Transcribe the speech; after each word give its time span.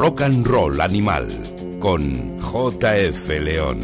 Rock 0.00 0.20
and 0.22 0.46
Roll 0.48 0.82
Animal 0.82 1.26
con 1.80 2.38
JF 2.40 3.28
León. 3.46 3.80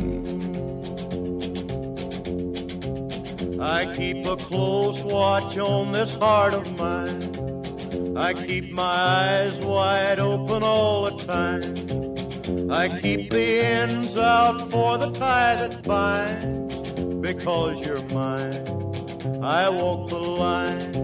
I 3.60 3.86
keep 3.94 4.26
a 4.26 4.36
close 4.36 5.02
watch 5.04 5.56
on 5.58 5.92
this 5.92 6.16
heart 6.16 6.54
of 6.54 6.66
mine. 6.78 8.16
I 8.16 8.32
keep 8.32 8.72
my 8.72 8.82
eyes 8.82 9.60
wide 9.60 10.18
open 10.18 10.62
all 10.62 11.04
the 11.04 11.24
time. 11.24 12.05
I 12.68 12.88
keep 12.88 13.30
the 13.30 13.64
ends 13.64 14.16
out 14.16 14.70
for 14.72 14.98
the 14.98 15.12
tie 15.12 15.54
that 15.54 15.84
binds. 15.84 16.76
Because 17.20 17.86
you're 17.86 18.02
mine, 18.08 18.66
I 19.40 19.68
walk 19.68 20.10
the 20.10 20.18
line. 20.18 20.94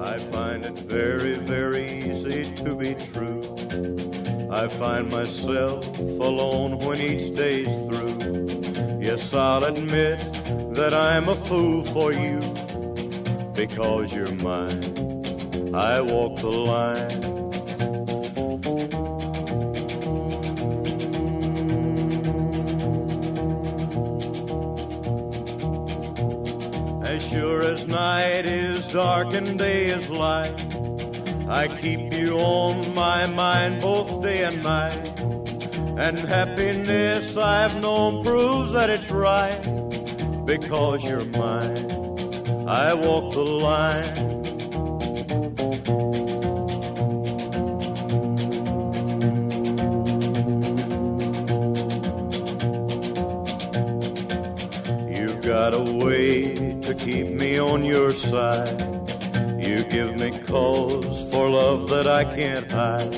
I 0.00 0.18
find 0.30 0.64
it 0.64 0.78
very, 0.80 1.34
very 1.34 1.86
easy 1.98 2.44
to 2.64 2.74
be 2.74 2.94
true. 2.94 3.42
I 4.50 4.68
find 4.68 5.10
myself 5.10 5.98
alone 5.98 6.78
when 6.78 7.02
each 7.02 7.36
day's 7.36 7.68
through. 7.86 8.98
Yes, 8.98 9.34
I'll 9.34 9.64
admit 9.64 10.41
that 10.74 10.94
I'm 10.94 11.28
a 11.28 11.34
fool 11.34 11.84
for 11.84 12.12
you 12.12 12.40
because 13.54 14.10
you're 14.10 14.34
mine. 14.36 14.82
I 15.74 16.00
walk 16.00 16.38
the 16.38 16.48
line. 16.48 17.10
As 27.04 27.22
sure 27.28 27.60
as 27.62 27.86
night 27.86 28.46
is 28.46 28.90
dark 28.92 29.34
and 29.34 29.58
day 29.58 29.86
is 29.86 30.08
light, 30.08 30.58
I 31.48 31.68
keep 31.68 32.14
you 32.14 32.38
on 32.38 32.94
my 32.94 33.26
mind 33.26 33.82
both 33.82 34.22
day 34.22 34.44
and 34.44 34.62
night. 34.62 35.20
And 35.98 36.18
happiness 36.18 37.36
I've 37.36 37.78
known 37.78 38.24
proves 38.24 38.72
that 38.72 38.88
it's 38.88 39.10
right 39.10 39.71
because 40.44 41.02
you're 41.02 41.24
mine. 41.24 41.76
I 42.68 42.94
walk 42.94 43.32
the 43.34 43.44
line. 43.44 44.16
You've 55.14 55.42
got 55.42 55.74
a 55.74 56.04
way 56.04 56.54
to 56.80 56.94
keep 56.94 57.28
me 57.28 57.58
on 57.58 57.84
your 57.84 58.12
side. 58.12 58.80
You 59.62 59.84
give 59.84 60.18
me 60.18 60.30
cause 60.40 61.30
for 61.30 61.48
love 61.48 61.88
that 61.90 62.06
I 62.06 62.24
can't 62.24 62.70
hide. 62.70 63.14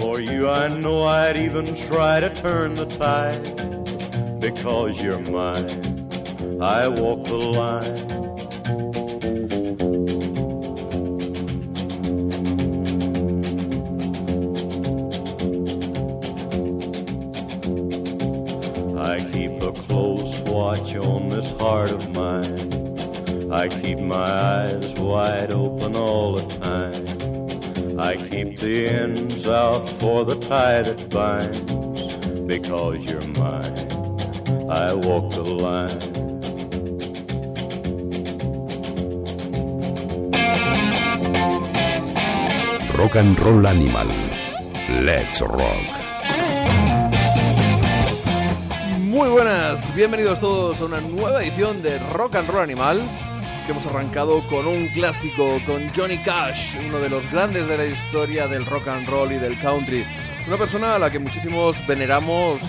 For 0.00 0.20
you, 0.20 0.48
I 0.48 0.68
know 0.68 1.04
I'd 1.04 1.36
even 1.36 1.74
try 1.74 2.20
to 2.20 2.32
turn 2.34 2.74
the 2.74 2.86
tide. 2.86 4.40
Because 4.40 5.02
you're 5.02 5.18
mine, 5.18 5.89
I 6.62 6.88
walk 6.88 7.24
the 7.24 7.38
line. 7.38 7.96
I 18.98 19.24
keep 19.32 19.62
a 19.62 19.72
close 19.72 20.38
watch 20.40 20.94
on 20.96 21.30
this 21.30 21.50
heart 21.52 21.92
of 21.92 22.14
mine. 22.14 23.50
I 23.50 23.68
keep 23.68 23.98
my 23.98 24.16
eyes 24.16 24.92
wide 25.00 25.52
open 25.52 25.96
all 25.96 26.34
the 26.34 26.46
time. 26.58 27.98
I 27.98 28.16
keep 28.16 28.58
the 28.58 28.86
ends 28.86 29.46
out 29.46 29.88
for 29.98 30.26
the 30.26 30.34
tie 30.34 30.82
that 30.82 31.08
binds. 31.08 31.69
Rock 43.10 43.16
and 43.16 43.38
Roll 43.40 43.66
Animal. 43.66 44.08
Let's 45.04 45.40
Rock. 45.40 45.58
Muy 49.00 49.28
buenas, 49.28 49.92
bienvenidos 49.96 50.38
todos 50.38 50.80
a 50.80 50.84
una 50.84 51.00
nueva 51.00 51.42
edición 51.42 51.82
de 51.82 51.98
Rock 51.98 52.36
and 52.36 52.48
Roll 52.48 52.62
Animal 52.62 53.00
que 53.66 53.72
hemos 53.72 53.84
arrancado 53.86 54.40
con 54.42 54.64
un 54.68 54.86
clásico, 54.94 55.58
con 55.66 55.90
Johnny 55.92 56.18
Cash, 56.18 56.76
uno 56.86 57.00
de 57.00 57.10
los 57.10 57.28
grandes 57.32 57.66
de 57.66 57.78
la 57.78 57.86
historia 57.86 58.46
del 58.46 58.64
rock 58.64 58.86
and 58.86 59.08
roll 59.08 59.32
y 59.32 59.38
del 59.38 59.58
country. 59.58 60.06
Una 60.46 60.56
persona 60.56 60.94
a 60.94 60.98
la 61.00 61.10
que 61.10 61.18
muchísimos 61.18 61.84
veneramos 61.88 62.60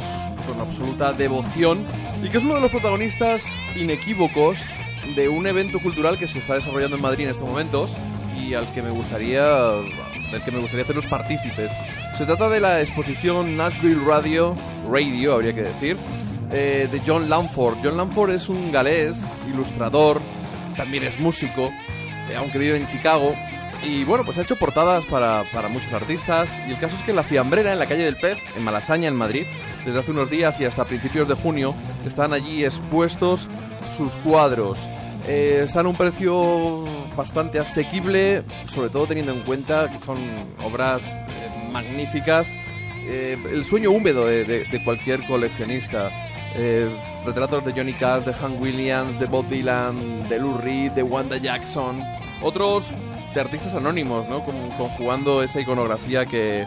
con 0.47 0.59
absoluta 0.59 1.13
devoción 1.13 1.85
y 2.23 2.29
que 2.29 2.39
es 2.39 2.43
uno 2.43 2.55
de 2.55 2.61
los 2.61 2.71
protagonistas 2.71 3.45
inequívocos 3.75 4.57
de 5.15 5.29
un 5.29 5.45
evento 5.45 5.77
cultural 5.77 6.17
que 6.17 6.27
se 6.27 6.39
está 6.39 6.55
desarrollando 6.55 6.95
en 6.95 7.03
Madrid 7.03 7.25
en 7.25 7.29
estos 7.29 7.47
momentos 7.47 7.91
y 8.35 8.55
al 8.55 8.71
que 8.73 8.81
me 8.81 8.89
gustaría 8.89 9.45
del 10.31 10.41
que 10.41 10.51
me 10.51 10.59
gustaría 10.59 10.83
hacer 10.83 10.95
los 10.95 11.07
partícipes. 11.07 11.71
Se 12.17 12.25
trata 12.25 12.49
de 12.49 12.59
la 12.59 12.81
exposición 12.81 13.57
Nashville 13.57 14.01
Radio, 14.05 14.55
Radio 14.89 15.33
habría 15.33 15.53
que 15.53 15.63
decir, 15.63 15.97
eh, 16.51 16.87
de 16.91 17.01
John 17.05 17.29
Lamford. 17.29 17.77
John 17.83 17.97
Lamford 17.97 18.31
es 18.31 18.49
un 18.49 18.71
galés, 18.71 19.19
ilustrador, 19.47 20.21
también 20.75 21.03
es 21.03 21.19
músico, 21.19 21.71
eh, 22.29 22.35
aunque 22.37 22.57
vive 22.57 22.77
en 22.77 22.87
Chicago. 22.87 23.33
Y 23.83 24.03
bueno, 24.03 24.23
pues 24.23 24.37
ha 24.37 24.41
hecho 24.41 24.57
portadas 24.57 25.05
para, 25.05 25.43
para 25.51 25.67
muchos 25.67 25.91
artistas. 25.93 26.55
Y 26.67 26.71
el 26.71 26.77
caso 26.77 26.95
es 26.95 27.01
que 27.03 27.11
en 27.11 27.17
la 27.17 27.23
Fiambrera, 27.23 27.73
en 27.73 27.79
la 27.79 27.87
calle 27.87 28.03
del 28.03 28.15
Pez, 28.15 28.37
en 28.55 28.63
Malasaña, 28.63 29.07
en 29.07 29.15
Madrid, 29.15 29.45
desde 29.85 29.99
hace 29.99 30.11
unos 30.11 30.29
días 30.29 30.59
y 30.59 30.65
hasta 30.65 30.85
principios 30.85 31.27
de 31.27 31.33
junio, 31.35 31.73
están 32.05 32.33
allí 32.33 32.63
expuestos 32.63 33.49
sus 33.97 34.13
cuadros. 34.17 34.77
Eh, 35.27 35.61
están 35.65 35.85
a 35.85 35.89
un 35.89 35.95
precio 35.95 36.85
bastante 37.15 37.59
asequible, 37.59 38.43
sobre 38.67 38.89
todo 38.89 39.07
teniendo 39.07 39.31
en 39.33 39.41
cuenta 39.41 39.89
que 39.89 39.99
son 39.99 40.17
obras 40.63 41.05
eh, 41.07 41.69
magníficas. 41.71 42.47
Eh, 43.07 43.37
el 43.51 43.65
sueño 43.65 43.91
húmedo 43.91 44.25
de, 44.25 44.81
cualquier 44.85 45.25
coleccionista. 45.27 46.09
Eh, 46.55 46.87
retratos 47.25 47.63
de 47.65 47.71
Johnny 47.71 47.93
Cash, 47.93 48.23
de 48.23 48.33
Hank 48.33 48.61
Williams, 48.61 49.19
de 49.19 49.25
Bob 49.25 49.47
Dylan, 49.47 50.27
de 50.29 50.39
Lou 50.39 50.57
Reed, 50.57 50.91
de 50.91 51.03
Wanda 51.03 51.37
Jackson. 51.37 52.01
Otros 52.41 52.87
de 53.33 53.41
artistas 53.41 53.73
anónimos, 53.73 54.27
¿no? 54.27 54.43
Con- 54.43 54.69
conjugando 54.71 55.43
esa 55.43 55.61
iconografía 55.61 56.25
que, 56.25 56.65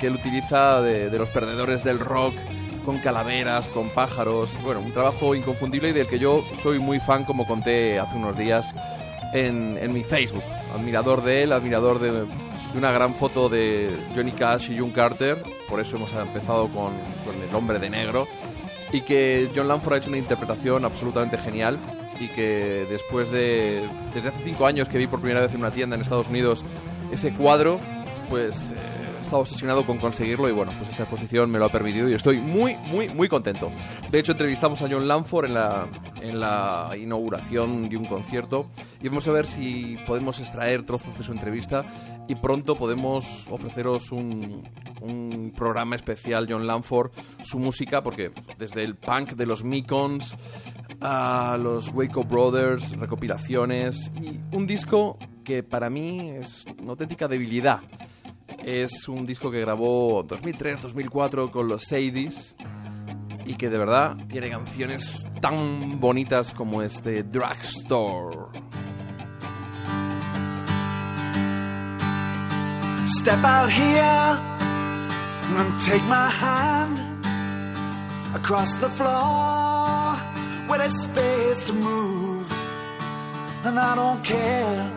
que 0.00 0.06
él 0.06 0.14
utiliza 0.14 0.80
de, 0.80 1.10
de 1.10 1.18
los 1.18 1.28
perdedores 1.30 1.84
del 1.84 1.98
rock, 1.98 2.34
con 2.84 2.98
calaveras, 3.00 3.66
con 3.68 3.90
pájaros. 3.90 4.48
Bueno, 4.62 4.80
un 4.80 4.92
trabajo 4.92 5.34
inconfundible 5.34 5.90
y 5.90 5.92
del 5.92 6.06
que 6.06 6.18
yo 6.18 6.42
soy 6.62 6.78
muy 6.78 6.98
fan, 6.98 7.24
como 7.24 7.46
conté 7.46 7.98
hace 7.98 8.16
unos 8.16 8.36
días 8.38 8.74
en, 9.32 9.78
en 9.78 9.92
mi 9.92 10.04
Facebook. 10.04 10.42
Admirador 10.74 11.22
de 11.22 11.42
él, 11.42 11.52
admirador 11.52 11.98
de, 11.98 12.26
una 12.74 12.92
gran 12.92 13.14
foto 13.14 13.48
de 13.48 13.90
Johnny 14.14 14.32
Cash 14.32 14.70
y 14.70 14.78
June 14.78 14.92
Carter. 14.92 15.42
Por 15.68 15.80
eso 15.80 15.96
hemos 15.96 16.12
empezado 16.12 16.68
con, 16.68 16.92
con 17.24 17.42
El 17.42 17.54
hombre 17.54 17.78
de 17.78 17.90
negro. 17.90 18.26
Y 18.92 19.02
que 19.02 19.50
John 19.54 19.68
Lanford 19.68 19.94
ha 19.94 19.96
hecho 19.98 20.08
una 20.08 20.18
interpretación 20.18 20.84
absolutamente 20.84 21.38
genial. 21.38 21.78
Y 22.18 22.28
que 22.28 22.86
después 22.90 23.30
de. 23.30 23.88
Desde 24.12 24.30
hace 24.30 24.42
cinco 24.44 24.66
años 24.66 24.88
que 24.88 24.98
vi 24.98 25.06
por 25.06 25.20
primera 25.20 25.40
vez 25.40 25.50
en 25.52 25.58
una 25.58 25.70
tienda 25.70 25.94
en 25.94 26.02
Estados 26.02 26.28
Unidos 26.28 26.64
ese 27.12 27.32
cuadro, 27.32 27.78
pues. 28.28 28.72
eh, 28.72 28.97
estado 29.28 29.42
obsesionado 29.42 29.84
con 29.84 29.98
conseguirlo 29.98 30.48
y 30.48 30.52
bueno, 30.52 30.72
pues 30.78 30.88
esta 30.88 31.02
exposición 31.02 31.50
me 31.50 31.58
lo 31.58 31.66
ha 31.66 31.68
permitido 31.68 32.08
y 32.08 32.14
estoy 32.14 32.38
muy, 32.38 32.76
muy, 32.76 33.10
muy 33.10 33.28
contento. 33.28 33.70
De 34.10 34.18
hecho, 34.18 34.32
entrevistamos 34.32 34.80
a 34.80 34.88
John 34.90 35.06
Lanford 35.06 35.46
en 35.46 35.54
la, 35.54 35.86
en 36.22 36.40
la 36.40 36.96
inauguración 36.98 37.90
de 37.90 37.98
un 37.98 38.06
concierto 38.06 38.70
y 39.02 39.08
vamos 39.08 39.28
a 39.28 39.32
ver 39.32 39.46
si 39.46 39.98
podemos 40.06 40.40
extraer 40.40 40.86
trozos 40.86 41.16
de 41.18 41.24
su 41.24 41.32
entrevista 41.32 41.84
y 42.26 42.36
pronto 42.36 42.76
podemos 42.76 43.26
ofreceros 43.50 44.10
un, 44.12 44.66
un 45.02 45.52
programa 45.54 45.96
especial 45.96 46.46
John 46.48 46.66
Lanford, 46.66 47.10
su 47.42 47.58
música, 47.58 48.02
porque 48.02 48.32
desde 48.56 48.82
el 48.82 48.96
punk 48.96 49.32
de 49.32 49.44
los 49.44 49.62
Mekons 49.62 50.38
a 51.02 51.58
los 51.60 51.88
Waco 51.92 52.24
Brothers, 52.24 52.96
recopilaciones 52.96 54.10
y 54.22 54.40
un 54.56 54.66
disco 54.66 55.18
que 55.44 55.62
para 55.62 55.90
mí 55.90 56.30
es 56.30 56.64
una 56.80 56.92
auténtica 56.92 57.28
debilidad. 57.28 57.82
Es 58.64 59.08
un 59.08 59.26
disco 59.26 59.50
que 59.50 59.60
grabó 59.60 60.20
en 60.20 60.28
2003-2004 60.28 61.50
con 61.50 61.68
los 61.68 61.84
Sadies 61.84 62.56
y 63.44 63.54
que 63.54 63.70
de 63.70 63.78
verdad 63.78 64.14
tiene 64.28 64.50
canciones 64.50 65.26
tan 65.40 65.98
bonitas 66.00 66.52
como 66.52 66.82
este 66.82 67.22
Drugstore. 67.22 68.48
Step 73.06 73.42
out 73.42 73.70
here 73.70 74.38
and 75.56 75.78
take 75.80 76.02
my 76.04 76.28
hand 76.28 76.98
across 78.34 78.74
the 78.80 78.88
floor 78.90 80.14
where 80.68 80.78
there's 80.78 81.02
space 81.02 81.64
to 81.64 81.72
move. 81.72 82.46
And 83.64 83.78
I 83.78 83.94
don't 83.94 84.22
care 84.22 84.90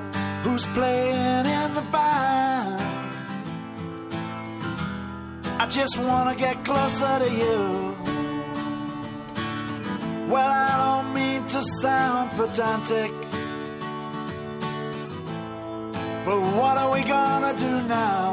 who's 0.44 0.66
playing 0.68 1.46
in 1.46 1.74
the 1.74 1.82
band. 1.92 2.91
I 5.62 5.68
just 5.68 5.96
wanna 5.96 6.34
get 6.34 6.66
closer 6.66 7.20
to 7.24 7.30
you. 7.30 7.96
Well, 10.32 10.52
I 10.68 10.74
don't 10.84 11.14
mean 11.14 11.46
to 11.54 11.62
sound 11.84 12.32
pedantic. 12.32 13.12
But 16.26 16.40
what 16.58 16.76
are 16.82 16.92
we 16.96 17.04
gonna 17.04 17.54
do 17.56 17.74
now? 17.84 18.24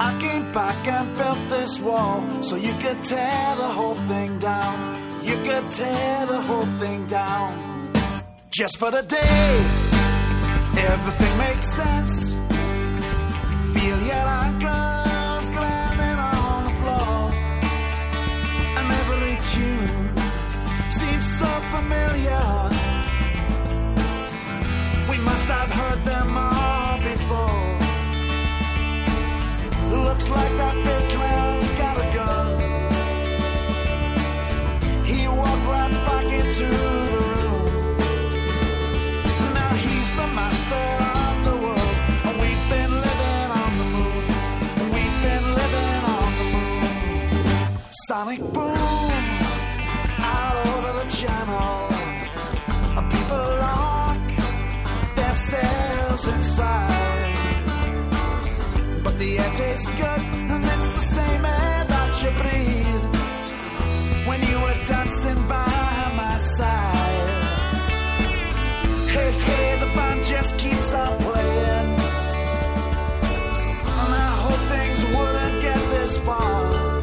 I 0.00 0.18
came 0.18 0.50
back 0.50 0.88
and 0.88 1.14
built 1.18 1.42
this 1.50 1.78
wall 1.78 2.42
so 2.42 2.56
you 2.56 2.72
could 2.80 3.04
tear 3.04 3.56
the 3.56 3.70
whole 3.78 3.98
thing 4.12 4.38
down. 4.38 4.76
You 5.22 5.36
could 5.46 5.70
tear 5.72 6.26
the 6.26 6.40
whole 6.40 6.70
thing 6.80 7.06
down. 7.06 7.50
Just 8.50 8.78
for 8.78 8.90
the 8.90 9.02
day, 9.02 9.50
everything 10.90 11.34
makes 11.36 11.66
sense. 11.80 12.14
Feel 13.74 13.98
your 14.10 14.26
ankles 14.44 14.71
familiar. 21.82 22.70
We 25.10 25.16
must 25.28 25.46
have 25.56 25.70
heard 25.80 26.00
them 26.04 26.36
all 26.36 26.98
before. 27.10 27.78
Looks 30.04 30.26
like 30.28 30.52
that 30.62 30.76
big 30.88 31.04
clown's 31.14 31.70
got 31.82 31.96
a 32.04 32.08
gun. 32.18 32.50
He 35.10 35.18
walked 35.28 35.66
right 35.74 35.96
back 36.08 36.26
into 36.40 36.68
the 37.12 37.20
room. 37.42 37.96
Now 39.58 39.72
he's 39.84 40.08
the 40.20 40.26
master 40.38 40.86
of 41.20 41.34
the 41.46 41.52
tastes 59.72 59.88
good, 59.88 60.22
and 60.52 60.64
it's 60.64 60.90
the 60.98 61.06
same 61.16 61.44
air 61.44 61.84
that 61.92 62.10
you 62.22 62.30
breathe 62.42 63.06
when 64.28 64.40
you 64.48 64.56
were 64.64 64.78
dancing 64.92 65.40
by 65.48 66.12
my 66.22 66.36
side. 66.56 67.28
Hey, 69.14 69.30
hey, 69.46 69.78
the 69.82 69.90
band 69.96 70.24
just 70.24 70.58
keeps 70.58 70.92
on 70.92 71.12
playing. 71.24 71.88
And 74.00 74.12
I 74.26 74.30
hope 74.44 74.62
things 74.74 75.00
wouldn't 75.14 75.56
get 75.66 75.80
this 75.94 76.18
far. 76.26 77.00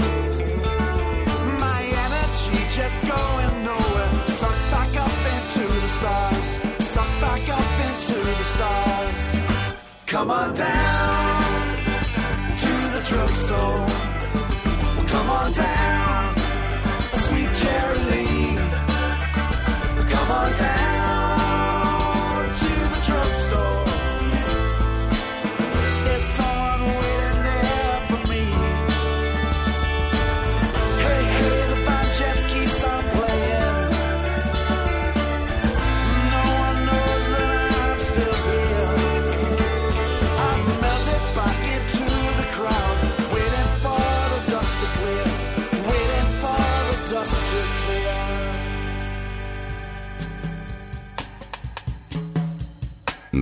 My 1.65 1.81
energy 2.06 2.60
just 2.80 2.98
going 3.13 3.54
nowhere. 3.69 4.12
Suck 4.39 4.60
back 4.74 4.94
up 5.06 5.18
into 5.33 5.63
the 5.83 5.89
stars. 5.98 6.48
Suck 6.94 7.12
back 7.25 7.45
up 7.60 7.72
into 7.88 8.18
the 8.39 8.45
stars. 8.54 9.24
Come 10.06 10.31
on 10.31 10.54
down 10.54 11.29
Come 13.60 15.30
on 15.30 15.52
down, 15.52 15.79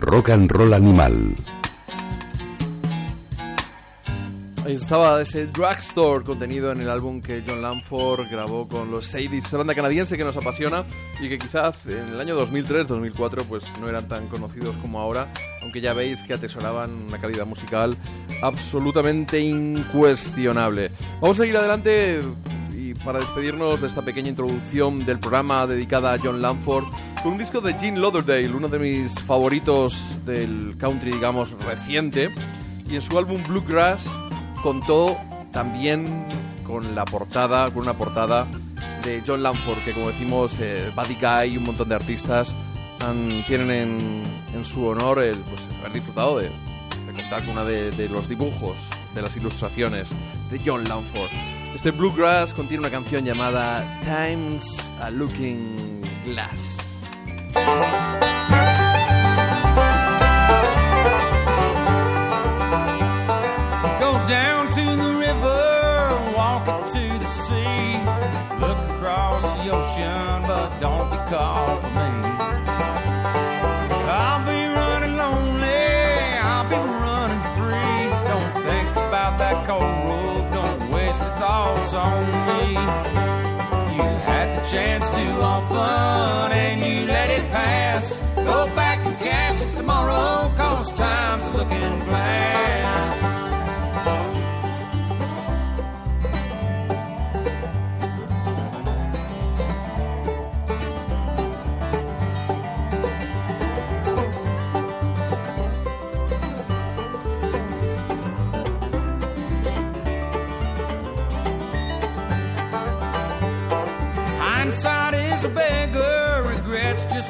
Rock 0.08 0.30
and 0.30 0.50
Roll 0.50 0.74
Animal. 0.74 1.36
Ahí 4.66 4.76
estaba 4.76 5.22
ese 5.22 5.48
Drugstore 5.48 6.24
contenido 6.24 6.72
en 6.72 6.80
el 6.80 6.90
álbum 6.90 7.22
que 7.22 7.44
John 7.46 7.62
Lamford 7.62 8.30
grabó 8.32 8.70
con 8.70 8.90
los 8.90 9.06
Sadies, 9.06 9.52
banda 9.52 9.76
canadiense 9.76 10.16
que 10.16 10.24
nos 10.24 10.38
apasiona 10.38 10.86
y 11.20 11.28
que 11.28 11.38
quizás 11.38 11.76
en 11.88 12.08
el 12.08 12.22
año 12.22 12.40
2003-2004 12.40 13.44
pues 13.50 13.66
no 13.82 13.90
eran 13.90 14.08
tan 14.08 14.30
conocidos 14.30 14.78
como 14.78 15.02
ahora, 15.02 15.30
aunque 15.62 15.82
ya 15.82 15.92
veis 15.92 16.24
que 16.24 16.36
atesoraban 16.36 16.90
una 17.08 17.20
calidad 17.20 17.46
musical 17.46 17.98
absolutamente 18.42 19.42
incuestionable. 19.42 20.90
Vamos 21.20 21.38
a 21.38 21.44
seguir 21.44 21.58
adelante 21.58 22.22
para 23.04 23.20
despedirnos 23.20 23.80
de 23.82 23.88
esta 23.88 24.02
pequeña 24.04 24.30
introducción 24.30 25.06
del 25.06 25.20
programa 25.20 25.66
dedicada 25.68 26.14
a 26.14 26.20
John 26.20 26.42
Lamford 26.42 26.86
con 27.24 27.34
un 27.34 27.38
disco 27.38 27.62
de 27.62 27.74
Gene 27.76 28.00
Lauderdale, 28.00 28.50
uno 28.50 28.68
de 28.68 28.80
mis 28.80 29.14
favoritos 29.24 29.96
del 30.26 30.76
country, 30.78 31.12
digamos, 31.12 31.52
reciente, 31.64 32.30
y 32.90 32.96
en 32.96 33.02
su 33.02 33.18
álbum 33.18 33.42
Bluegrass 33.48 34.10
contó 34.62 35.18
también 35.52 36.06
con 36.66 36.96
la 36.96 37.06
portada, 37.06 37.72
con 37.72 37.84
una 37.84 37.98
portada 37.98 38.48
de 39.04 39.24
John 39.26 39.42
Lamford, 39.42 39.80
que 39.86 39.94
como 39.94 40.08
decimos, 40.08 40.58
eh, 40.60 40.92
Buddy 40.96 41.16
Guy 41.16 41.54
y 41.54 41.58
un 41.58 41.64
montón 41.66 41.88
de 41.90 41.96
artistas 41.96 42.54
han- 43.00 43.30
tienen 43.48 43.72
en, 43.72 44.44
en 44.54 44.66
su 44.66 44.86
honor 44.86 45.20
el 45.20 45.38
pues, 45.40 45.62
haber 45.80 45.94
disfrutado 45.94 46.40
de, 46.40 46.46
de 46.50 47.14
contar 47.14 47.42
con 47.44 47.52
una 47.52 47.64
de, 47.64 47.92
de 47.92 48.10
los 48.10 48.28
dibujos, 48.28 48.78
de 49.14 49.22
las 49.22 49.36
ilustraciones 49.36 50.10
de 50.50 50.62
John 50.64 50.84
Lamford. 50.84 51.30
Este 51.76 51.92
Bluegrass 51.92 52.54
contiene 52.54 52.82
una 52.82 52.90
canción 52.90 53.24
llamada 53.26 54.00
Times 54.02 54.78
a 55.02 55.10
Looking 55.10 56.02
Glass. 56.26 56.78
Go 64.00 64.12
down 64.28 64.70
to 64.70 64.84
the 64.96 65.16
river, 65.18 66.34
walk 66.36 66.66
to 66.66 67.20
the 67.20 67.28
sea. 67.28 68.00
Look 68.60 68.78
across 68.90 69.44
the 69.58 69.72
ocean, 69.72 70.44
but 70.48 70.80
don't 70.80 71.10
be 71.12 71.18
called 71.30 71.82
for 71.82 71.90
me. 71.90 72.07
Chance 84.72 85.10
to 85.12 85.24
have 85.24 85.70
fun 85.70 86.52
and 86.52 86.82
you 86.82 87.08
let 87.08 87.30
it 87.30 87.50
pass. 87.52 88.18
Go 88.36 88.66
back 88.76 89.00
and 89.06 89.18
catch 89.20 89.76
tomorrow, 89.76 90.52
cause 90.58 90.92
time's 90.92 91.50
looking 91.56 92.00
glass. 92.06 92.27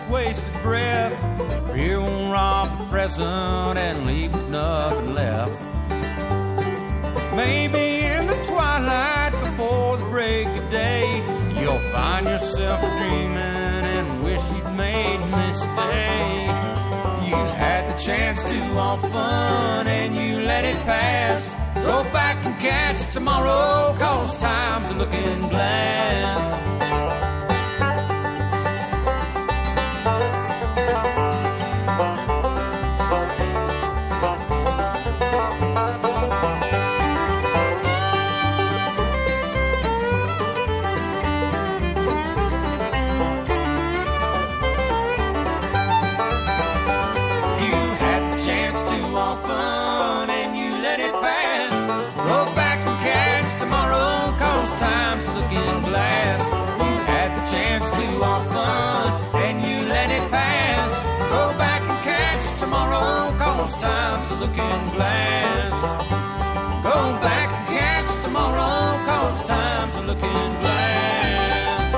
Wasted 0.10 0.54
breath. 0.64 1.14
Fear 1.74 2.02
won't 2.02 2.32
rob 2.32 2.78
the 2.78 2.86
present 2.86 3.78
and 3.78 4.06
leave 4.06 4.34
with 4.34 4.50
nothing 4.50 5.14
left. 5.14 5.52
Maybe 7.36 8.02
in 8.02 8.26
the 8.26 8.36
twilight 8.48 9.32
before 9.34 9.98
the 9.98 10.06
break 10.06 10.48
of 10.48 10.72
day, 10.72 11.24
you'll 11.60 11.80
find 11.92 12.26
yourself 12.26 12.82
dreaming 12.82 13.38
and 13.38 14.24
wish 14.24 14.42
you'd 14.52 14.76
made 14.76 15.20
a 15.22 15.28
mistake. 15.28 16.48
You 17.30 17.36
had 17.62 17.90
the 17.90 17.98
chance 18.00 18.44
to 18.44 18.60
all 18.78 18.98
fun 18.98 19.88
and 19.88 20.16
you 20.16 20.40
let 20.46 20.66
it 20.66 20.78
pass. 20.86 21.54
Go 21.76 22.04
back 22.12 22.44
and 22.46 22.60
catch 22.60 23.14
tomorrow, 23.14 23.96
cause 24.00 24.38
time's 24.38 24.90
a 24.90 24.94
looking 24.96 25.50
glass. 25.50 26.77
Looking 64.48 64.96
glass. 64.96 65.74
Go 66.84 66.98
back 67.22 67.50
and 67.52 67.68
catch 67.68 68.24
tomorrow, 68.24 68.98
cause 69.06 69.44
time's 69.44 69.96
a 69.96 70.02
looking 70.02 70.52
glass. 70.62 71.94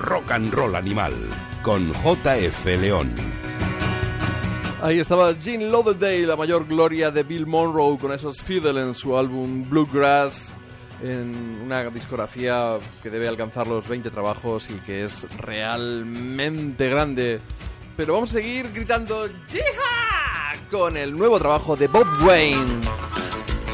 Rock 0.00 0.30
and 0.30 0.52
Roll 0.54 0.76
Animal 0.76 1.14
con 1.62 1.92
JF 1.92 2.64
León. 2.80 3.14
Ahí 4.82 5.00
estaba 5.00 5.34
Gene 5.34 5.70
Lauderdale, 5.70 6.26
la 6.26 6.36
mayor 6.36 6.66
gloria 6.66 7.10
de 7.10 7.22
Bill 7.22 7.46
Monroe, 7.46 7.96
con 7.96 8.12
esos 8.12 8.42
fiddle 8.42 8.82
en 8.82 8.94
su 8.94 9.16
álbum 9.16 9.66
Bluegrass, 9.66 10.52
en 11.04 11.60
una 11.62 11.84
discografía 11.90 12.78
que 13.02 13.10
debe 13.10 13.28
alcanzar 13.28 13.66
los 13.66 13.86
20 13.86 14.10
trabajos 14.10 14.68
y 14.70 14.74
que 14.80 15.04
es 15.04 15.26
realmente 15.38 16.88
grande. 16.88 17.40
Pero 17.96 18.14
vamos 18.14 18.30
a 18.30 18.34
seguir 18.34 18.72
gritando 18.72 19.26
¡Yeeha! 19.48 20.56
con 20.70 20.96
el 20.96 21.16
nuevo 21.16 21.38
trabajo 21.38 21.76
de 21.76 21.88
Bob 21.88 22.06
Wayne. 22.22 22.80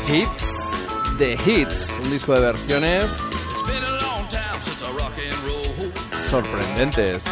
Hits 0.09 1.19
de 1.19 1.35
Hits, 1.35 1.99
un 2.03 2.11
disco 2.11 2.35
de 2.35 2.41
versiones 2.41 3.07
sorprendentes. 6.31 7.25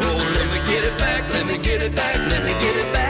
Oh, 0.00 0.32
let 0.34 0.46
me 0.52 0.60
get 0.70 0.84
it 0.84 0.98
back, 0.98 1.32
let 1.32 1.46
me 1.46 1.58
get 1.58 1.82
it 1.82 1.94
back, 1.96 2.16
let 2.30 2.44
me 2.44 2.52
get 2.60 2.76
it. 2.76 2.92
Back 2.92 3.03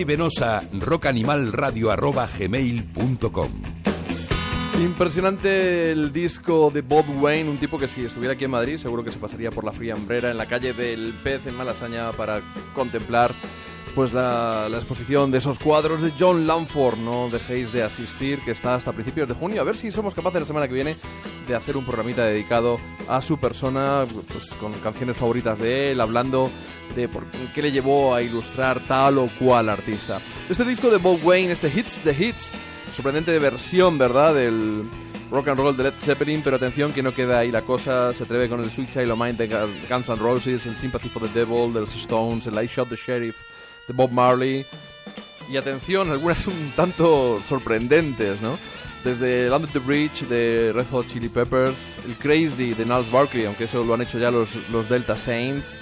Escríbenos 0.00 0.32
Impresionante 4.80 5.92
el 5.92 6.10
disco 6.10 6.70
de 6.70 6.80
Bob 6.80 7.04
Wayne, 7.20 7.50
un 7.50 7.58
tipo 7.58 7.78
que 7.78 7.86
si 7.86 8.06
estuviera 8.06 8.32
aquí 8.32 8.46
en 8.46 8.50
Madrid 8.50 8.78
seguro 8.78 9.04
que 9.04 9.10
se 9.10 9.18
pasaría 9.18 9.50
por 9.50 9.62
la 9.62 9.72
fría 9.72 9.92
hambrera 9.92 10.30
en 10.30 10.38
la 10.38 10.46
calle 10.46 10.72
del 10.72 11.12
Pez 11.22 11.46
en 11.46 11.54
Malasaña 11.54 12.12
para 12.12 12.40
contemplar 12.74 13.34
pues 13.94 14.14
la, 14.14 14.70
la 14.70 14.78
exposición 14.78 15.30
de 15.30 15.38
esos 15.38 15.58
cuadros 15.58 16.00
de 16.00 16.14
John 16.18 16.46
Lamford. 16.46 16.96
No 16.96 17.28
dejéis 17.28 17.70
de 17.70 17.82
asistir, 17.82 18.40
que 18.40 18.52
está 18.52 18.76
hasta 18.76 18.92
principios 18.92 19.28
de 19.28 19.34
junio. 19.34 19.60
A 19.60 19.64
ver 19.64 19.76
si 19.76 19.90
somos 19.90 20.14
capaces 20.14 20.40
la 20.40 20.46
semana 20.46 20.66
que 20.66 20.74
viene 20.74 20.96
de 21.46 21.54
hacer 21.54 21.76
un 21.76 21.84
programita 21.84 22.24
dedicado 22.24 22.78
a 23.06 23.20
su 23.20 23.36
persona, 23.36 24.06
pues 24.32 24.48
con 24.60 24.72
canciones 24.74 25.18
favoritas 25.18 25.58
de 25.58 25.92
él, 25.92 26.00
hablando 26.00 26.50
de 26.94 27.08
por 27.08 27.26
qué 27.54 27.62
le 27.62 27.72
llevó 27.72 28.14
a 28.14 28.22
ilustrar 28.22 28.80
tal 28.86 29.18
o 29.18 29.28
cual 29.38 29.68
artista. 29.68 30.20
Este 30.48 30.64
disco 30.64 30.90
de 30.90 30.98
Bob 30.98 31.24
Wayne, 31.24 31.52
este 31.52 31.68
Hits 31.68 32.00
the 32.00 32.12
Hits, 32.12 32.50
sorprendente 32.94 33.38
versión, 33.38 33.98
¿verdad? 33.98 34.34
Del 34.34 34.88
rock 35.30 35.48
and 35.48 35.58
roll 35.58 35.76
de 35.76 35.84
Led 35.84 35.94
Zeppelin, 35.96 36.42
pero 36.42 36.56
atención 36.56 36.92
que 36.92 37.02
no 37.02 37.14
queda 37.14 37.38
ahí 37.38 37.50
la 37.50 37.62
cosa, 37.62 38.12
se 38.12 38.24
atreve 38.24 38.48
con 38.48 38.60
el 38.62 38.70
Sweet 38.70 38.90
Child 38.90 39.12
of 39.12 39.18
Mine 39.18 39.34
de 39.34 39.46
Guns 39.88 40.08
N' 40.08 40.16
Roses, 40.16 40.66
el 40.66 40.76
Sympathy 40.76 41.08
for 41.08 41.22
the 41.22 41.28
Devil 41.28 41.72
de 41.72 41.80
los 41.80 41.94
Stones, 41.94 42.46
el 42.46 42.62
I 42.62 42.66
Shot 42.66 42.88
the 42.88 42.96
Sheriff 42.96 43.36
de 43.86 43.94
Bob 43.94 44.10
Marley. 44.10 44.66
Y 45.48 45.56
atención, 45.56 46.10
algunas 46.10 46.46
un 46.46 46.72
tanto 46.76 47.40
sorprendentes, 47.48 48.40
¿no? 48.40 48.58
Desde 49.04 49.50
Under 49.50 49.70
the 49.72 49.78
Bridge 49.78 50.26
de 50.28 50.72
Red 50.72 50.86
Hot 50.90 51.06
Chili 51.06 51.28
Peppers, 51.28 51.98
el 52.06 52.14
Crazy 52.16 52.74
de 52.74 52.84
Niles 52.84 53.10
Barkley, 53.10 53.46
aunque 53.46 53.64
eso 53.64 53.82
lo 53.82 53.94
han 53.94 54.02
hecho 54.02 54.18
ya 54.18 54.30
los, 54.30 54.54
los 54.70 54.88
Delta 54.88 55.16
Saints, 55.16 55.78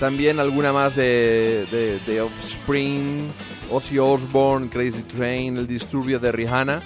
También 0.00 0.40
alguna 0.40 0.72
más 0.72 0.96
de, 0.96 1.66
de, 1.70 1.98
de 2.06 2.22
Offspring, 2.22 3.30
Ozzy 3.70 3.98
Osbourne, 3.98 4.70
Crazy 4.70 5.02
Train, 5.02 5.58
El 5.58 5.66
Disturbio 5.66 6.18
de 6.18 6.32
Rihanna. 6.32 6.82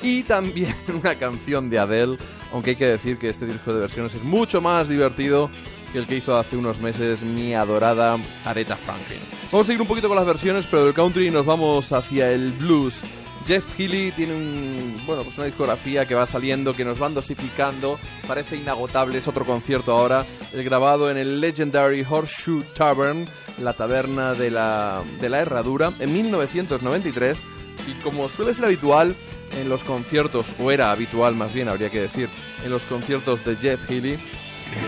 Y 0.00 0.22
también 0.22 0.72
una 0.88 1.16
canción 1.16 1.68
de 1.68 1.80
Adele, 1.80 2.16
aunque 2.52 2.70
hay 2.70 2.76
que 2.76 2.86
decir 2.86 3.18
que 3.18 3.30
este 3.30 3.46
disco 3.46 3.74
de 3.74 3.80
versiones 3.80 4.14
es 4.14 4.22
mucho 4.22 4.60
más 4.60 4.88
divertido 4.88 5.50
que 5.92 5.98
el 5.98 6.06
que 6.06 6.18
hizo 6.18 6.38
hace 6.38 6.56
unos 6.56 6.80
meses 6.80 7.22
mi 7.22 7.52
adorada 7.52 8.16
Aretha 8.44 8.76
Franklin. 8.76 9.18
Vamos 9.50 9.66
a 9.66 9.68
seguir 9.68 9.82
un 9.82 9.88
poquito 9.88 10.06
con 10.06 10.16
las 10.16 10.26
versiones, 10.26 10.66
pero 10.70 10.84
del 10.84 10.94
country 10.94 11.30
nos 11.30 11.44
vamos 11.44 11.92
hacia 11.92 12.30
el 12.30 12.52
blues. 12.52 13.02
Jeff 13.46 13.64
Healy 13.78 14.10
tiene 14.10 14.34
un, 14.34 15.00
bueno, 15.06 15.22
pues 15.22 15.36
una 15.38 15.46
discografía 15.46 16.04
que 16.04 16.16
va 16.16 16.26
saliendo, 16.26 16.74
que 16.74 16.84
nos 16.84 16.98
van 16.98 17.14
dosificando, 17.14 17.98
parece 18.26 18.56
inagotable, 18.56 19.18
es 19.18 19.28
otro 19.28 19.44
concierto 19.44 19.92
ahora, 19.92 20.26
el 20.52 20.64
grabado 20.64 21.10
en 21.10 21.16
el 21.16 21.40
Legendary 21.40 22.04
Horseshoe 22.08 22.64
Tavern, 22.74 23.28
la 23.60 23.74
taberna 23.74 24.34
de 24.34 24.50
la, 24.50 25.00
de 25.20 25.28
la 25.28 25.40
Herradura, 25.40 25.94
en 26.00 26.12
1993, 26.12 27.44
y 27.86 27.92
como 28.02 28.28
suele 28.28 28.52
ser 28.52 28.64
habitual 28.64 29.14
en 29.52 29.68
los 29.68 29.84
conciertos, 29.84 30.54
o 30.58 30.72
era 30.72 30.90
habitual 30.90 31.36
más 31.36 31.52
bien, 31.52 31.68
habría 31.68 31.90
que 31.90 32.00
decir, 32.00 32.28
en 32.64 32.70
los 32.70 32.84
conciertos 32.84 33.44
de 33.44 33.54
Jeff 33.56 33.88
Healy, 33.88 34.18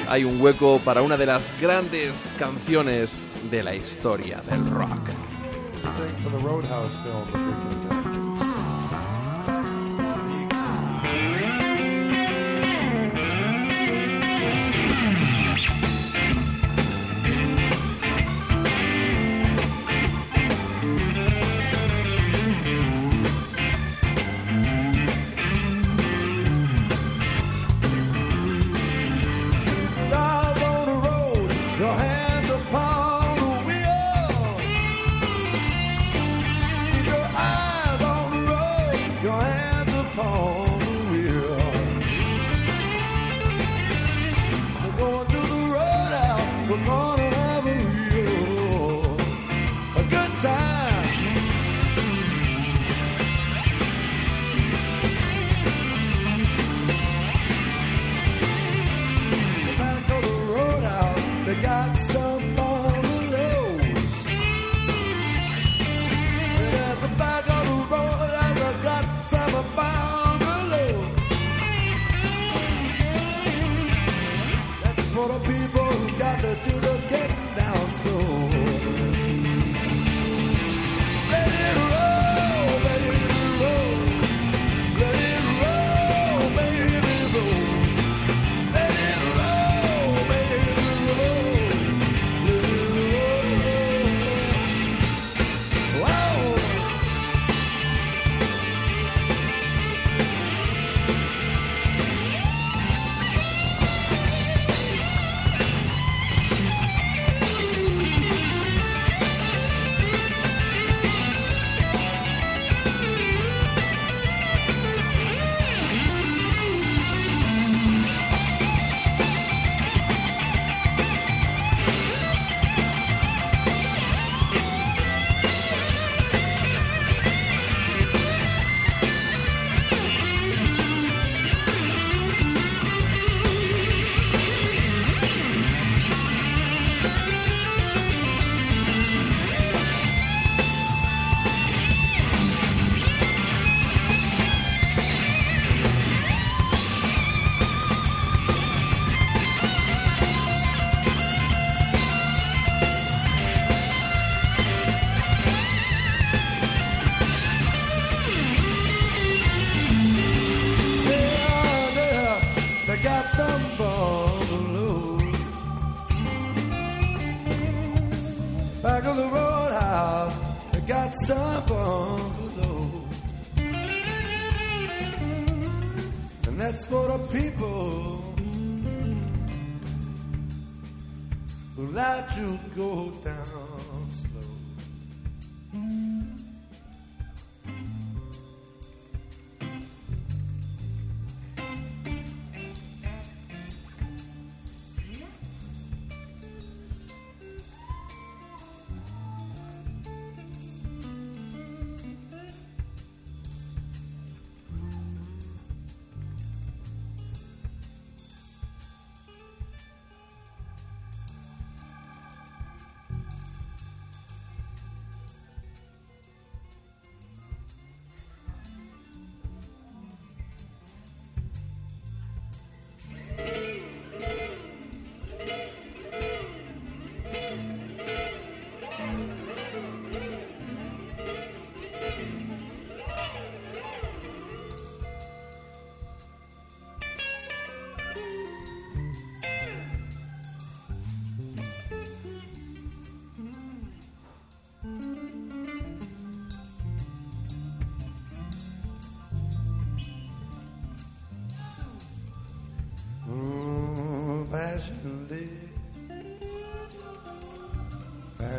hay 0.09 0.25
un 0.25 0.41
hueco 0.41 0.81
para 0.85 1.03
una 1.03 1.17
de 1.17 1.27
las 1.27 1.49
grandes 1.61 2.35
canciones 2.37 3.23
de 3.53 3.62
la 3.62 3.77
historia 3.77 4.43
del 4.49 4.67
rock. 4.67 5.11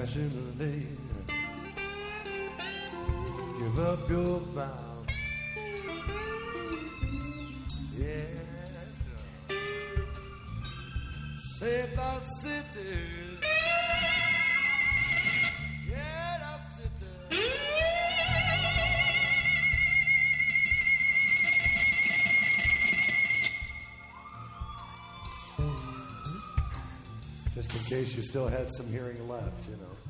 passionately. 0.10 0.88
Give 3.60 3.80
up 3.80 4.10
your 4.10 4.40
vow. 4.40 4.89
Case 27.90 28.16
you 28.16 28.22
still 28.22 28.48
had 28.48 28.72
some 28.72 28.88
hearing 28.88 29.28
left, 29.28 29.68
you 29.68 29.76
know. 29.78 30.09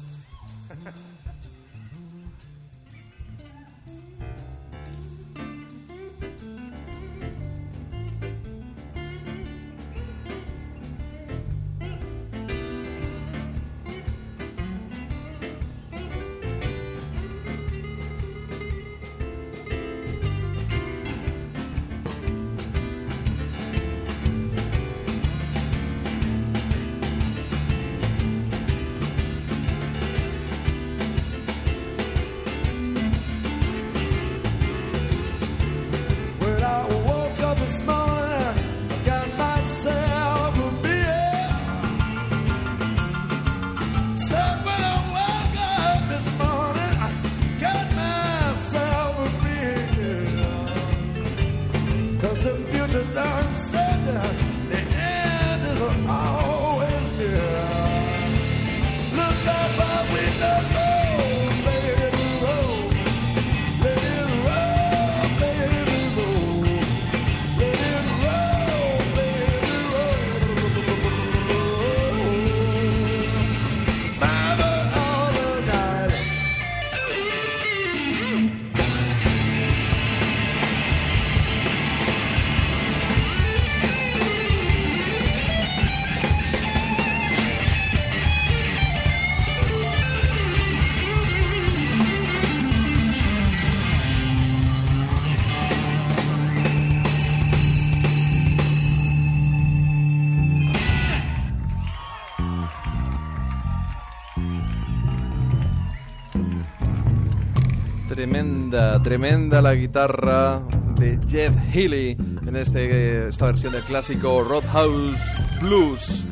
Tremenda, 108.70 109.64
la 109.64 109.74
guitarra 109.74 110.62
de 110.96 111.20
Jeff 111.28 111.52
Healey 111.74 112.16
en 112.46 112.56
este, 112.56 113.30
esta 113.30 113.48
versión 113.48 113.74
del 113.74 113.84
clásico 113.84 114.44
Roadhouse 114.44 115.18
Blues 115.60 116.26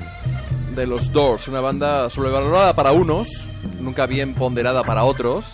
de 0.75 0.85
los 0.85 1.11
Doors, 1.11 1.47
una 1.47 1.61
banda 1.61 2.11
sobrevalorada 2.11 2.75
para 2.75 2.91
unos, 2.91 3.27
nunca 3.79 4.05
bien 4.05 4.35
ponderada 4.35 4.83
para 4.83 5.03
otros. 5.03 5.53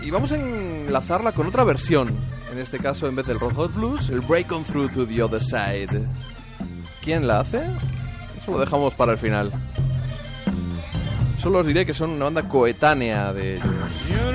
Y 0.00 0.12
vamos 0.12 0.30
a 0.30 0.36
enlazarla 0.36 1.32
con 1.32 1.48
otra 1.48 1.64
versión, 1.64 2.08
en 2.52 2.58
este 2.58 2.78
caso 2.78 3.08
en 3.08 3.16
vez 3.16 3.26
del 3.26 3.40
Roadhouse 3.40 3.74
Blues, 3.74 4.10
el 4.10 4.20
Break 4.20 4.52
On 4.52 4.62
Through 4.62 4.92
to 4.92 5.06
the 5.06 5.22
Other 5.24 5.42
Side. 5.42 6.06
¿Quién 7.02 7.26
la 7.26 7.40
hace? 7.40 7.66
Eso 8.40 8.52
lo 8.52 8.60
dejamos 8.60 8.94
para 8.94 9.12
el 9.12 9.18
final. 9.18 9.50
Solo 11.38 11.58
os 11.58 11.66
diré 11.66 11.84
que 11.84 11.94
son 11.94 12.10
una 12.10 12.26
banda 12.26 12.48
coetánea 12.48 13.32
de 13.32 13.56
ellos. 13.56 14.33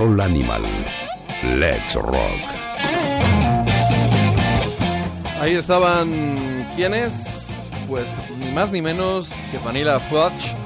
Roll 0.00 0.18
Animal. 0.18 0.62
Let's 1.58 1.94
Rock. 1.94 2.40
Ahí 5.38 5.56
estaban 5.56 6.66
quienes, 6.74 7.12
pues 7.86 8.08
ni 8.38 8.50
más 8.50 8.70
ni 8.72 8.80
menos 8.80 9.30
que 9.52 9.58
Vanilla 9.58 10.00
Fudge, 10.00 10.56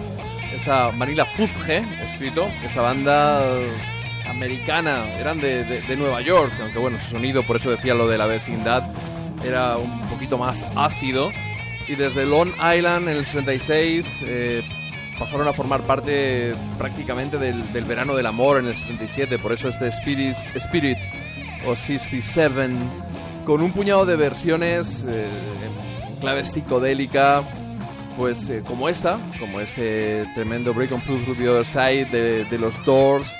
esa 0.54 0.92
Vanilla 0.96 1.24
Fudge, 1.24 1.82
escrito, 2.12 2.48
esa 2.64 2.82
banda 2.82 3.42
americana, 4.30 5.04
eran 5.18 5.40
de, 5.40 5.64
de- 5.64 5.96
Nueva 5.96 6.20
York, 6.20 6.52
aunque 6.60 6.78
bueno, 6.78 6.96
su 7.00 7.10
sonido, 7.10 7.42
por 7.42 7.56
eso 7.56 7.72
decía 7.72 7.94
lo 7.94 8.06
de 8.06 8.18
la 8.18 8.26
vecindad, 8.26 8.84
era 9.44 9.78
un 9.78 10.00
poquito 10.02 10.38
más 10.38 10.64
ácido. 10.76 11.32
Y 11.88 11.96
desde 11.96 12.24
Long 12.24 12.50
Island 12.76 13.08
en 13.08 13.16
el 13.16 13.26
66 13.26 14.06
eh, 14.22 14.62
pasaron 15.24 15.48
a 15.48 15.54
formar 15.54 15.80
parte 15.84 16.54
prácticamente 16.76 17.38
del, 17.38 17.72
del 17.72 17.86
verano 17.86 18.14
del 18.14 18.26
amor 18.26 18.58
en 18.58 18.66
el 18.66 18.74
67, 18.74 19.38
por 19.38 19.54
eso 19.54 19.70
este 19.70 19.88
Spirit, 19.88 20.36
Spirit 20.54 20.98
o 21.66 21.74
67, 21.74 22.68
con 23.46 23.62
un 23.62 23.72
puñado 23.72 24.04
de 24.04 24.16
versiones 24.16 25.02
eh, 25.08 25.26
en 25.64 26.20
clave 26.20 26.44
psicodélica, 26.44 27.42
pues 28.18 28.50
eh, 28.50 28.62
como 28.66 28.90
esta, 28.90 29.18
como 29.40 29.60
este 29.60 30.26
tremendo 30.34 30.74
Break 30.74 30.92
on 30.92 31.00
Through 31.00 31.24
to 31.24 31.34
the 31.36 31.48
Other 31.48 31.64
Side 31.64 32.10
de, 32.12 32.44
de 32.44 32.58
los 32.58 32.74
Doors, 32.84 33.34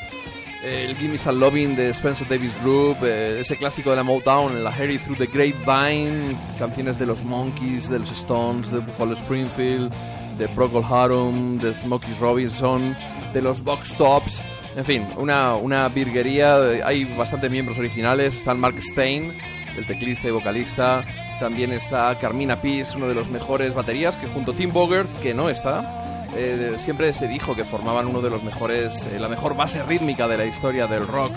el 0.65 0.97
Gimme 0.97 1.19
Some 1.19 1.39
Loving 1.39 1.77
de 1.77 1.91
Spencer 1.91 2.27
Davis 2.27 2.55
Group, 2.63 2.97
eh, 3.03 3.41
ese 3.41 3.59
clásico 3.59 3.91
de 3.91 3.97
la 3.97 4.05
Motown, 4.05 4.65
la 4.65 4.71
Harry 4.71 4.97
Through 4.97 5.19
the 5.19 5.27
Grapevine, 5.27 6.35
canciones 6.59 6.99
de 6.99 7.05
los 7.05 7.23
Monkeys, 7.25 7.91
de 7.91 7.99
los 7.99 8.11
Stones, 8.11 8.71
de 8.71 8.79
Buffalo 8.79 9.13
Springfield, 9.13 9.93
de 10.39 10.49
Procol 10.49 10.85
Harum, 10.85 11.59
de 11.59 11.75
Smokey 11.75 12.15
Robinson, 12.21 12.97
de 13.33 13.43
los 13.43 13.63
Box 13.63 13.97
Tops, 13.97 14.43
en 14.77 14.85
fin, 14.85 15.07
una, 15.17 15.55
una 15.55 15.89
virguería, 15.89 16.57
hay 16.85 17.05
bastantes 17.17 17.51
miembros 17.51 17.79
originales, 17.79 18.35
están 18.35 18.59
Mark 18.59 18.77
Stein, 18.83 19.33
el 19.77 19.87
teclista 19.87 20.29
y 20.29 20.33
vocalista, 20.33 21.05
también 21.39 21.73
está 21.73 22.17
Carmina 22.21 22.61
Peace, 22.61 22.97
uno 22.97 23.07
de 23.07 23.15
los 23.15 23.29
mejores 23.29 23.73
baterías, 23.73 24.17
que 24.17 24.27
junto 24.27 24.53
a 24.53 24.57
Tim 24.57 24.73
Bogert, 24.73 25.11
que 25.21 25.33
no 25.33 25.49
está, 25.49 26.27
eh, 26.37 26.75
siempre 26.79 27.13
se 27.13 27.29
dijo 27.29 27.55
que 27.55 27.65
formaban 27.65 28.07
uno 28.07 28.21
de 28.21 28.31
los 28.31 28.43
mejores, 28.43 29.07
eh, 29.07 29.21
la 29.21 29.29
mejor 29.29 29.57
base 29.57 29.83
rítmica 29.85 30.27
de 30.27 30.39
la 30.39 30.45
historia 30.45 30.89
del 30.89 31.07
rock, 31.07 31.33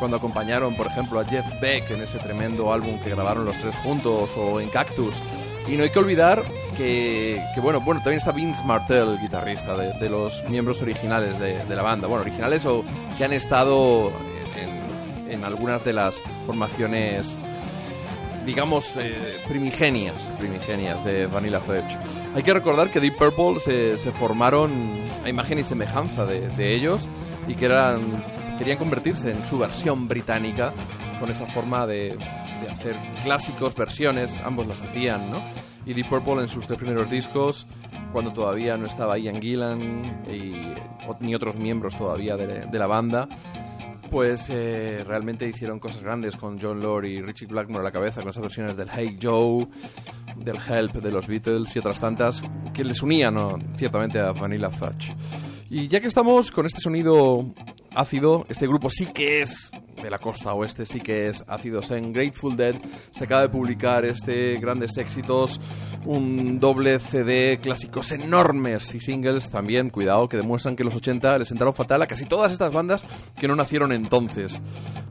cuando 0.00 0.16
acompañaron, 0.16 0.74
por 0.74 0.88
ejemplo, 0.88 1.20
a 1.20 1.24
Jeff 1.24 1.46
Beck 1.60 1.90
en 1.90 2.02
ese 2.02 2.18
tremendo 2.18 2.72
álbum 2.72 2.98
que 3.00 3.10
grabaron 3.10 3.44
los 3.44 3.58
tres 3.58 3.74
juntos, 3.76 4.34
o 4.36 4.60
en 4.60 4.68
Cactus. 4.70 5.14
Y 5.68 5.76
no 5.76 5.84
hay 5.84 5.90
que 5.90 5.98
olvidar 5.98 6.42
que, 6.76 7.40
que, 7.54 7.60
bueno, 7.60 7.80
bueno, 7.80 8.00
también 8.00 8.18
está 8.18 8.32
Vince 8.32 8.64
Martell, 8.64 9.10
el 9.10 9.20
guitarrista 9.20 9.76
de, 9.76 9.92
de 9.98 10.08
los 10.08 10.42
miembros 10.48 10.82
originales 10.82 11.38
de, 11.38 11.64
de 11.64 11.76
la 11.76 11.82
banda. 11.82 12.08
Bueno, 12.08 12.22
originales 12.22 12.64
o 12.66 12.84
que 13.16 13.24
han 13.24 13.32
estado 13.32 14.10
en, 15.26 15.30
en 15.32 15.44
algunas 15.44 15.84
de 15.84 15.92
las 15.92 16.20
formaciones 16.46 17.36
digamos, 18.44 18.90
eh, 18.96 19.36
primigenias, 19.48 20.32
primigenias 20.38 21.04
de 21.04 21.26
Vanilla 21.26 21.60
Fudge. 21.60 21.96
Hay 22.34 22.42
que 22.42 22.54
recordar 22.54 22.90
que 22.90 22.98
Deep 22.98 23.16
Purple 23.16 23.60
se, 23.60 23.98
se 23.98 24.10
formaron 24.12 24.72
a 25.24 25.28
imagen 25.28 25.58
y 25.58 25.62
semejanza 25.62 26.24
de, 26.24 26.48
de 26.48 26.74
ellos 26.74 27.06
y 27.46 27.54
que 27.54 27.66
eran 27.66 28.24
querían 28.58 28.78
convertirse 28.78 29.30
en 29.30 29.42
su 29.46 29.58
versión 29.58 30.06
británica 30.06 30.74
con 31.20 31.30
esa 31.30 31.46
forma 31.46 31.86
de, 31.86 32.16
hacer 32.68 32.96
clásicos, 33.22 33.76
versiones, 33.76 34.40
ambos 34.42 34.66
las 34.66 34.80
hacían, 34.80 35.30
¿no? 35.30 35.44
Y 35.84 35.92
Deep 35.92 36.08
Purple 36.08 36.40
en 36.40 36.48
sus 36.48 36.66
tres 36.66 36.78
primeros 36.78 37.10
discos, 37.10 37.66
cuando 38.12 38.32
todavía 38.32 38.76
no 38.76 38.86
estaba 38.86 39.18
Ian 39.18 39.40
Gillan 39.40 40.24
y, 40.28 40.74
ni 41.20 41.34
otros 41.34 41.56
miembros 41.56 41.96
todavía 41.96 42.36
de, 42.36 42.78
la 42.78 42.86
banda, 42.86 43.28
pues 44.10 44.48
eh, 44.50 45.04
realmente 45.06 45.46
hicieron 45.46 45.78
cosas 45.78 46.02
grandes 46.02 46.36
con 46.36 46.60
John 46.60 46.80
Lord 46.80 47.04
y 47.04 47.22
Richie 47.22 47.46
Blackmore 47.46 47.82
a 47.82 47.84
la 47.84 47.92
cabeza, 47.92 48.20
con 48.20 48.30
esas 48.30 48.42
versiones 48.42 48.76
del 48.76 48.88
Hey 48.90 49.18
Joe, 49.20 49.68
del 50.36 50.56
Help 50.56 50.94
de 50.94 51.10
los 51.10 51.26
Beatles 51.26 51.74
y 51.76 51.78
otras 51.78 52.00
tantas 52.00 52.42
que 52.72 52.82
les 52.82 53.02
unían 53.02 53.36
ciertamente 53.76 54.18
a 54.18 54.32
Vanilla 54.32 54.70
Fudge. 54.70 55.14
Y 55.72 55.86
ya 55.86 56.00
que 56.00 56.08
estamos 56.08 56.50
con 56.50 56.66
este 56.66 56.80
sonido 56.80 57.46
ácido, 57.94 58.44
este 58.48 58.66
grupo 58.66 58.90
sí 58.90 59.06
que 59.06 59.42
es 59.42 59.70
de 60.02 60.10
la 60.10 60.18
costa 60.18 60.52
oeste, 60.52 60.84
sí 60.84 61.00
que 61.00 61.28
es 61.28 61.44
ácido. 61.46 61.80
En 61.90 62.12
Grateful 62.12 62.56
Dead 62.56 62.74
se 63.12 63.22
acaba 63.22 63.42
de 63.42 63.50
publicar 63.50 64.04
este 64.04 64.58
grandes 64.58 64.96
éxitos, 64.96 65.60
un 66.06 66.58
doble 66.58 66.98
CD, 66.98 67.60
clásicos 67.62 68.10
enormes 68.10 68.92
y 68.96 69.00
singles 69.00 69.48
también, 69.48 69.90
cuidado, 69.90 70.28
que 70.28 70.38
demuestran 70.38 70.74
que 70.74 70.82
los 70.82 70.96
80 70.96 71.38
les 71.38 71.46
sentaron 71.46 71.72
fatal 71.72 72.02
a 72.02 72.08
casi 72.08 72.26
todas 72.26 72.50
estas 72.50 72.72
bandas 72.72 73.04
que 73.38 73.46
no 73.46 73.54
nacieron 73.54 73.92
entonces. 73.92 74.60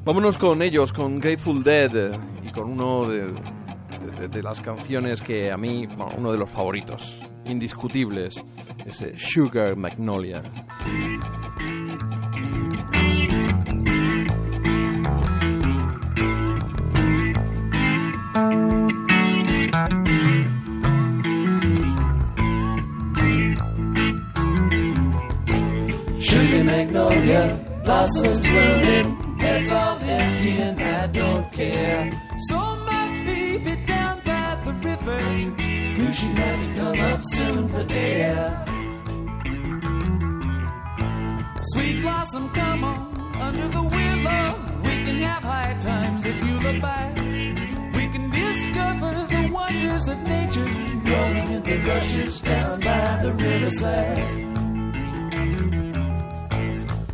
Vámonos 0.04 0.38
con 0.38 0.62
ellos, 0.62 0.92
con 0.92 1.22
Grateful 1.22 1.64
Dead 1.64 2.20
y 2.46 2.52
con 2.52 2.70
uno 2.70 3.08
de, 3.08 3.34
de- 4.28 4.44
las 4.44 4.62
canciones 4.62 5.22
que 5.22 5.52
a 5.52 5.58
mí, 5.58 5.86
bueno, 5.88 6.10
uno 6.18 6.32
de 6.32 6.38
los 6.38 6.50
favoritos, 6.50 7.16
indiscutibles, 7.46 8.44
ese 8.86 9.18
Sugar 9.18 9.76
Magnolia. 9.76 10.42
Sugar 26.20 26.64
magnolia, 26.64 27.42
blossoms 27.84 28.40
blooming, 28.42 29.38
that's 29.40 29.72
all 29.72 29.98
empty 30.02 30.52
and 30.52 30.82
I 30.82 31.08
don't 31.08 31.52
care. 31.52 32.12
So 32.50 32.58
my 32.58 33.08
baby 33.26 33.76
river. 35.02 35.22
Knew 35.98 36.14
she'd 36.14 36.38
have 36.38 36.64
to 36.64 36.74
come 36.76 37.00
up 37.00 37.22
soon 37.26 37.70
for 37.70 37.86
air. 37.90 38.66
Sweet 41.74 42.02
blossom, 42.02 42.50
come 42.50 42.84
on 42.84 43.36
under 43.36 43.68
the 43.68 43.84
willow. 43.84 44.82
We 44.84 45.04
can 45.04 45.22
have 45.22 45.44
high 45.44 45.78
times 45.82 46.26
if 46.26 46.36
you 46.44 46.60
look 46.60 46.82
back. 46.82 47.16
We 47.16 48.08
can 48.08 48.30
discover 48.30 49.12
the 49.28 49.50
wonders 49.52 50.08
of 50.08 50.18
nature, 50.24 50.64
rolling 50.64 51.52
in 51.52 51.64
the 51.64 51.90
rushes 51.90 52.42
down 52.42 52.80
by 52.80 53.20
the 53.24 53.34
riverside. 53.34 54.49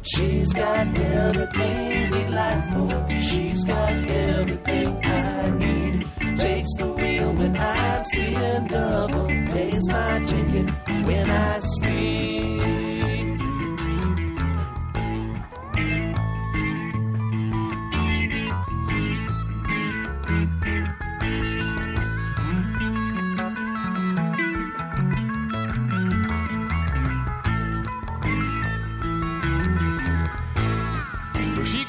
She's 0.07 0.53
got 0.53 0.97
everything 0.97 2.09
delightful. 2.11 3.19
She's 3.19 3.63
got 3.63 3.91
everything 4.07 5.03
I 5.03 5.49
need. 5.49 6.07
Takes 6.37 6.75
the 6.77 6.87
wheel 6.95 7.33
when 7.33 7.57
I'm 7.57 8.05
seeing 8.05 8.67
double. 8.67 9.27
Tastes 9.47 9.87
my 9.89 10.23
chicken 10.25 10.67
when 11.05 11.29
I 11.29 11.59
speak. 11.59 12.84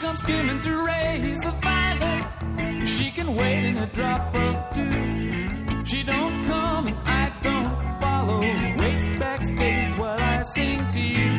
She 0.06 0.08
comes 0.08 0.22
skimming 0.22 0.60
through 0.60 0.86
rays 0.86 1.44
of 1.46 1.60
violet. 1.60 2.88
She 2.88 3.10
can 3.10 3.34
wait 3.34 3.64
in 3.64 3.76
a 3.76 3.86
drop 3.86 4.32
of 4.32 4.72
dew. 4.72 5.84
She 5.84 6.04
don't 6.04 6.44
come 6.44 6.86
and 6.86 6.96
I 7.04 7.32
don't 7.42 8.00
follow. 8.00 8.40
Waits 8.78 9.08
backstage 9.18 9.96
while 9.96 10.16
I 10.16 10.44
sing 10.54 10.78
to 10.92 11.00
you. 11.00 11.32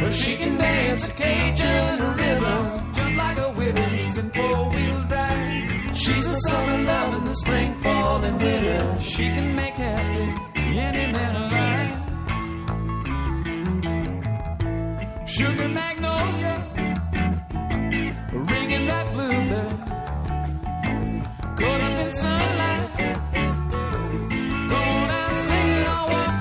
But 0.00 0.12
she 0.12 0.36
can 0.36 0.56
dance 0.56 1.08
a 1.08 1.10
Cajun 1.10 2.14
rhythm, 2.14 2.92
jump 2.94 3.16
like 3.16 3.38
a 3.38 3.50
whiz 3.58 4.18
in 4.18 4.30
four 4.30 4.70
wheel 4.70 5.02
drive. 5.08 5.98
She's 5.98 6.26
the 6.26 6.38
summer 6.46 6.78
love 6.84 7.14
in 7.14 7.24
the 7.24 7.34
spring, 7.34 7.74
fall, 7.80 8.22
and 8.22 8.40
winter. 8.40 9.00
She 9.00 9.24
can 9.24 9.56
make 9.56 9.74
happy 9.74 10.78
any 10.78 11.12
man 11.12 11.34
alive. 11.34 12.05
Sugar 15.36 15.68
magnolia, 15.68 16.54
ringing 18.32 18.86
that 18.86 19.06
bluebell. 19.12 19.72
Caught 21.58 21.80
up 21.86 22.00
in 22.04 22.10
sunlight, 22.22 22.90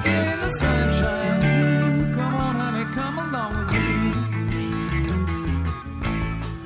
in 0.05 0.35
the 0.43 0.51
sunshine. 0.61 2.13
Come 2.15 2.35
on, 2.35 2.55
honey, 2.55 2.85
come 2.99 3.17
along 3.25 3.53
with 3.57 3.73
me. 4.51 4.63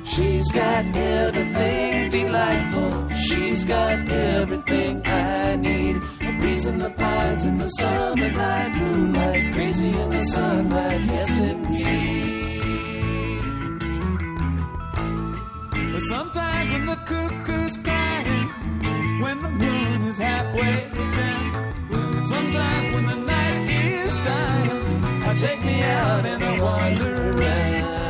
She's 0.04 0.48
got 0.52 0.84
everything 0.94 2.10
delightful. 2.10 3.08
She's 3.26 3.64
got 3.64 4.08
everything 4.08 5.02
I 5.04 5.56
need. 5.56 5.79
A 6.60 6.62
breeze 6.62 6.72
in 6.72 6.78
the 6.78 6.90
pines 6.90 7.44
in 7.44 7.58
the 7.58 7.68
summer 7.68 8.30
night, 8.30 8.74
moonlight, 8.76 9.52
crazy 9.54 9.88
in 9.88 10.10
the 10.10 10.20
sunlight. 10.20 11.00
Yes, 11.04 11.38
indeed. 11.38 12.62
But 15.92 16.02
sometimes 16.02 16.70
when 16.72 16.86
the 16.86 16.96
cuckoo's 16.96 17.76
crying, 17.78 18.48
when 19.22 19.42
the 19.42 19.50
moon 19.50 20.02
is 20.02 20.18
halfway 20.18 20.90
down, 20.90 22.24
sometimes 22.26 22.94
when 22.94 23.06
the 23.06 23.16
night 23.16 23.70
is 23.70 24.14
dying, 24.24 25.04
I 25.24 25.34
take 25.34 25.64
me 25.64 25.82
out 25.82 26.26
and 26.26 26.44
I 26.44 26.60
wander 26.60 27.30
around. 27.30 28.09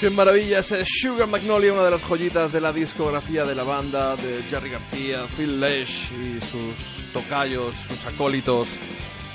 Qué 0.00 0.10
maravilla 0.10 0.60
ese 0.60 0.84
Sugar 0.84 1.26
Magnolia, 1.26 1.72
una 1.72 1.82
de 1.82 1.90
las 1.90 2.04
joyitas 2.04 2.52
de 2.52 2.60
la 2.60 2.72
discografía 2.72 3.44
de 3.44 3.56
la 3.56 3.64
banda 3.64 4.14
de 4.14 4.44
Jerry 4.44 4.70
García, 4.70 5.26
Phil 5.36 5.58
Lesh 5.58 6.12
y 6.12 6.38
sus 6.38 7.12
tocayos, 7.12 7.74
sus 7.74 8.06
acólitos, 8.06 8.68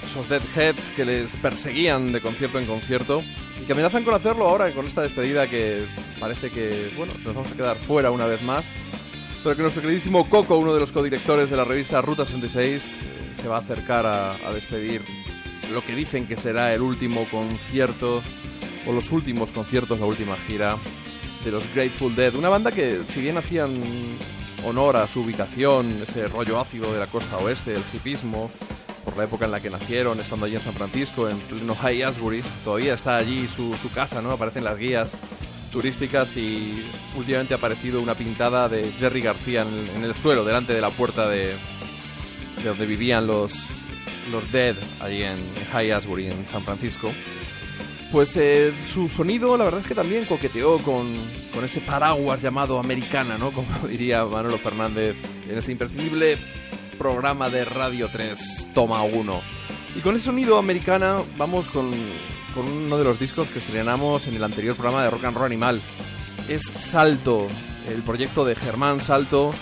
esos 0.05 0.29
Deadheads 0.29 0.91
que 0.95 1.03
les 1.03 1.35
perseguían 1.35 2.13
de 2.13 2.21
concierto 2.21 2.59
en 2.59 2.65
concierto 2.65 3.21
y 3.61 3.65
que 3.65 3.73
amenazan 3.73 4.05
con 4.05 4.13
hacerlo 4.13 4.47
ahora 4.47 4.71
con 4.71 4.85
esta 4.87 5.01
despedida 5.01 5.49
que 5.49 5.85
parece 6.17 6.49
que, 6.49 6.93
bueno, 6.95 7.13
nos 7.25 7.35
vamos 7.35 7.51
a 7.51 7.55
quedar 7.55 7.77
fuera 7.79 8.09
una 8.09 8.25
vez 8.25 8.41
más, 8.41 8.63
pero 9.43 9.57
que 9.57 9.63
nuestro 9.63 9.81
queridísimo 9.81 10.29
Coco, 10.29 10.57
uno 10.57 10.73
de 10.73 10.79
los 10.79 10.93
codirectores 10.93 11.49
de 11.49 11.57
la 11.57 11.65
revista 11.65 11.99
Ruta 11.99 12.25
66, 12.25 12.99
eh, 13.01 13.41
se 13.41 13.49
va 13.49 13.57
a 13.57 13.59
acercar 13.59 14.05
a 14.05 14.53
despedir 14.53 15.01
lo 15.73 15.83
que 15.85 15.93
dicen 15.93 16.25
que 16.25 16.37
será 16.37 16.73
el 16.73 16.81
último 16.81 17.27
concierto 17.29 18.23
o 18.87 18.91
los 18.91 19.11
últimos 19.11 19.51
conciertos, 19.51 19.99
la 19.99 20.05
última 20.05 20.35
gira 20.37 20.77
de 21.43 21.51
los 21.51 21.63
Grateful 21.73 22.15
Dead. 22.15 22.35
Una 22.35 22.49
banda 22.49 22.71
que, 22.71 23.01
si 23.05 23.21
bien 23.21 23.37
hacían 23.37 23.71
honor 24.65 24.97
a 24.97 25.07
su 25.07 25.21
ubicación, 25.21 26.01
ese 26.01 26.27
rollo 26.27 26.59
ácido 26.59 26.93
de 26.93 26.99
la 26.99 27.07
costa 27.07 27.37
oeste, 27.37 27.73
el 27.73 27.83
hipismo, 27.93 28.49
por 29.03 29.17
la 29.17 29.25
época 29.25 29.45
en 29.45 29.51
la 29.51 29.59
que 29.59 29.69
nacieron, 29.69 30.19
estando 30.19 30.45
allí 30.45 30.55
en 30.55 30.61
San 30.61 30.73
Francisco, 30.73 31.29
en 31.29 31.37
pleno 31.39 31.75
High 31.75 32.03
Asbury, 32.03 32.43
todavía 32.63 32.93
está 32.93 33.17
allí 33.17 33.47
su, 33.47 33.75
casa, 33.93 34.21
¿no? 34.21 34.31
Aparecen 34.31 34.63
las 34.63 34.77
guías 34.77 35.11
turísticas 35.71 36.37
y 36.37 36.85
últimamente 37.15 37.53
ha 37.53 37.57
aparecido 37.57 37.99
una 37.99 38.15
pintada 38.15 38.69
de 38.69 38.91
Jerry 38.93 39.21
García 39.21 39.63
en 39.63 39.73
el, 39.73 39.89
en 39.89 40.03
el 40.03 40.15
suelo, 40.15 40.45
delante 40.45 40.73
de 40.73 40.81
la 40.81 40.91
puerta 40.91 41.27
de, 41.27 41.53
de 42.61 42.69
donde 42.69 42.85
vivían 42.85 43.27
los, 43.27 43.51
los 44.31 44.49
Dead, 44.51 44.75
allí 44.99 45.23
en 45.23 45.53
High 45.71 45.91
Asbury, 45.91 46.27
en 46.27 46.47
San 46.47 46.63
Francisco. 46.63 47.11
Pues 48.13 48.37
eh, 48.37 48.71
su 48.85 49.09
sonido, 49.09 49.57
la 49.57 49.65
verdad 49.65 49.81
es 49.81 49.87
que 49.87 49.95
también 49.95 50.25
coqueteó 50.25 50.77
con, 50.77 51.15
con 51.51 51.65
ese 51.65 51.81
paraguas 51.81 52.43
llamado 52.43 52.79
americana, 52.79 53.39
¿no? 53.39 53.49
Como 53.49 53.67
diría 53.87 54.23
Manolo 54.23 54.59
Fernández 54.59 55.15
en 55.49 55.57
ese 55.57 55.71
imprescindible 55.71 56.37
programa 56.99 57.49
de 57.49 57.65
Radio 57.65 58.09
3, 58.11 58.69
Toma 58.75 59.01
1. 59.01 59.41
Y 59.95 60.01
con 60.01 60.15
ese 60.15 60.25
sonido 60.25 60.59
americana 60.59 61.23
vamos 61.37 61.67
con, 61.69 61.89
con 62.53 62.67
uno 62.67 62.99
de 62.99 63.03
los 63.03 63.19
discos 63.19 63.47
que 63.47 63.57
estrenamos 63.57 64.27
en 64.27 64.35
el 64.35 64.43
anterior 64.43 64.75
programa 64.75 65.03
de 65.03 65.09
Rock 65.09 65.23
and 65.23 65.35
Roll 65.35 65.47
Animal. 65.47 65.81
Es 66.47 66.71
Salto, 66.77 67.47
el 67.89 68.03
proyecto 68.03 68.45
de 68.45 68.53
Germán 68.53 69.01
Salto, 69.01 69.53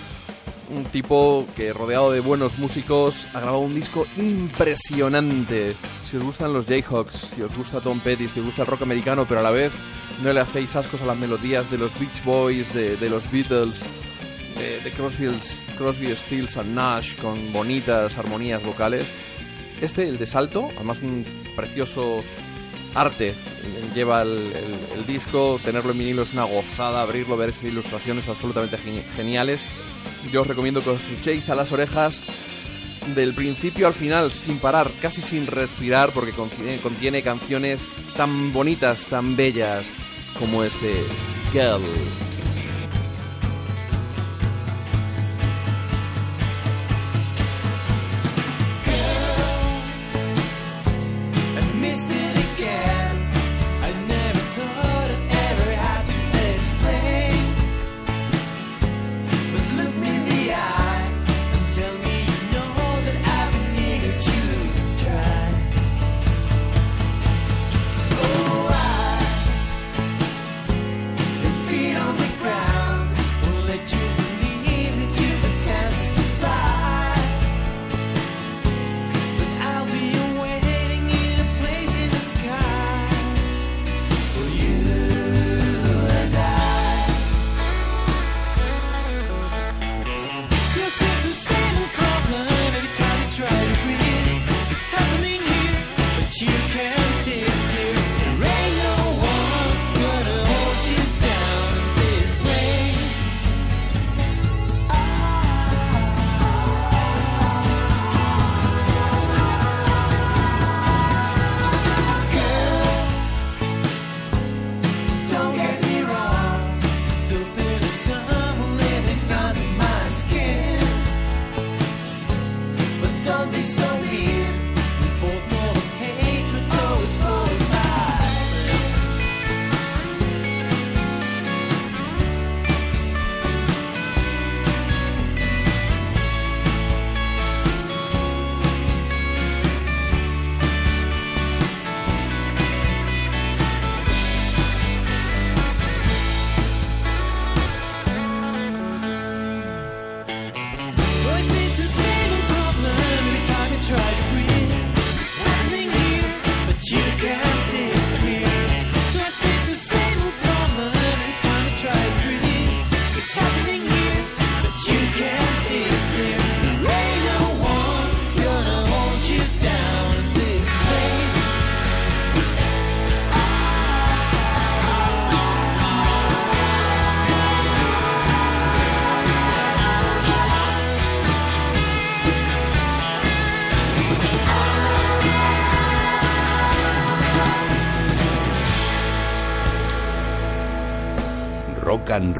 un 0.72 0.86
tipo 0.86 1.46
que 1.56 1.74
rodeado 1.74 2.12
de 2.12 2.20
buenos 2.20 2.58
músicos 2.58 3.28
ha 3.34 3.40
grabado 3.40 3.60
un 3.60 3.74
disco 3.74 4.08
impresionante. 4.18 5.76
Si 6.04 6.18
os 6.18 6.24
gustan 6.24 6.54
los 6.54 6.66
Jayhawks, 6.66 7.34
si 7.36 7.42
os 7.42 7.56
gusta 7.56 7.82
Tom 7.82 8.00
Petty, 8.00 8.28
si 8.28 8.40
os 8.40 8.46
gusta 8.48 8.62
el 8.62 8.68
rock 8.68 8.84
americano, 8.84 9.26
pero 9.28 9.42
a 9.42 9.44
la 9.44 9.52
vez 9.52 9.74
no 10.24 10.32
le 10.32 10.40
hacéis 10.40 10.76
ascos 10.76 11.02
a 11.02 11.06
las 11.06 11.18
melodías 11.18 11.70
de 11.70 11.78
los 11.78 11.98
Beach 12.00 12.24
Boys, 12.24 12.74
de, 12.74 13.10
los 13.10 13.30
Beatles, 13.32 13.82
de, 14.58 14.80
de 14.80 14.92
Crosby, 14.92 15.30
Crosby, 15.78 16.16
Stills 16.16 16.58
and 16.58 16.74
Nash, 16.74 17.16
con 17.18 17.52
bonitas 17.52 18.18
armonías 18.18 18.64
vocales. 18.64 19.08
Este, 19.82 20.08
el 20.08 20.18
de 20.18 20.26
Salto, 20.26 20.70
además 20.76 21.02
un 21.02 21.26
precioso 21.56 22.24
arte 22.94 23.34
lleva 23.94 24.22
el, 24.22 24.54
disco, 25.08 25.60
tenerlo 25.64 25.92
en 25.92 25.98
vinilo 26.00 26.22
es 26.24 26.34
una 26.34 26.44
gozada, 26.44 27.02
abrirlo, 27.02 27.36
ver 27.38 27.50
esas 27.50 27.66
ilustraciones 27.66 28.30
absolutamente 28.30 28.78
geni- 28.78 29.04
geniales. 29.16 29.66
Yo 30.32 30.42
os 30.42 30.48
recomiendo 30.48 30.84
que 30.84 30.92
os 30.92 31.12
echéis 31.12 31.50
a 31.50 31.56
las 31.56 31.72
orejas 31.72 32.24
del 33.16 33.34
principio 33.34 33.88
al 33.88 33.94
final 33.94 34.32
sin 34.32 34.60
parar, 34.60 34.92
casi 35.02 35.22
sin 35.22 35.48
respirar, 35.48 36.12
porque 36.12 36.32
contiene, 36.32 36.78
contiene 36.80 37.22
canciones 37.22 37.86
tan 38.16 38.54
bonitas, 38.54 39.06
tan 39.08 39.36
bellas 39.36 39.88
como 40.40 40.64
este 40.64 41.04
Girl. 41.52 41.82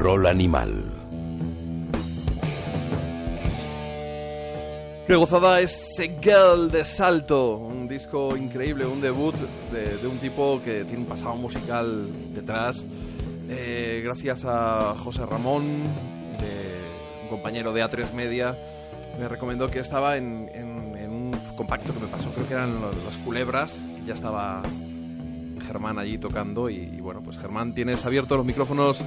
Rock 0.02 0.26
Animal. 0.26 0.84
Qué 5.06 5.14
gozada 5.16 5.60
es 5.60 5.94
Girl 6.20 6.70
de 6.70 6.84
Salto, 6.84 7.56
un 7.58 7.86
disco 7.86 8.36
increíble, 8.36 8.84
un 8.86 9.00
debut 9.00 9.34
de, 9.72 9.96
de 9.98 10.06
un 10.08 10.18
tipo 10.18 10.60
que 10.64 10.84
tiene 10.84 11.02
un 11.02 11.06
pasado 11.08 11.36
musical 11.36 12.06
detrás. 12.34 12.84
Eh, 13.48 14.00
gracias 14.04 14.44
a 14.44 14.94
José 15.04 15.24
Ramón, 15.26 15.64
de- 16.40 17.22
un 17.22 17.28
compañero 17.28 17.72
de 17.72 17.84
A3 17.84 18.12
Media, 18.12 18.56
me 19.18 19.28
recomendó 19.28 19.70
que 19.70 19.78
estaba 19.80 20.16
en, 20.16 20.50
en- 20.54 20.96
en 20.96 21.10
un 21.10 21.32
compacto 21.56 21.92
que 21.92 22.00
me 22.00 22.06
pasó, 22.06 22.30
creo 22.30 22.48
que 22.48 22.54
eran 22.54 22.80
las 23.04 23.16
culebras, 23.18 23.86
ya 24.06 24.14
estaba 24.14 24.62
Germán 25.66 25.98
allí 25.98 26.18
tocando 26.18 26.68
y, 26.70 26.76
y 26.76 27.00
bueno, 27.00 27.20
pues 27.22 27.38
Germán, 27.38 27.72
tienes 27.74 28.04
abiertos 28.06 28.36
los 28.36 28.46
micrófonos 28.46 29.04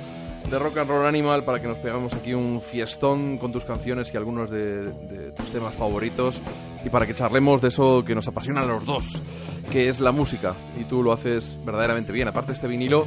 de 0.49 0.59
Rock 0.59 0.77
and 0.77 0.89
Roll 0.89 1.05
Animal 1.05 1.43
para 1.43 1.59
que 1.61 1.67
nos 1.67 1.77
pegamos 1.79 2.13
aquí 2.13 2.33
un 2.33 2.61
fiestón 2.61 3.37
con 3.37 3.51
tus 3.51 3.65
canciones 3.65 4.13
y 4.13 4.17
algunos 4.17 4.49
de, 4.51 5.31
tus 5.35 5.51
temas 5.51 5.73
favoritos 5.73 6.39
y 6.85 6.89
para 6.89 7.05
que 7.07 7.15
charlemos 7.15 7.61
de 7.61 7.69
eso 7.69 8.03
que 8.05 8.13
nos 8.15 8.27
apasiona 8.27 8.61
a 8.61 8.65
los 8.65 8.85
dos, 8.85 9.03
que 9.71 9.89
es 9.89 9.99
la 9.99 10.11
música 10.11 10.53
y 10.79 10.83
tú 10.83 11.01
lo 11.03 11.11
haces 11.13 11.55
verdaderamente 11.65 12.11
bien. 12.11 12.27
Aparte 12.27 12.51
este 12.53 12.67
vinilo, 12.67 13.05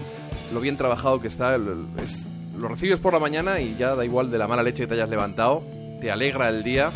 lo 0.53 0.61
bien 0.61 0.76
trabajado 0.76 1.20
que 1.20 1.28
está, 1.28 1.55
es- 1.55 2.18
lo 2.59 2.66
recibes 2.66 2.99
por 2.99 3.12
la 3.12 3.20
mañana 3.20 3.61
y 3.61 3.76
ya 3.76 3.95
da 3.95 4.05
igual 4.05 4.30
de 4.32 4.39
la 4.39 4.49
mala 4.49 4.64
leche 4.64 4.82
que 4.82 4.89
te 4.89 4.95
hayas 4.95 5.09
levantado, 5.09 5.62
te 6.01 6.11
alegra 6.11 6.49
el 6.49 6.64
día 6.64 6.91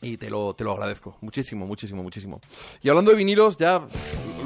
y 0.00 0.18
te 0.18 0.30
lo, 0.30 0.54
te 0.54 0.62
lo 0.62 0.70
agradezco 0.72 1.16
muchísimo, 1.20 1.66
muchísimo, 1.66 2.02
muchísimo. 2.04 2.40
Y 2.80 2.88
hablando 2.88 3.10
de 3.10 3.16
vinilos, 3.16 3.56
ya 3.56 3.82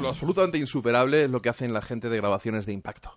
lo 0.01 0.09
absolutamente 0.09 0.57
insuperable 0.57 1.25
es 1.25 1.29
lo 1.29 1.39
que 1.39 1.49
hacen 1.49 1.71
la 1.71 1.83
gente 1.83 2.09
de 2.09 2.17
grabaciones 2.17 2.65
de 2.65 2.73
impacto. 2.73 3.11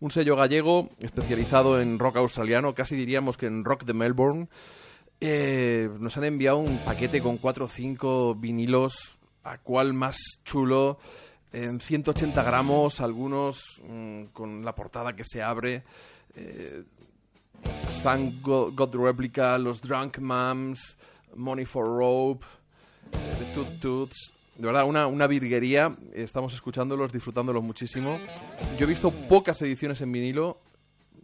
Un 0.00 0.10
sello 0.10 0.34
gallego 0.34 0.88
especializado 0.98 1.78
en 1.80 1.98
rock 1.98 2.16
australiano, 2.16 2.74
casi 2.74 2.96
diríamos 2.96 3.36
que 3.36 3.46
en 3.46 3.64
rock 3.64 3.84
de 3.84 3.92
Melbourne. 3.94 4.48
Eh, 5.20 5.90
nos 5.98 6.16
han 6.16 6.24
enviado 6.24 6.56
un 6.58 6.78
paquete 6.78 7.20
con 7.20 7.36
4 7.36 7.66
o 7.66 7.68
5 7.68 8.34
vinilos, 8.36 9.18
a 9.44 9.58
cual 9.58 9.92
más 9.92 10.16
chulo, 10.44 10.98
en 11.52 11.80
180 11.80 12.42
gramos, 12.42 13.00
algunos 13.02 13.62
mm, 13.86 14.24
con 14.32 14.64
la 14.64 14.74
portada 14.74 15.14
que 15.14 15.24
se 15.24 15.42
abre. 15.42 15.82
Eh, 16.34 16.82
Go- 18.40 18.70
God 18.72 18.94
Replica, 18.96 19.58
los 19.58 19.82
Drunk 19.82 20.18
Moms, 20.20 20.96
Money 21.36 21.66
for 21.66 21.84
Rope, 21.86 22.46
eh, 23.12 23.16
The 23.38 23.54
Toot 23.54 23.80
Toots. 23.80 24.32
De 24.60 24.66
verdad, 24.66 24.84
una, 24.84 25.06
una 25.06 25.26
virguería. 25.26 25.96
Estamos 26.12 26.52
escuchándolos, 26.52 27.10
disfrutándolos 27.10 27.64
muchísimo. 27.64 28.18
Yo 28.78 28.84
he 28.84 28.86
visto 28.86 29.10
pocas 29.10 29.62
ediciones 29.62 30.02
en 30.02 30.12
vinilo 30.12 30.58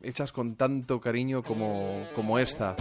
hechas 0.03 0.33
con 0.33 0.55
tanto 0.55 1.03
cariño 1.03 1.43
como, 1.43 2.07
como 2.15 2.39
esta. 2.39 2.77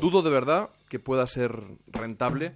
Dudo 0.00 0.22
de 0.22 0.30
verdad 0.30 0.70
que 0.88 0.98
pueda 0.98 1.26
ser 1.26 1.60
rentable. 1.88 2.54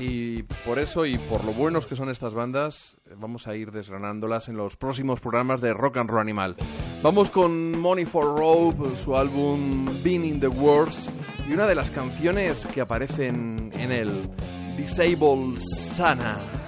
Y 0.00 0.42
por 0.64 0.80
eso 0.80 1.06
y 1.06 1.18
por 1.18 1.44
lo 1.44 1.52
buenos 1.52 1.86
que 1.86 1.94
son 1.94 2.10
estas 2.10 2.34
bandas, 2.34 2.96
vamos 3.16 3.46
a 3.46 3.54
ir 3.54 3.70
desgranándolas 3.70 4.48
en 4.48 4.56
los 4.56 4.76
próximos 4.76 5.20
programas 5.20 5.60
de 5.60 5.72
Rock 5.72 5.98
and 5.98 6.10
Roll 6.10 6.20
Animal. 6.20 6.56
Vamos 7.00 7.30
con 7.30 7.78
Money 7.78 8.06
for 8.06 8.24
Rope, 8.36 8.96
su 8.96 9.16
álbum 9.16 9.86
Being 10.02 10.24
in 10.24 10.40
the 10.40 10.48
Wars, 10.48 11.08
y 11.48 11.52
una 11.52 11.68
de 11.68 11.76
las 11.76 11.92
canciones 11.92 12.66
que 12.66 12.80
aparecen 12.80 13.70
en 13.74 13.92
el 13.92 14.30
Disable 14.80 15.58
Sana. 15.58 16.59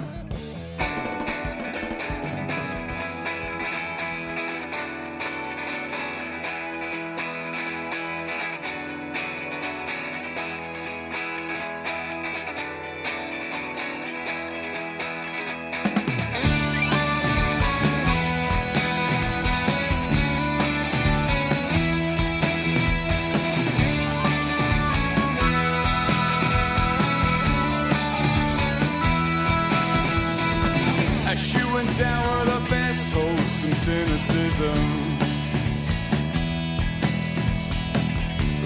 You 31.32 31.66
went 31.72 31.96
down 31.96 32.46
with 32.46 32.54
the 32.54 32.68
best 32.68 33.08
hopes 33.08 33.64
and 33.64 33.74
cynicism. 33.74 35.18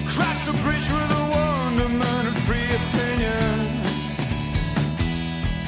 Across 0.05 0.45
the 0.47 0.51
bridge 0.63 0.89
with 0.91 1.11
a 1.11 1.25
wonderment 1.31 2.27
of 2.27 2.37
free 2.43 2.69
opinion. 2.79 3.53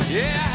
Yeah, 0.10 0.49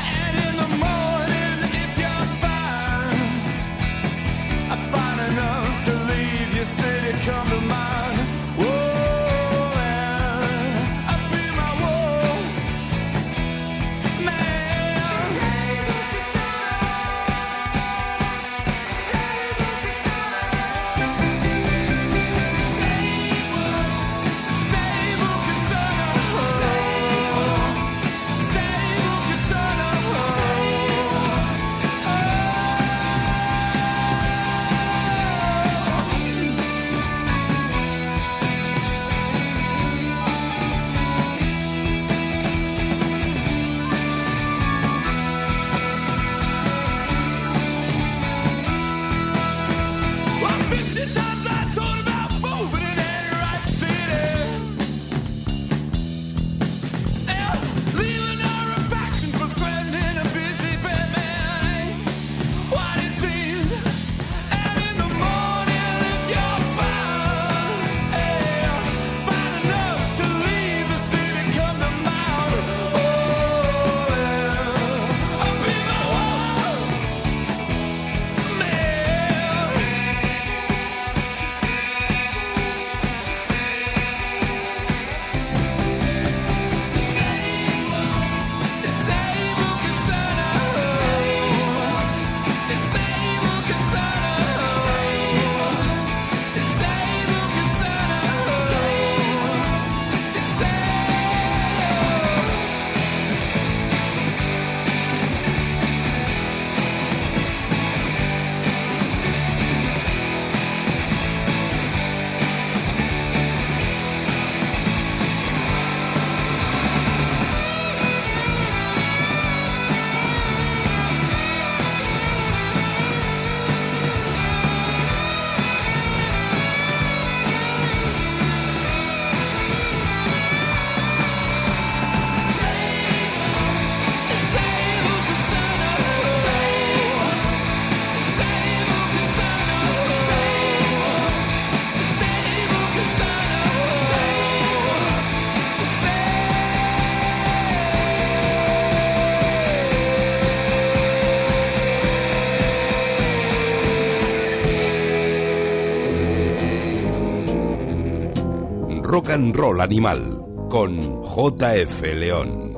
Rock 159.24 159.30
and 159.32 159.56
Roll 159.56 159.80
Animal 159.80 160.38
con 160.68 161.22
JF 161.22 162.02
León. 162.14 162.76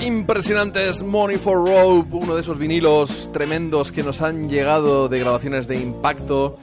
Impresionantes 0.00 1.02
Money 1.02 1.36
for 1.36 1.58
Rope, 1.58 2.08
uno 2.16 2.34
de 2.34 2.40
esos 2.40 2.58
vinilos 2.58 3.30
tremendos 3.34 3.92
que 3.92 4.02
nos 4.02 4.22
han 4.22 4.48
llegado 4.48 5.10
de 5.10 5.18
grabaciones 5.18 5.68
de 5.68 5.76
impacto 5.76 6.56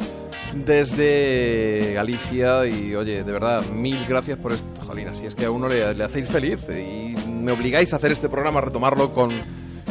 desde 0.56 1.94
Galicia 1.94 2.66
y 2.66 2.96
oye, 2.96 3.24
de 3.24 3.32
verdad, 3.32 3.64
mil 3.68 4.06
gracias 4.08 4.40
por 4.40 4.54
esto, 4.54 4.66
Jolín, 4.88 5.10
así 5.10 5.28
es 5.28 5.36
que 5.36 5.46
a 5.46 5.52
uno 5.52 5.68
le, 5.68 5.94
le 5.94 6.04
hacéis 6.04 6.30
feliz 6.30 6.62
y 6.68 7.14
me 7.30 7.52
obligáis 7.52 7.94
a 7.94 7.98
hacer 7.98 8.12
este 8.12 8.28
programa, 8.28 8.58
a 8.58 8.64
retomarlo 8.64 9.14
con, 9.14 9.30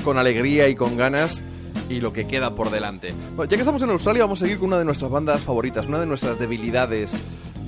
con 0.03 0.19
alegría 0.19 0.69
y 0.69 0.75
con 0.75 0.97
ganas 0.97 1.41
y 1.89 2.01
lo 2.01 2.13
que 2.13 2.27
queda 2.27 2.55
por 2.55 2.71
delante. 2.71 3.13
Ya 3.39 3.47
que 3.47 3.57
estamos 3.57 3.83
en 3.83 3.91
Australia, 3.91 4.23
vamos 4.23 4.41
a 4.41 4.47
seguir 4.47 4.59
con 4.59 4.69
una 4.69 4.79
de 4.79 4.85
nuestras 4.85 5.11
bandas 5.11 5.41
favoritas, 5.41 5.87
una 5.87 6.01
de 6.01 6.07
nuestras 6.07 6.39
debilidades, 6.39 7.13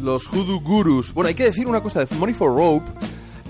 los 0.03 0.27
Hoodoo 0.29 0.61
Gurus. 0.61 1.15
Bueno, 1.15 1.29
hay 1.29 1.35
que 1.35 1.45
decir 1.45 1.67
una 1.67 1.81
cosa 1.81 2.05
de 2.05 2.17
Money 2.17 2.35
for 2.35 2.55
Rope, 2.55 2.91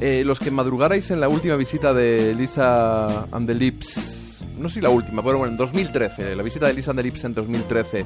eh, 0.00 0.22
los 0.24 0.38
que 0.38 0.50
madrugarais 0.50 1.11
en 1.11 1.20
la 1.20 1.28
última 1.28 1.57
visita 1.57 1.92
de 1.94 2.34
Lisa 2.34 3.24
and 3.32 3.46
the 3.46 3.55
Lips, 3.55 4.42
no 4.59 4.68
sé 4.68 4.76
si 4.76 4.80
la 4.80 4.90
última, 4.90 5.22
pero 5.22 5.38
bueno, 5.38 5.53
en 5.53 5.57
2013, 5.57 6.36
la 6.36 6.42
visita 6.42 6.66
de 6.66 6.74
Lisa 6.74 6.90
and 6.90 7.00
the 7.00 7.03
Lips 7.05 7.24
en 7.24 7.34
2013 7.34 8.05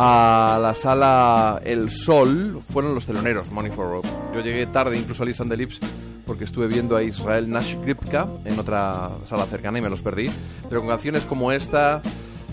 a 0.00 0.58
la 0.62 0.74
sala 0.74 1.60
El 1.64 1.90
Sol 1.90 2.62
fueron 2.70 2.94
los 2.94 3.04
teloneros, 3.04 3.50
Money 3.50 3.72
for 3.72 3.90
Rope. 3.90 4.08
Yo 4.32 4.40
llegué 4.40 4.66
tarde 4.66 4.96
incluso 4.96 5.24
a 5.24 5.26
Lisa 5.26 5.42
and 5.42 5.50
the 5.50 5.56
Lips 5.56 5.80
porque 6.24 6.44
estuve 6.44 6.68
viendo 6.68 6.96
a 6.96 7.02
Israel 7.02 7.50
Nash 7.50 7.74
Gripka 7.82 8.28
en 8.44 8.58
otra 8.60 9.10
sala 9.24 9.46
cercana 9.46 9.78
y 9.78 9.82
me 9.82 9.90
los 9.90 10.00
perdí. 10.00 10.30
Pero 10.68 10.82
con 10.82 10.90
canciones 10.90 11.24
como 11.24 11.50
esta, 11.50 12.00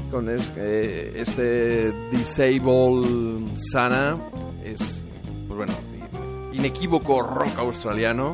con 0.09 0.27
eh, 0.29 1.11
este 1.15 1.91
Disable 2.09 3.45
Sana, 3.71 4.17
es, 4.63 5.04
pues 5.55 5.69
bueno, 5.69 5.73
inequívoco 6.53 7.21
rock 7.21 7.59
australiano. 7.59 8.33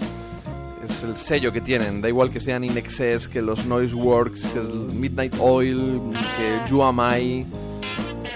Es 0.84 1.03
el 1.03 1.15
sello 1.15 1.51
que 1.51 1.61
tienen, 1.61 2.01
da 2.01 2.09
igual 2.09 2.32
que 2.32 2.39
sean 2.39 2.63
In 2.63 2.76
Excess, 2.76 3.28
que 3.28 3.41
los 3.41 3.65
Noise 3.67 3.93
Works, 3.93 4.45
que 4.47 4.59
Midnight 4.59 5.36
Oil, 5.39 6.01
que 6.38 6.59
You 6.67 6.82
Am 6.82 6.99
I, 6.99 7.45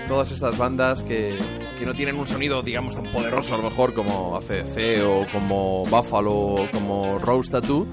todas 0.07 0.31
estas 0.31 0.55
bandas 0.55 1.01
que, 1.01 1.36
que 1.79 1.86
no 1.88 1.95
tienen 1.95 2.17
un 2.17 2.27
sonido, 2.27 2.61
digamos, 2.61 2.93
tan 2.93 3.05
poderoso 3.05 3.55
a 3.55 3.57
lo 3.57 3.63
mejor 3.63 3.95
como 3.95 4.36
ACDC 4.36 5.03
o 5.03 5.25
como 5.31 5.86
Buffalo 5.86 6.67
como 6.71 7.17
Rose 7.17 7.49
Tattoo. 7.49 7.88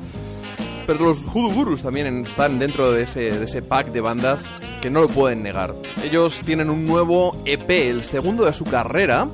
Pero 0.87 1.05
los 1.05 1.23
Hoodoo 1.23 1.53
Gurus 1.53 1.83
también 1.83 2.25
están 2.25 2.59
dentro 2.59 2.91
de 2.91 3.03
ese, 3.03 3.63
pack 3.63 3.89
de 3.89 4.01
bandas 4.01 4.45
que 4.81 4.91
no 4.91 5.01
lo 5.01 5.09
pueden 5.09 5.43
negar. 5.43 5.75
Ellos 6.03 6.41
tienen 6.45 6.71
un 6.71 6.87
nuevo 6.87 7.41
EP, 7.45 7.71
el 7.71 8.03
segundo 8.03 8.45
de 8.45 8.53
su 8.53 8.65
carrera, 8.65 9.29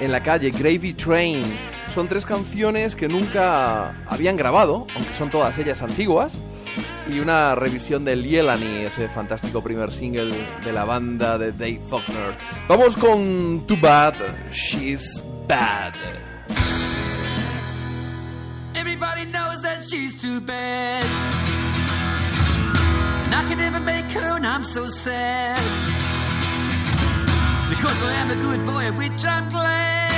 en 0.00 0.12
la 0.12 0.22
calle 0.22 0.50
Gravy 0.50 0.94
Train. 0.94 1.44
Son 1.94 2.08
tres 2.08 2.24
canciones 2.24 2.94
que 2.94 3.08
nunca 3.08 4.02
habían 4.06 4.36
grabado, 4.36 4.86
aunque 4.94 5.14
son 5.14 5.30
todas 5.30 5.58
ellas 5.58 5.82
antiguas 5.82 6.40
y 7.08 7.18
una 7.18 7.54
revisión 7.54 8.04
de 8.04 8.16
Lielani, 8.16 8.84
ese 8.84 9.08
fantástico 9.08 9.62
primer 9.62 9.90
single 9.90 10.46
de 10.64 10.72
la 10.72 10.84
banda 10.84 11.38
de 11.38 11.52
Dave 11.52 11.80
Faulkner. 11.84 12.36
Vamos 12.68 12.96
con 12.96 13.64
Too 13.66 13.76
Bad, 13.80 14.14
She's 14.52 15.22
Bad. 15.48 15.94
Everybody 19.02 19.32
knows 19.32 19.62
that 19.62 19.82
she's 19.88 20.20
too 20.20 20.42
bad. 20.42 21.02
And 23.24 23.34
I 23.34 23.48
could 23.48 23.56
never 23.56 23.80
make 23.80 24.04
her, 24.10 24.36
and 24.36 24.46
I'm 24.46 24.62
so 24.62 24.90
sad. 24.90 25.56
Because 27.70 28.02
I 28.02 28.12
am 28.16 28.30
a 28.30 28.36
good 28.36 28.66
boy, 28.66 28.92
which 28.98 29.24
I'm 29.24 29.48
glad. 29.48 30.09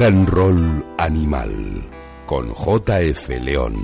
Rock 0.00 0.08
and 0.08 0.28
Roll 0.30 0.84
Animal 0.96 1.82
con 2.24 2.54
JF 2.54 3.28
León. 3.42 3.74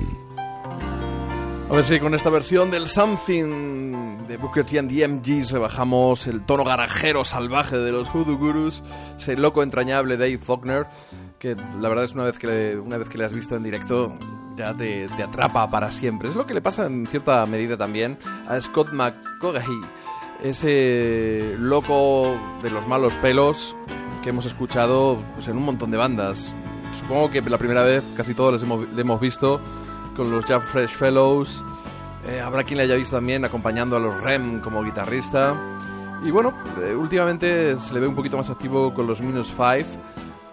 A 1.69 1.75
ver 1.75 1.83
si 1.83 1.99
con 1.99 2.15
esta 2.15 2.31
versión 2.31 2.71
del 2.71 2.87
Something 2.87 4.25
de 4.27 4.37
Booker 4.37 4.65
T 4.65 4.79
and 4.79 4.89
the 4.89 5.07
MGs 5.07 5.51
rebajamos 5.51 6.25
el 6.25 6.43
tono 6.43 6.63
garajero 6.63 7.23
salvaje 7.23 7.77
de 7.77 7.91
los 7.91 8.09
Hoodoo 8.09 8.35
Gurus, 8.35 8.81
ese 9.15 9.35
loco 9.35 9.61
entrañable 9.61 10.17
Dave 10.17 10.39
Faulkner, 10.39 10.87
que 11.37 11.55
la 11.55 11.87
verdad 11.87 12.05
es 12.05 12.13
una 12.13 12.23
vez 12.23 12.39
que 12.39 12.47
le, 12.47 12.79
una 12.79 12.97
vez 12.97 13.09
que 13.09 13.19
le 13.19 13.25
has 13.25 13.33
visto 13.33 13.55
en 13.55 13.61
directo 13.61 14.17
ya 14.55 14.75
te, 14.75 15.05
te 15.05 15.21
atrapa 15.21 15.69
para 15.69 15.91
siempre. 15.91 16.29
Es 16.29 16.35
lo 16.35 16.47
que 16.47 16.55
le 16.55 16.61
pasa 16.61 16.87
en 16.87 17.05
cierta 17.05 17.45
medida 17.45 17.77
también 17.77 18.17
a 18.47 18.59
Scott 18.59 18.91
McCaughey, 18.91 19.81
ese 20.43 21.55
loco 21.59 22.35
de 22.63 22.71
los 22.71 22.87
malos 22.87 23.13
pelos 23.17 23.75
que 24.27 24.31
hemos 24.31 24.45
escuchado 24.45 25.23
pues, 25.35 25.47
en 25.47 25.55
un 25.55 25.63
montón 25.63 25.89
de 25.89 25.95
bandas. 25.95 26.53
Supongo 26.99 27.31
que 27.31 27.41
la 27.43 27.57
primera 27.57 27.83
vez 27.83 28.03
casi 28.13 28.33
todos 28.33 28.51
les 28.51 28.63
hemos, 28.63 28.85
le 28.89 28.99
hemos 29.01 29.21
visto 29.21 29.61
con 30.17 30.29
los 30.29 30.43
Jump 30.43 30.65
Fresh 30.65 30.95
Fellows. 30.95 31.63
Eh, 32.27 32.41
habrá 32.41 32.65
quien 32.65 32.75
le 32.75 32.83
haya 32.83 32.95
visto 32.95 33.15
también 33.15 33.45
acompañando 33.45 33.95
a 33.95 33.99
los 33.99 34.19
Rem 34.21 34.59
como 34.59 34.83
guitarrista. 34.83 35.55
Y 36.25 36.31
bueno, 36.31 36.53
eh, 36.83 36.93
últimamente 36.93 37.79
se 37.79 37.93
le 37.93 38.01
ve 38.01 38.07
un 38.07 38.15
poquito 38.15 38.35
más 38.35 38.49
activo 38.49 38.93
con 38.93 39.07
los 39.07 39.21
Minus 39.21 39.49
Five. 39.49 39.85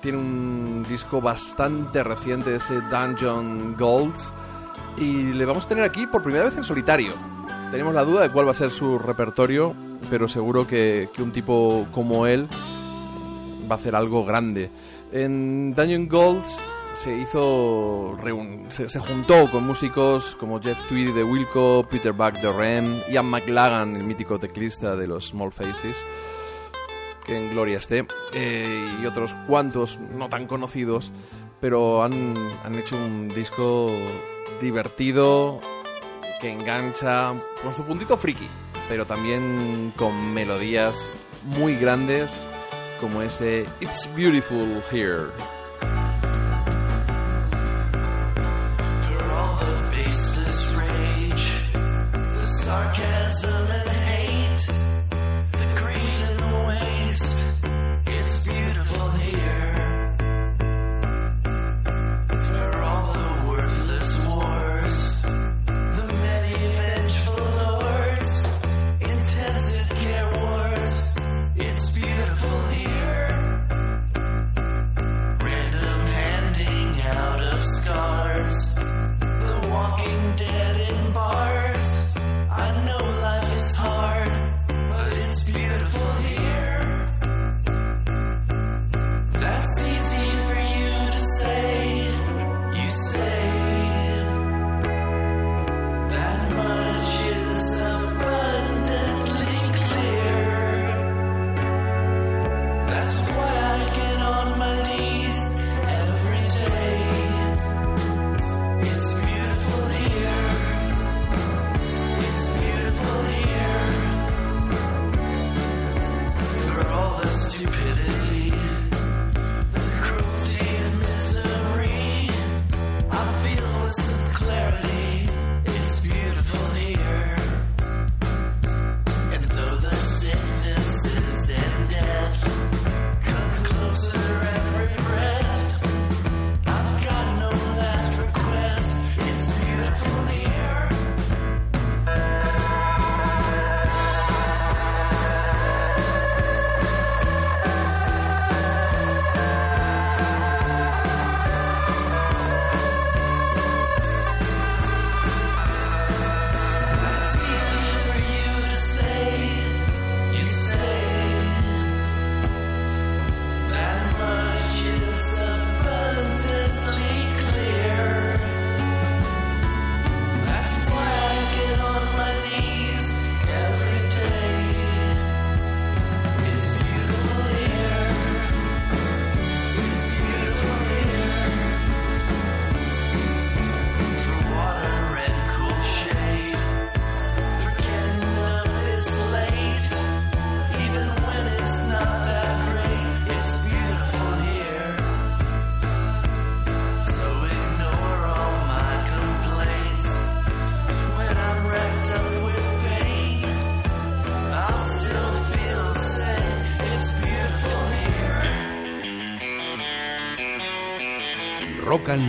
Tiene 0.01 0.19
un 0.19 0.87
disco 0.89 1.21
bastante 1.21 2.05
reciente, 2.05 2.55
ese 2.55 2.81
Dungeon 2.81 3.75
Golds. 3.77 4.33
Y 4.99 5.33
le 5.33 5.45
vamos 5.45 5.65
a 5.65 5.69
tener 5.69 5.83
aquí 5.83 6.07
por 6.07 6.23
primera 6.23 6.45
vez 6.45 6.57
en 6.57 6.63
solitario. 6.63 7.13
Tenemos 7.73 7.93
la 7.93 8.05
duda 8.05 8.21
de 8.21 8.31
cuál 8.31 8.47
va 8.47 8.53
a 8.53 8.55
ser 8.55 8.71
su 8.71 9.01
repertorio, 9.01 9.75
pero 10.11 10.29
seguro 10.29 10.65
que, 10.65 11.09
que 11.13 11.25
un 11.25 11.33
tipo 11.33 11.89
como 11.91 12.29
él 12.29 12.49
va 13.71 13.77
a 13.77 13.79
hacer 13.79 13.95
algo 13.95 14.25
grande. 14.25 14.71
En 15.13 15.75
Dungeon 15.75 16.09
Gold 16.09 16.45
se 16.95 17.17
hizo 17.19 18.17
se, 18.69 18.89
se 18.89 18.99
juntó 18.99 19.51
con 19.51 19.67
músicos 19.67 20.37
como 20.37 20.61
Jeff 20.61 20.79
Tweedy 20.89 21.13
de 21.13 21.25
Wilco, 21.25 21.87
Peter 21.91 22.13
Buck 22.13 22.35
de 22.35 22.53
Rem, 22.53 23.01
Ian 23.11 23.27
McLagan, 23.27 23.97
el 23.97 24.05
mítico 24.05 24.39
teclista 24.39 24.97
de 24.97 25.07
los 25.07 25.29
Small 25.29 25.53
Faces, 25.53 26.05
que 27.25 27.37
en 27.37 27.51
gloria 27.51 27.79
esté, 27.79 28.07
eh, 28.33 28.99
y 29.03 29.07
otros 29.07 29.35
cuantos 29.47 29.99
no 29.99 30.29
tan 30.29 30.47
conocidos, 30.47 31.13
pero 31.61 32.03
han, 32.03 32.35
han 32.65 32.75
hecho 32.77 32.97
un 32.97 33.29
disco 33.29 33.91
divertido 34.61 35.61
que 36.41 36.51
engancha 36.51 37.35
con 37.63 37.75
su 37.75 37.83
puntito 37.83 38.17
friki, 38.17 38.49
pero 38.89 39.07
también 39.07 39.93
con 39.97 40.33
melodías 40.33 41.11
muy 41.45 41.77
grandes 41.77 42.47
como 43.05 43.21
ese 43.21 43.67
It's 43.83 44.07
Beautiful 44.17 44.81
Here. 44.91 45.29
For 49.07 49.31
all 49.31 49.57
the 49.57 49.91
baseless 49.93 50.73
rage, 50.73 51.73
the 51.75 52.47
sarcasm 52.47 53.67
and 53.73 53.94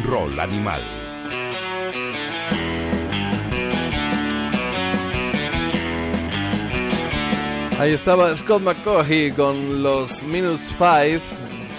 Roll 0.03 0.39
Animal. 0.39 0.81
Ahí 7.79 7.93
estaba 7.93 8.36
Scott 8.36 8.63
McCaughey 8.63 9.31
con 9.31 9.83
los 9.83 10.23
Minus 10.23 10.59
Five. 10.79 11.21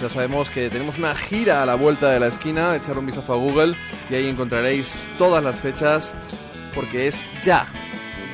Ya 0.01 0.09
sabemos 0.09 0.49
que 0.51 0.71
tenemos 0.71 0.99
una 0.99 1.15
gira 1.17 1.63
a 1.63 1.67
la 1.67 1.75
vuelta 1.75 2.11
de 2.11 2.21
la 2.21 2.29
esquina. 2.29 2.77
Echar 2.77 2.97
un 2.97 3.07
vistazo 3.07 3.33
a 3.33 3.37
Google 3.37 3.75
y 4.09 4.15
ahí 4.15 4.29
encontraréis 4.29 5.09
todas 5.19 5.43
las 5.43 5.57
fechas 5.57 6.15
porque 6.75 7.09
es 7.09 7.27
ya, 7.43 7.67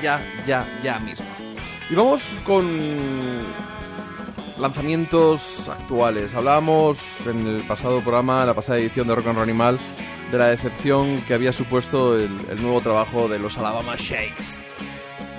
ya, 0.03 0.20
ya, 0.47 0.66
ya 0.83 0.99
mismo. 0.99 1.27
Y 1.89 1.95
vamos 1.95 2.23
con 2.45 2.66
lanzamientos 4.59 5.69
actuales. 5.69 6.35
Hablábamos 6.35 6.99
en 7.27 7.47
el 7.47 7.63
pasado 7.63 8.01
programa, 8.01 8.45
la 8.45 8.55
pasada 8.55 8.79
edición 8.79 9.09
de 9.09 9.15
Rock 9.15 9.27
and 9.29 9.37
Roll 9.37 9.49
Animal, 9.49 9.79
de 10.31 10.39
la 10.39 10.47
decepción 10.47 11.21
que 11.23 11.35
había 11.35 11.53
supuesto 11.53 12.17
el, 12.17 12.31
el 12.51 12.63
nuevo 12.63 12.81
trabajo 12.81 13.29
de 13.29 13.39
los 13.39 13.59
Alabama 13.59 13.95
Shakes. 13.97 14.63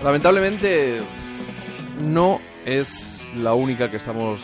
Lamentablemente 0.03 1.01
no 2.01 2.39
es 2.65 3.21
la 3.35 3.53
única 3.53 3.89
que 3.89 3.97
estamos 3.97 4.43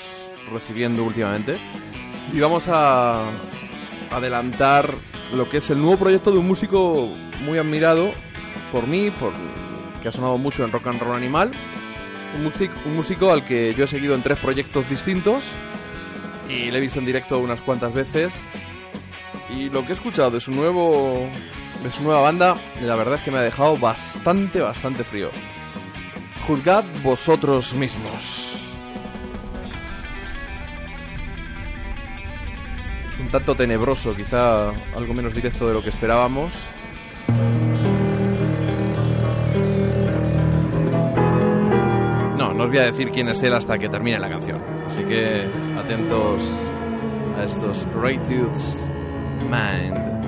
recibiendo 0.52 1.04
últimamente. 1.04 1.58
Y 2.32 2.40
vamos 2.40 2.68
a 2.68 3.30
adelantar 4.12 4.94
lo 5.34 5.50
que 5.50 5.58
es 5.58 5.70
el 5.70 5.80
nuevo 5.80 5.98
proyecto 5.98 6.32
de 6.32 6.40
un 6.40 6.48
músico 6.48 7.08
muy 7.44 7.58
admirado 7.58 8.12
por 8.72 8.88
mí, 8.88 9.12
por 9.12 9.34
que 10.02 10.08
ha 10.08 10.12
sonado 10.12 10.38
mucho 10.38 10.64
en 10.64 10.72
Rock 10.72 10.88
and 10.88 11.02
Roll 11.02 11.16
Animal. 11.16 11.52
Un 12.36 12.96
músico, 12.96 13.32
al 13.32 13.44
que 13.44 13.74
yo 13.74 13.86
he 13.86 13.88
seguido 13.88 14.16
en 14.16 14.22
tres 14.22 14.40
proyectos 14.40 14.90
distintos 14.90 15.44
y 16.48 16.72
le 16.72 16.78
he 16.78 16.82
visto 16.82 17.00
en 17.00 17.06
directo 17.06 17.40
unas 17.40 17.62
cuantas 17.62 17.94
veces. 17.94 18.34
Y 19.50 19.70
lo 19.70 19.86
que 19.86 19.94
he 19.94 19.96
escuchado 19.96 20.32
de 20.32 20.40
su 20.40 20.52
nuevo 20.52 21.30
de 21.84 21.92
su 21.92 22.04
nueva 22.04 22.22
banda, 22.22 22.58
la 22.82 22.96
verdad 22.96 23.16
es 23.16 23.22
que 23.22 23.32
me 23.32 23.38
ha 23.38 23.42
dejado 23.42 23.78
bastante, 23.78 24.60
bastante 24.60 25.04
frío. 25.04 25.30
Juzgad 26.46 26.84
vosotros 27.04 27.74
mismos. 27.74 28.46
Un 33.20 33.28
tanto 33.30 33.56
tenebroso, 33.56 34.16
quizá 34.16 34.70
algo 34.96 35.14
menos 35.14 35.34
directo 35.34 35.68
de 35.68 35.74
lo 35.74 35.84
que 35.84 35.90
esperábamos. 35.90 36.54
Os 42.70 42.76
voy 42.76 42.84
a 42.84 42.92
decir 42.92 43.10
quién 43.10 43.28
es 43.28 43.42
él 43.42 43.56
hasta 43.56 43.80
que 43.80 43.90
termine 43.90 44.20
la 44.20 44.30
canción. 44.30 44.62
Así 44.86 45.04
que 45.04 45.50
atentos 45.76 46.44
a 47.36 47.44
estos 47.46 47.84
Ratitudes 47.96 48.90
Mind. 49.50 50.19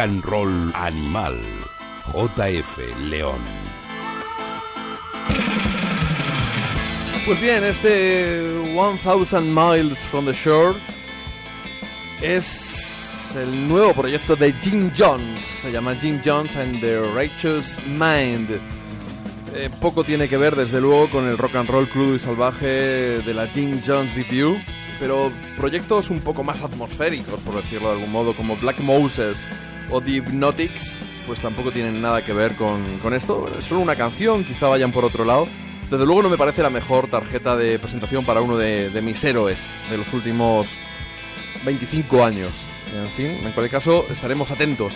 And 0.00 0.24
Roll 0.24 0.72
Animal. 0.74 1.38
JF 2.06 2.78
León. 3.10 3.42
Pues 7.26 7.40
bien, 7.40 7.62
este 7.64 8.40
1000 8.74 9.42
Miles 9.42 9.98
from 9.98 10.24
the 10.24 10.32
Shore 10.32 10.78
es 12.22 13.34
el 13.36 13.68
nuevo 13.68 13.92
proyecto 13.92 14.36
de 14.36 14.54
Jim 14.54 14.90
Jones. 14.96 15.40
Se 15.40 15.70
llama 15.70 15.94
Jim 15.96 16.20
Jones 16.24 16.56
and 16.56 16.80
the 16.80 17.00
Righteous 17.14 17.76
Mind. 17.86 18.58
Eh, 19.54 19.68
poco 19.80 20.02
tiene 20.02 20.28
que 20.28 20.38
ver, 20.38 20.56
desde 20.56 20.80
luego, 20.80 21.10
con 21.10 21.28
el 21.28 21.36
rock 21.36 21.56
and 21.56 21.68
roll 21.68 21.88
crudo 21.88 22.14
y 22.14 22.18
salvaje 22.18 23.20
de 23.20 23.34
la 23.34 23.48
Jim 23.48 23.82
Jones 23.86 24.14
Review, 24.14 24.56
pero 24.98 25.30
proyectos 25.56 26.08
un 26.08 26.20
poco 26.20 26.42
más 26.42 26.62
atmosféricos, 26.62 27.38
por 27.40 27.56
decirlo 27.56 27.88
de 27.88 27.94
algún 27.96 28.12
modo, 28.12 28.32
como 28.34 28.56
Black 28.56 28.80
Moses 28.80 29.46
o 29.90 30.00
The 30.00 30.22
pues 31.26 31.40
tampoco 31.40 31.70
tienen 31.70 32.00
nada 32.00 32.24
que 32.24 32.32
ver 32.32 32.56
con, 32.56 32.98
con 32.98 33.14
esto. 33.14 33.48
Es 33.56 33.64
solo 33.64 33.80
una 33.80 33.96
canción, 33.96 34.44
quizá 34.44 34.68
vayan 34.68 34.92
por 34.92 35.04
otro 35.04 35.24
lado. 35.24 35.46
Desde 35.90 36.04
luego 36.04 36.22
no 36.22 36.28
me 36.28 36.38
parece 36.38 36.62
la 36.62 36.70
mejor 36.70 37.08
tarjeta 37.08 37.56
de 37.56 37.78
presentación 37.78 38.24
para 38.24 38.40
uno 38.40 38.56
de, 38.56 38.90
de 38.90 39.02
mis 39.02 39.22
héroes 39.24 39.68
de 39.90 39.98
los 39.98 40.12
últimos 40.12 40.68
25 41.64 42.24
años. 42.24 42.52
En 42.94 43.08
fin, 43.10 43.26
en 43.26 43.52
cualquier 43.52 43.70
caso, 43.70 44.06
estaremos 44.10 44.50
atentos. 44.50 44.94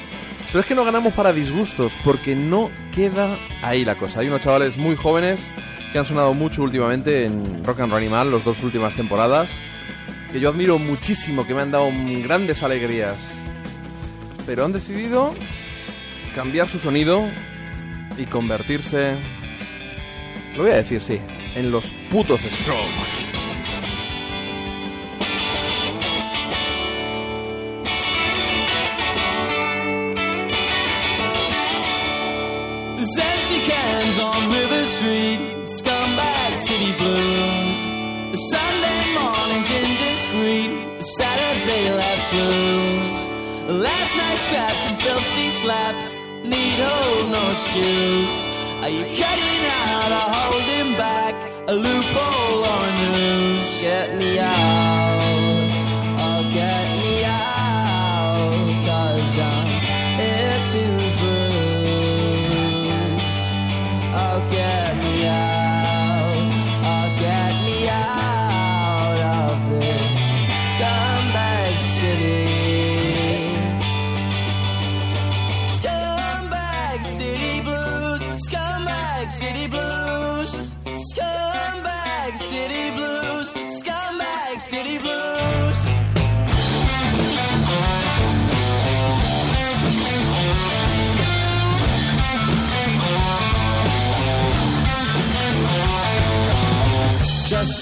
Pero 0.48 0.60
es 0.60 0.66
que 0.66 0.74
no 0.74 0.84
ganamos 0.84 1.12
para 1.12 1.32
disgustos, 1.32 1.96
porque 2.04 2.34
no 2.36 2.70
queda 2.92 3.38
ahí 3.62 3.84
la 3.84 3.96
cosa. 3.96 4.20
Hay 4.20 4.28
unos 4.28 4.42
chavales 4.42 4.76
muy 4.76 4.96
jóvenes 4.96 5.50
que 5.92 5.98
han 5.98 6.06
sonado 6.06 6.34
mucho 6.34 6.62
últimamente 6.62 7.24
en 7.24 7.64
Rock 7.64 7.80
and 7.80 7.90
Roll 7.90 8.00
Animal, 8.00 8.32
las 8.32 8.44
dos 8.44 8.62
últimas 8.62 8.96
temporadas, 8.96 9.56
que 10.32 10.40
yo 10.40 10.48
admiro 10.48 10.78
muchísimo, 10.78 11.46
que 11.46 11.54
me 11.54 11.62
han 11.62 11.70
dado 11.70 11.90
grandes 12.22 12.62
alegrías. 12.64 13.43
Pero 14.46 14.64
han 14.64 14.72
decidido 14.72 15.34
cambiar 16.34 16.68
su 16.68 16.78
sonido 16.78 17.28
y 18.18 18.26
convertirse, 18.26 19.16
lo 20.56 20.62
voy 20.62 20.72
a 20.72 20.76
decir, 20.76 21.00
sí, 21.00 21.20
en 21.54 21.70
los 21.70 21.92
putos 22.10 22.42
Strokes. 22.42 23.34
Cans 33.66 34.18
on 34.18 34.50
River 34.50 34.84
Street, 34.84 35.40
scumbag 35.64 36.56
city 36.58 36.92
blues. 36.98 37.78
Sunday 38.50 39.00
mornings 39.14 39.70
indiscreet, 39.70 41.02
Saturday 41.16 41.90
left 41.96 42.30
blues. 42.32 42.83
Last 43.66 44.14
night's 44.14 44.42
scraps 44.42 44.88
and 44.88 44.98
filthy 45.00 45.48
slaps 45.48 46.20
need 46.44 46.78
hold 46.78 47.30
no 47.30 47.52
excuse. 47.52 48.48
Are 48.82 48.90
you 48.90 49.04
cutting 49.04 49.64
out 49.64 50.12
or 50.12 50.28
holding 50.36 50.92
back 50.98 51.34
a 51.66 51.72
loophole 51.72 52.64
or 52.72 52.84
a 52.84 52.92
noose? 53.00 53.80
Get 53.80 54.18
me 54.18 54.38
out, 54.38 55.13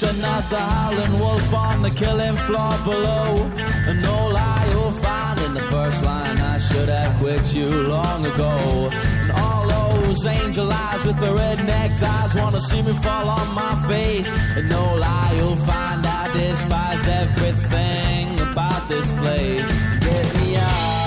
Just 0.02 0.16
another 0.16 0.56
howling 0.56 1.20
wolf 1.20 1.54
on 1.54 1.82
the 1.82 1.90
killing 1.90 2.36
floor 2.38 2.74
below. 2.82 3.36
And 3.86 4.02
no 4.02 4.26
lie 4.26 4.66
you'll 4.72 4.90
find 4.90 5.40
in 5.42 5.54
the 5.54 5.62
first 5.70 6.02
line. 6.02 6.38
I 6.38 6.58
should 6.58 6.88
have 6.88 7.20
quit 7.20 7.54
you 7.54 7.68
long 7.70 8.26
ago. 8.26 8.90
And 8.90 9.30
all 9.30 9.68
those 9.68 10.26
angel 10.26 10.72
eyes 10.72 11.04
with 11.04 11.20
the 11.20 11.32
redneck's 11.40 12.02
eyes 12.02 12.34
wanna 12.34 12.60
see 12.60 12.82
me 12.82 12.94
fall 12.94 13.28
on 13.28 13.54
my 13.54 13.74
face. 13.86 14.32
And 14.56 14.68
no 14.68 14.96
lie 14.96 15.34
you'll 15.36 15.62
find 15.70 16.04
I 16.04 16.32
despise 16.32 17.06
everything 17.06 18.40
about 18.40 18.88
this 18.88 19.12
place. 19.12 19.70
Get 20.00 20.26
me 20.40 20.56
out, 20.56 21.01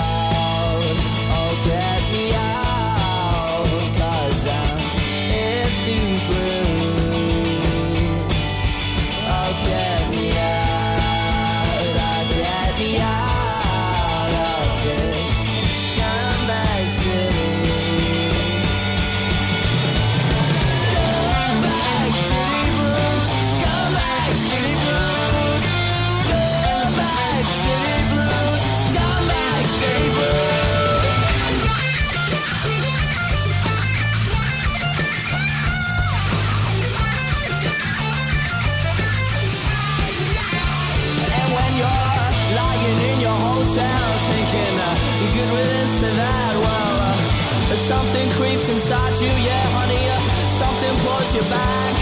could 45.36 45.52
riddance 45.52 45.94
to 46.00 46.10
that, 46.16 46.52
well, 46.64 46.96
uh, 47.04 47.76
something 47.92 48.26
creeps 48.40 48.68
inside 48.72 49.14
you, 49.20 49.32
yeah, 49.44 49.66
honey, 49.76 50.04
uh, 50.08 50.20
something 50.62 50.94
pulls 51.04 51.30
you 51.36 51.44
back. 51.52 51.92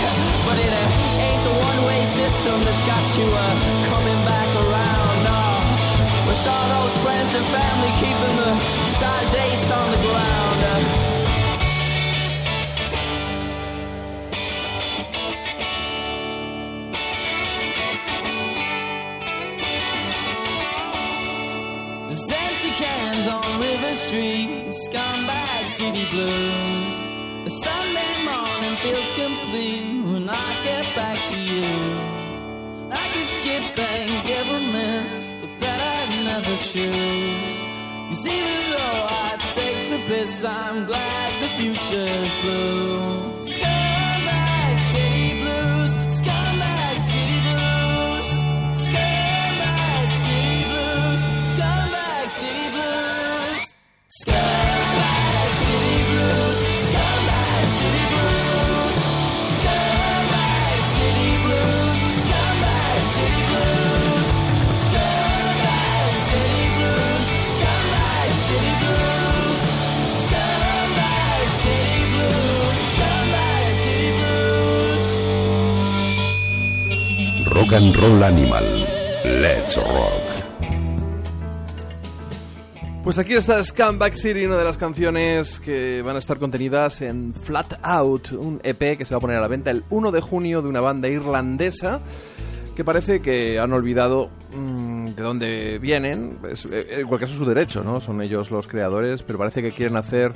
But 0.47 0.57
it 0.62 0.70
uh, 0.70 1.24
ain't 1.26 1.43
the 1.43 1.55
one-way 1.68 2.01
system 2.14 2.57
that's 2.62 2.85
got 2.87 3.05
you 3.18 3.26
uh, 3.26 3.55
coming 3.91 4.20
back 4.30 4.51
around, 4.62 5.16
no. 5.26 5.43
It's 6.30 6.47
all 6.47 6.66
those 6.78 6.95
friends 7.03 7.30
and 7.35 7.47
family 7.51 7.93
keeping 8.03 8.35
the 8.39 8.51
size 9.03 9.32
eights 9.35 9.70
on 9.70 9.87
the 9.91 10.01
ground. 10.07 10.24
Street, 24.14 24.70
scumbag 24.70 25.68
city 25.68 26.06
blues. 26.12 26.94
A 27.46 27.50
Sunday 27.50 28.14
morning 28.22 28.76
feels 28.76 29.10
complete 29.10 30.04
when 30.08 30.28
I 30.28 30.50
get 30.62 30.84
back 30.94 31.18
to 31.30 31.36
you. 31.36 31.70
I 32.92 33.04
could 33.12 33.28
skip 33.38 33.76
and 33.76 34.26
give 34.30 34.48
a 34.48 34.60
miss, 34.76 35.34
but 35.40 35.60
that 35.62 35.80
I'd 35.96 36.24
never 36.30 36.56
choose. 36.62 37.54
Cause 38.08 38.24
even 38.24 38.70
though 38.70 39.00
I 39.26 39.36
take 39.52 39.90
the 39.90 39.98
piss, 40.06 40.44
I'm 40.44 40.86
glad 40.86 41.42
the 41.42 41.48
future's 41.58 42.34
blue. 42.42 43.34
Roll 77.75 78.22
Animal. 78.22 78.64
Let's 79.25 79.77
rock. 79.77 80.22
Pues 83.03 83.18
aquí 83.18 83.33
está 83.33 83.62
Scumbag 83.64 84.16
City, 84.16 84.47
una 84.47 84.57
de 84.57 84.62
las 84.62 84.77
canciones 84.77 85.59
que 85.59 86.01
van 86.03 86.14
a 86.14 86.20
estar 86.20 86.39
contenidas 86.39 87.03
en 87.03 87.35
Flat 87.35 87.81
Out, 87.83 88.31
un 88.31 88.61
EP 88.62 88.97
que 88.97 89.05
se 89.05 89.12
va 89.12 89.18
a 89.18 89.20
poner 89.20 89.39
a 89.39 89.41
la 89.41 89.49
venta 89.49 89.72
el 89.72 89.83
1 89.91 90.12
de 90.12 90.20
junio 90.20 90.62
de 90.62 90.68
una 90.68 90.81
banda 90.81 91.09
irlandesa 91.09 92.01
que 92.77 92.85
parece 92.85 93.20
que 93.20 93.59
han 93.59 93.72
olvidado 93.72 94.29
mm, 94.57 95.07
de 95.07 95.22
dónde 95.25 95.79
vienen. 95.81 96.39
Es, 96.49 96.66
eh, 96.66 97.01
en 97.01 97.09
cualquier 97.09 97.29
caso, 97.29 97.41
su 97.41 97.45
derecho, 97.45 97.83
¿no? 97.83 98.01
Son 98.01 98.22
ellos 98.22 98.53
los 98.53 98.68
creadores, 98.68 99.25
pero 99.25 99.37
parece 99.37 99.62
que 99.62 99.72
quieren 99.72 99.97
hacer 99.97 100.33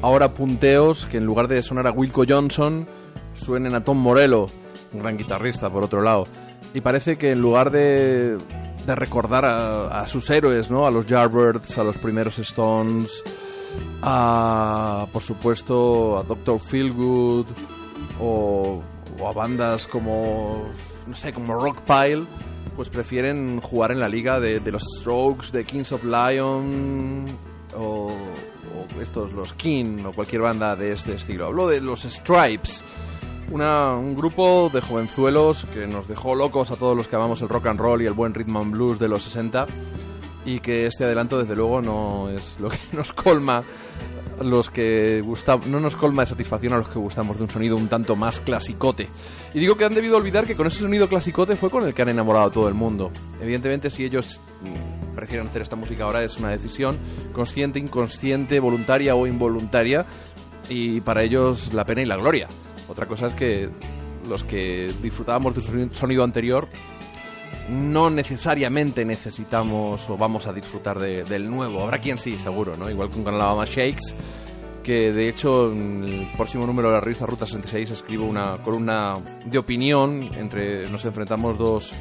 ahora 0.00 0.32
punteos 0.32 1.04
que 1.04 1.18
en 1.18 1.26
lugar 1.26 1.46
de 1.46 1.62
sonar 1.62 1.86
a 1.86 1.90
Wilco 1.90 2.24
Johnson, 2.26 2.86
suenen 3.34 3.74
a 3.74 3.84
Tom 3.84 3.98
Morello, 3.98 4.48
un 4.94 5.00
gran 5.00 5.18
guitarrista, 5.18 5.68
por 5.68 5.84
otro 5.84 6.00
lado. 6.00 6.26
Y 6.72 6.80
parece 6.80 7.16
que 7.16 7.30
en 7.30 7.40
lugar 7.40 7.70
de, 7.70 8.38
de 8.86 8.94
recordar 8.94 9.44
a, 9.44 10.06
sus 10.06 10.30
héroes, 10.30 10.70
¿no? 10.70 10.86
A 10.86 10.90
los 10.90 11.06
Yardbirds, 11.06 11.78
a 11.78 11.84
los 11.84 11.98
primeros 11.98 12.38
Stones, 12.38 13.22
a, 14.02 15.06
por 15.12 15.22
supuesto, 15.22 16.18
a 16.18 16.22
Dr. 16.22 16.60
Feelgood 16.60 17.46
o, 18.20 18.82
a 19.26 19.32
bandas 19.32 19.86
como, 19.86 20.68
no 21.06 21.14
sé, 21.14 21.32
como 21.32 21.54
Rockpile, 21.54 22.26
pues 22.76 22.88
prefieren 22.88 23.60
jugar 23.60 23.92
en 23.92 24.00
la 24.00 24.08
liga 24.08 24.40
de, 24.40 24.60
de 24.60 24.72
los 24.72 24.84
Strokes, 24.98 25.50
de 25.52 25.64
Kings 25.64 25.92
of 25.92 26.04
Lion 26.04 27.26
o, 27.76 28.12
o 28.96 29.00
estos, 29.00 29.32
los 29.32 29.52
King 29.54 30.04
o 30.06 30.12
cualquier 30.12 30.42
banda 30.42 30.76
de 30.76 30.92
este 30.92 31.14
estilo. 31.14 31.46
Hablo 31.46 31.68
de 31.68 31.80
los 31.80 32.02
Stripes. 32.02 32.82
Un 33.50 34.14
grupo 34.14 34.70
de 34.72 34.80
jovenzuelos 34.80 35.66
que 35.74 35.86
nos 35.88 36.06
dejó 36.06 36.36
locos 36.36 36.70
a 36.70 36.76
todos 36.76 36.96
los 36.96 37.08
que 37.08 37.16
amamos 37.16 37.42
el 37.42 37.48
rock 37.48 37.66
and 37.66 37.80
roll 37.80 38.00
y 38.00 38.06
el 38.06 38.12
buen 38.12 38.32
rhythm 38.32 38.56
and 38.56 38.72
blues 38.72 38.98
de 39.00 39.08
los 39.08 39.22
60 39.22 39.66
y 40.44 40.60
que 40.60 40.86
este 40.86 41.04
adelanto 41.04 41.38
desde 41.38 41.56
luego 41.56 41.82
no 41.82 42.30
es 42.30 42.56
lo 42.60 42.68
que 42.70 42.78
nos 42.92 43.12
colma 43.12 43.64
los 44.40 44.70
que 44.70 45.20
gusta, 45.20 45.58
no 45.66 45.80
nos 45.80 45.96
colma 45.96 46.22
de 46.22 46.28
satisfacción 46.28 46.72
a 46.72 46.78
los 46.78 46.88
que 46.88 46.98
gustamos 46.98 47.36
de 47.36 47.42
un 47.42 47.50
sonido 47.50 47.76
un 47.76 47.88
tanto 47.88 48.16
más 48.16 48.40
clasicote. 48.40 49.08
Y 49.52 49.58
digo 49.58 49.76
que 49.76 49.84
han 49.84 49.94
debido 49.94 50.16
olvidar 50.16 50.46
que 50.46 50.56
con 50.56 50.66
ese 50.66 50.78
sonido 50.78 51.08
clasicote 51.08 51.56
fue 51.56 51.70
con 51.70 51.84
el 51.84 51.92
que 51.92 52.02
han 52.02 52.08
enamorado 52.08 52.46
a 52.46 52.52
todo 52.52 52.68
el 52.68 52.74
mundo. 52.74 53.10
Evidentemente, 53.42 53.90
si 53.90 54.04
ellos 54.04 54.40
mm, 54.62 55.14
prefieren 55.14 55.48
hacer 55.48 55.60
esta 55.62 55.76
música 55.76 56.04
ahora 56.04 56.22
es 56.22 56.38
una 56.38 56.48
decisión 56.48 56.96
consciente, 57.32 57.78
inconsciente, 57.78 58.60
voluntaria 58.60 59.14
o 59.14 59.26
involuntaria 59.26 60.06
y 60.70 61.00
para 61.02 61.22
ellos 61.22 61.74
la 61.74 61.84
pena 61.84 62.02
y 62.02 62.06
la 62.06 62.16
gloria. 62.16 62.48
Otra 62.90 63.06
cosa 63.06 63.28
es 63.28 63.34
que 63.34 63.68
los 64.28 64.44
que 64.44 64.92
disfrutábamos 65.02 65.54
de 65.54 65.60
su 65.62 65.72
soni- 65.72 65.92
sonido 65.94 66.24
anterior 66.24 66.68
no 67.68 68.10
necesariamente 68.10 69.04
necesitamos 69.04 70.08
o 70.10 70.16
vamos 70.16 70.46
a 70.46 70.52
disfrutar 70.52 70.98
de- 70.98 71.24
del 71.24 71.48
nuevo. 71.48 71.82
Habrá 71.82 71.98
quien 71.98 72.18
sí, 72.18 72.36
seguro, 72.36 72.76
¿no? 72.76 72.90
Igual 72.90 73.10
con 73.10 73.26
Alabama 73.28 73.64
Shakes, 73.64 74.14
que 74.82 75.12
de 75.12 75.28
hecho 75.28 75.70
en 75.72 76.04
el 76.04 76.30
próximo 76.36 76.66
número 76.66 76.88
de 76.88 76.94
la 76.94 77.00
revista 77.00 77.26
Ruta 77.26 77.46
66 77.46 77.90
escribo 77.90 78.24
una 78.24 78.58
columna 78.58 79.18
de 79.44 79.58
opinión 79.58 80.28
entre 80.36 80.88
nos 80.90 81.04
enfrentamos 81.04 81.58
dos, 81.58 81.92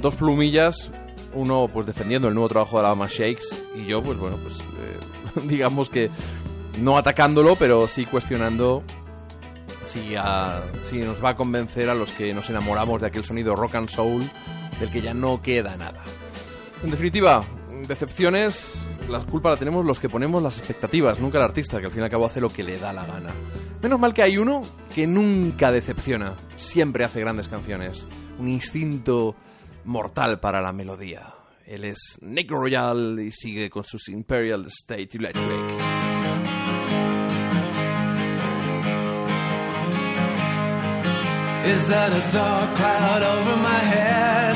dos 0.00 0.14
plumillas, 0.14 0.90
uno 1.34 1.68
pues 1.72 1.86
defendiendo 1.86 2.28
el 2.28 2.34
nuevo 2.34 2.48
trabajo 2.48 2.76
de 2.76 2.80
Alabama 2.80 3.06
Shakes 3.10 3.44
y 3.76 3.86
yo 3.86 4.02
pues 4.02 4.18
bueno, 4.18 4.36
pues 4.36 4.54
eh, 4.60 5.40
digamos 5.48 5.90
que 5.90 6.10
no 6.80 6.96
atacándolo, 6.96 7.56
pero 7.56 7.86
sí 7.88 8.06
cuestionando 8.06 8.82
si, 10.82 10.98
nos 10.98 11.22
va 11.22 11.30
a 11.30 11.36
convencer 11.36 11.90
a 11.90 11.94
los 11.94 12.12
que 12.12 12.32
nos 12.32 12.48
enamoramos 12.48 13.00
de 13.00 13.08
aquel 13.08 13.24
sonido 13.24 13.54
rock 13.54 13.74
and 13.74 13.88
soul 13.88 14.22
del 14.80 14.90
que 14.90 15.02
ya 15.02 15.12
no 15.12 15.42
queda 15.42 15.76
nada. 15.76 16.02
En 16.82 16.90
definitiva, 16.90 17.44
decepciones, 17.86 18.86
la 19.10 19.20
culpa 19.20 19.50
la 19.50 19.56
tenemos 19.56 19.84
los 19.84 19.98
que 19.98 20.08
ponemos 20.08 20.42
las 20.42 20.58
expectativas, 20.58 21.20
nunca 21.20 21.38
el 21.38 21.44
artista, 21.44 21.78
que 21.78 21.86
al 21.86 21.92
fin 21.92 22.00
y 22.00 22.04
al 22.04 22.10
cabo 22.10 22.26
hace 22.26 22.40
lo 22.40 22.50
que 22.50 22.62
le 22.62 22.78
da 22.78 22.92
la 22.92 23.04
gana. 23.04 23.30
Menos 23.82 24.00
mal 24.00 24.14
que 24.14 24.22
hay 24.22 24.38
uno 24.38 24.62
que 24.94 25.06
nunca 25.06 25.70
decepciona, 25.70 26.36
siempre 26.56 27.04
hace 27.04 27.20
grandes 27.20 27.48
canciones, 27.48 28.08
un 28.38 28.48
instinto 28.48 29.36
mortal 29.84 30.40
para 30.40 30.62
la 30.62 30.72
melodía. 30.72 31.34
Él 31.66 31.84
es 31.84 32.18
Nick 32.22 32.50
Royal 32.50 33.18
y 33.20 33.30
sigue 33.30 33.68
con 33.70 33.84
sus 33.84 34.08
Imperial 34.08 34.66
State 34.66 35.16
Electric. 35.18 36.01
Is 41.64 41.86
that 41.86 42.10
a 42.12 42.32
dark 42.32 42.76
cloud 42.76 43.22
over 43.22 43.56
my 43.56 43.82
head? 43.94 44.54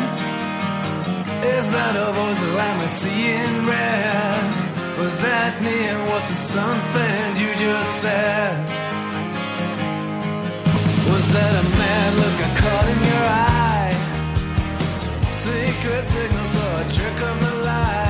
Is 1.56 1.70
that 1.70 1.94
a 1.94 2.12
voice 2.18 2.42
I'm 2.66 2.88
seeing 2.88 3.66
red? 3.66 4.42
Was 4.98 5.14
that 5.22 5.62
me 5.62 5.76
and 5.92 6.02
was 6.10 6.26
it 6.34 6.42
something 6.56 7.36
you 7.42 7.50
just 7.64 7.92
said? 8.02 8.52
Was 11.10 11.26
that 11.34 11.52
a 11.62 11.66
mad 11.78 12.10
look 12.20 12.38
I 12.46 12.50
caught 12.60 12.88
in 12.94 13.00
your 13.10 13.26
eye? 13.54 13.94
Secret 15.46 16.04
signals 16.16 16.54
or 16.64 16.72
a 16.82 16.86
trick 16.96 17.18
of 17.30 17.36
the 17.40 17.54
light? 17.66 18.05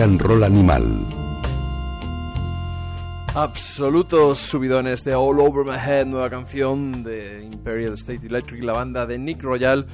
Rock 0.00 0.08
and 0.08 0.22
Roll 0.22 0.44
Animal. 0.44 1.06
Absolutos 3.34 4.38
subidones 4.38 5.04
de 5.04 5.14
All 5.14 5.38
Over 5.40 5.66
My 5.66 5.76
Head, 5.76 6.06
nueva 6.06 6.30
canción 6.30 7.02
de 7.04 7.44
Imperial 7.44 7.92
State 7.94 8.26
Electric, 8.26 8.62
la 8.64 8.72
banda 8.72 9.04
de 9.04 9.18
Nick 9.18 9.42
Royal. 9.42 9.86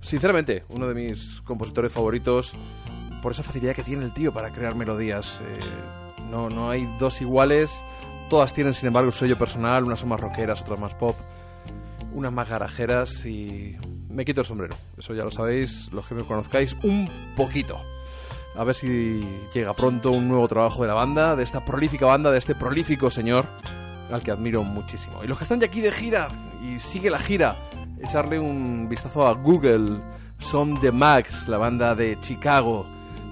Sinceramente, 0.00 0.64
uno 0.70 0.88
de 0.88 0.94
mis 0.94 1.42
compositores 1.42 1.92
favoritos 1.92 2.54
por 3.22 3.32
esa 3.32 3.42
facilidad 3.42 3.74
que 3.74 3.82
tiene 3.82 4.06
el 4.06 4.14
tío 4.14 4.32
para 4.32 4.50
crear 4.50 4.74
melodías. 4.74 5.40
Eh, 5.42 6.24
no, 6.30 6.48
no 6.48 6.70
hay 6.70 6.88
dos 6.98 7.20
iguales, 7.20 7.70
todas 8.30 8.54
tienen 8.54 8.72
sin 8.72 8.86
embargo 8.86 9.10
su 9.10 9.18
sello 9.18 9.36
personal, 9.36 9.84
unas 9.84 10.00
son 10.00 10.08
más 10.08 10.20
rockeras, 10.20 10.62
otras 10.62 10.80
más 10.80 10.94
pop, 10.94 11.16
unas 12.14 12.32
más 12.32 12.48
garajeras 12.48 13.26
y 13.26 13.76
me 14.08 14.24
quito 14.24 14.40
el 14.40 14.46
sombrero. 14.46 14.76
Eso 14.96 15.12
ya 15.12 15.24
lo 15.24 15.30
sabéis, 15.30 15.92
los 15.92 16.06
que 16.06 16.14
me 16.14 16.24
conozcáis, 16.24 16.74
un 16.82 17.10
poquito. 17.36 17.78
A 18.60 18.64
ver 18.64 18.74
si 18.74 19.26
llega 19.54 19.72
pronto 19.72 20.10
un 20.10 20.28
nuevo 20.28 20.46
trabajo 20.46 20.82
de 20.82 20.88
la 20.88 20.92
banda, 20.92 21.34
de 21.34 21.44
esta 21.44 21.64
prolífica 21.64 22.04
banda, 22.04 22.30
de 22.30 22.36
este 22.36 22.54
prolífico 22.54 23.08
señor, 23.08 23.48
al 24.12 24.20
que 24.20 24.32
admiro 24.32 24.62
muchísimo. 24.64 25.24
Y 25.24 25.28
los 25.28 25.38
que 25.38 25.44
están 25.44 25.60
ya 25.60 25.68
aquí 25.68 25.80
de 25.80 25.90
gira, 25.90 26.28
y 26.60 26.78
sigue 26.78 27.08
la 27.08 27.18
gira, 27.18 27.56
echarle 28.02 28.38
un 28.38 28.86
vistazo 28.86 29.26
a 29.26 29.32
Google. 29.32 30.02
Son 30.40 30.78
The 30.78 30.92
Max, 30.92 31.48
la 31.48 31.56
banda 31.56 31.94
de 31.94 32.18
Chicago. 32.20 32.86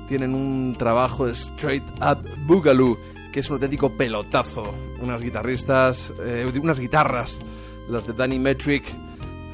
Tienen 0.08 0.34
un 0.34 0.74
trabajo 0.78 1.26
de 1.26 1.32
Straight 1.32 1.84
Up 2.00 2.26
Boogaloo, 2.46 2.96
que 3.30 3.40
es 3.40 3.50
un 3.50 3.56
auténtico 3.56 3.94
pelotazo. 3.94 4.74
Unas 4.98 5.20
guitarristas, 5.20 6.10
eh, 6.24 6.50
unas 6.58 6.80
guitarras, 6.80 7.38
las 7.86 8.06
de 8.06 8.14
Danny 8.14 8.38
Metric, 8.38 8.90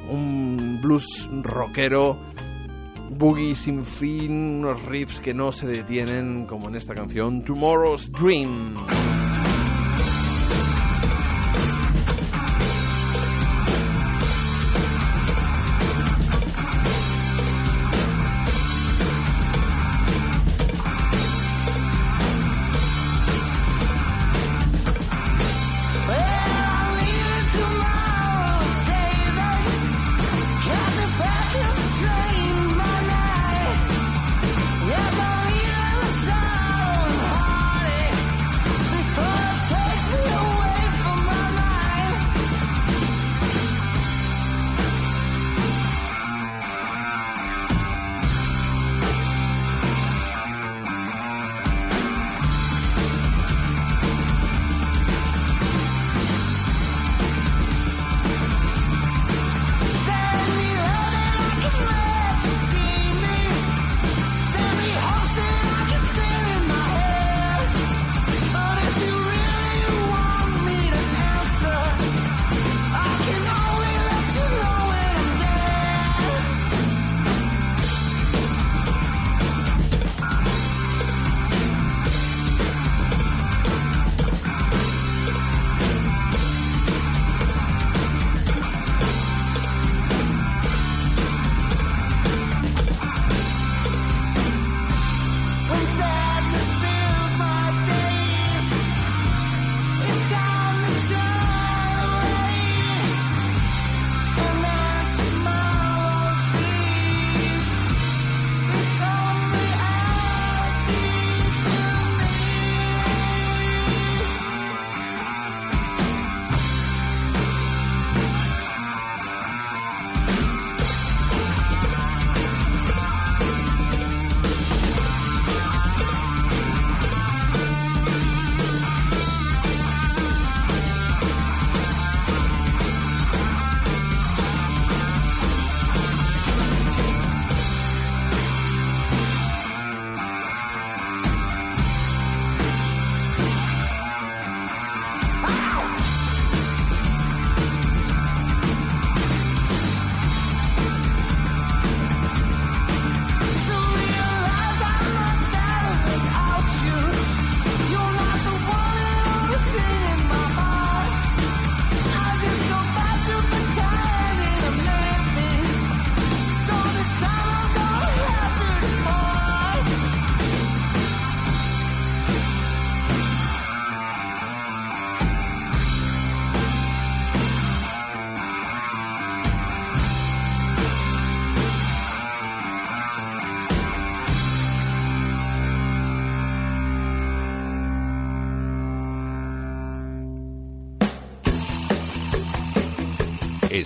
un 0.09 0.79
blues 0.81 1.29
rockero 1.43 2.16
boogie 3.11 3.55
sin 3.55 3.85
fin, 3.85 4.65
unos 4.65 4.83
riffs 4.85 5.21
que 5.21 5.35
no 5.35 5.53
se 5.53 5.67
detienen, 5.67 6.47
como 6.47 6.69
en 6.69 6.77
esta 6.77 6.95
canción 6.95 7.45
Tomorrow's 7.45 8.11
Dream. 8.13 8.77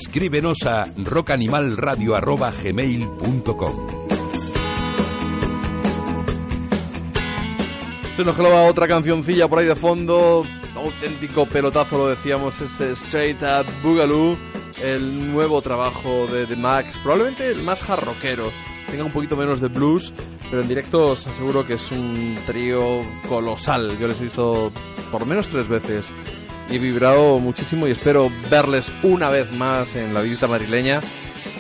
Escríbenos 0.01 0.65
a 0.65 0.87
rockanimalradio.gmail.com 0.97 3.87
Se 8.15 8.25
nos 8.25 8.37
colaba 8.37 8.63
otra 8.63 8.87
cancioncilla 8.87 9.49
por 9.49 9.59
ahí 9.59 9.67
de 9.67 9.75
fondo. 9.75 10.47
Auténtico 10.77 11.49
pelotazo, 11.49 11.99
lo 11.99 12.07
decíamos, 12.07 12.61
ese 12.61 12.93
Straight 12.93 13.43
Up 13.43 13.67
Boogaloo. 13.83 14.39
El 14.81 15.33
nuevo 15.33 15.61
trabajo 15.63 16.29
de 16.29 16.47
The 16.47 16.55
Max. 16.55 16.97
Probablemente 17.03 17.49
el 17.49 17.65
más 17.65 17.83
jarroquero. 17.83 18.53
Tenga 18.89 19.03
un 19.03 19.11
poquito 19.11 19.37
menos 19.37 19.61
de 19.61 19.67
blues. 19.67 20.13
Pero 20.49 20.63
en 20.63 20.69
directo 20.69 21.09
os 21.09 21.27
aseguro 21.27 21.67
que 21.67 21.75
es 21.75 21.91
un 21.91 22.39
trío 22.47 23.01
colosal. 23.29 23.99
Yo 23.99 24.07
les 24.07 24.21
he 24.21 24.25
visto 24.25 24.71
por 25.11 25.27
menos 25.27 25.49
tres 25.49 25.67
veces. 25.67 26.07
He 26.71 26.79
vibrado 26.79 27.39
muchísimo 27.39 27.87
y 27.89 27.93
espero 27.93 28.31
verles 28.51 28.93
una 29.03 29.31
vez 29.31 29.51
más 29.57 29.95
en 29.95 30.13
la 30.13 30.21
visita 30.21 30.47
madrileña. 30.47 31.01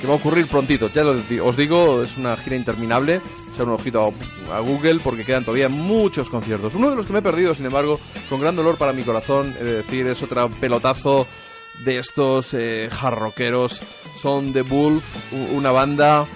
Que 0.01 0.06
va 0.06 0.12
a 0.12 0.16
ocurrir 0.16 0.47
prontito, 0.47 0.89
ya 0.93 1.02
os 1.43 1.56
digo, 1.56 2.02
es 2.05 2.16
una 2.16 2.36
gira 2.36 2.55
interminable. 2.55 3.20
Echar 3.52 3.66
un 3.66 3.72
ojito 3.74 4.12
a, 4.52 4.60
Google 4.60 5.01
porque 5.02 5.24
quedan 5.24 5.44
todavía 5.44 5.68
muchos 5.68 6.30
conciertos. 6.30 6.74
Uno 6.76 6.90
de 6.90 6.97
los 6.97 7.06
que 7.06 7.12
me 7.12 7.18
he 7.18 7.22
perdido, 7.22 7.52
sin 7.55 7.66
embargo, 7.66 7.98
con 8.28 8.40
gran 8.40 8.55
dolor 8.55 8.76
para 8.78 8.93
mi 8.93 9.02
corazón, 9.02 9.56
he 9.59 9.64
de 9.64 9.74
decir, 9.78 10.06
es 10.06 10.22
otro 10.22 10.51
pelotazo 10.51 11.26
de 11.85 11.98
estos 11.98 12.55
eh, 12.55 12.89
jarroqueros. 12.93 13.82
Son 14.20 14.52
The 14.52 14.62
Wolf, 14.62 15.05
una 15.52 15.72
banda 15.72 16.28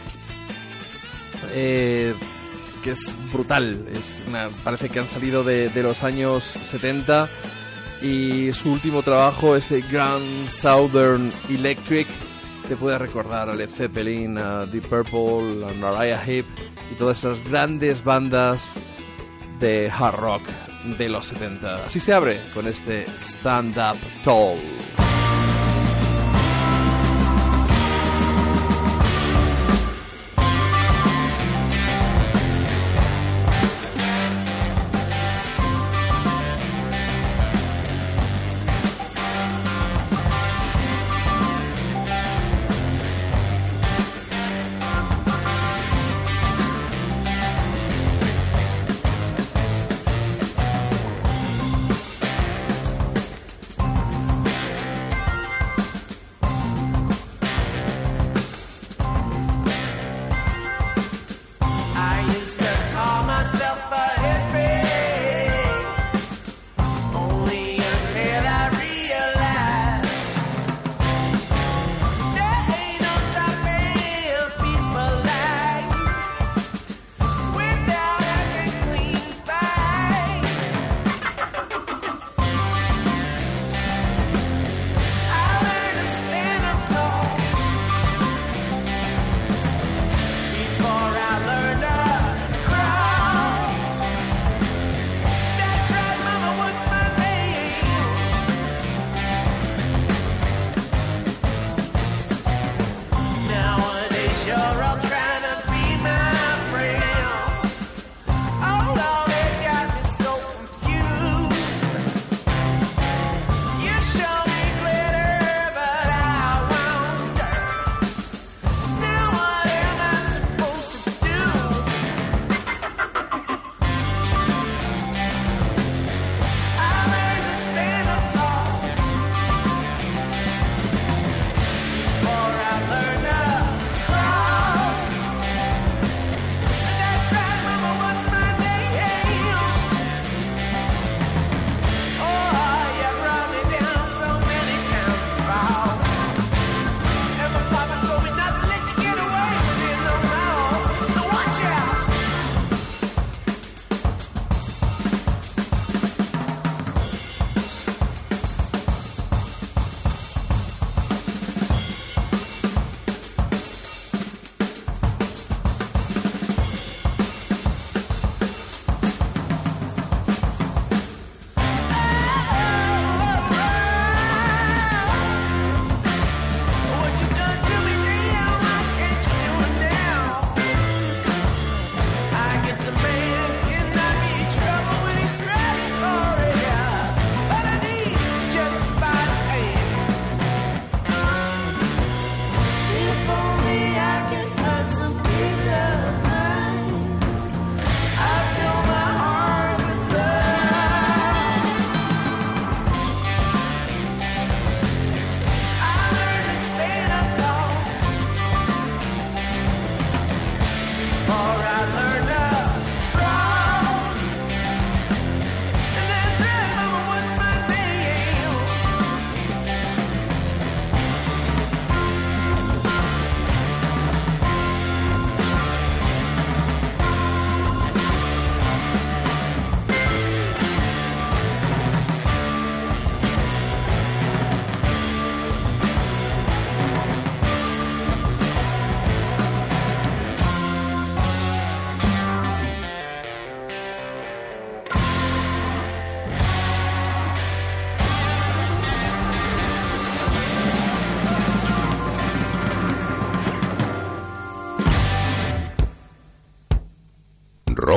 eh, 1.52 2.14
que 2.82 2.92
es 2.92 3.14
brutal. 3.32 3.84
Es 3.94 4.24
una- 4.26 4.48
parece 4.64 4.88
que 4.88 4.98
han 4.98 5.08
salido 5.08 5.44
de, 5.44 5.68
de 5.68 5.82
los 5.84 6.02
años 6.02 6.42
70 6.64 7.28
y 8.02 8.52
su 8.52 8.72
último 8.72 9.02
trabajo, 9.02 9.56
ese 9.56 9.80
Grand 9.80 10.48
Southern 10.48 11.32
Electric, 11.48 12.06
te 12.68 12.76
puede 12.76 12.98
recordar 12.98 13.48
a 13.48 13.54
Led 13.54 13.70
Zeppelin, 13.70 14.38
a 14.38 14.66
Deep 14.66 14.88
Purple, 14.88 15.66
a 15.66 15.74
Mariah 15.74 16.22
Heep 16.24 16.46
y 16.90 16.94
todas 16.96 17.18
esas 17.18 17.42
grandes 17.48 18.02
bandas 18.02 18.74
de 19.58 19.90
hard 19.90 20.16
rock 20.16 20.42
de 20.98 21.08
los 21.08 21.26
70. 21.26 21.86
Así 21.86 22.00
se 22.00 22.12
abre 22.12 22.40
con 22.52 22.66
este 22.66 23.06
Stand 23.18 23.76
Up 23.78 23.98
Tall. 24.24 25.01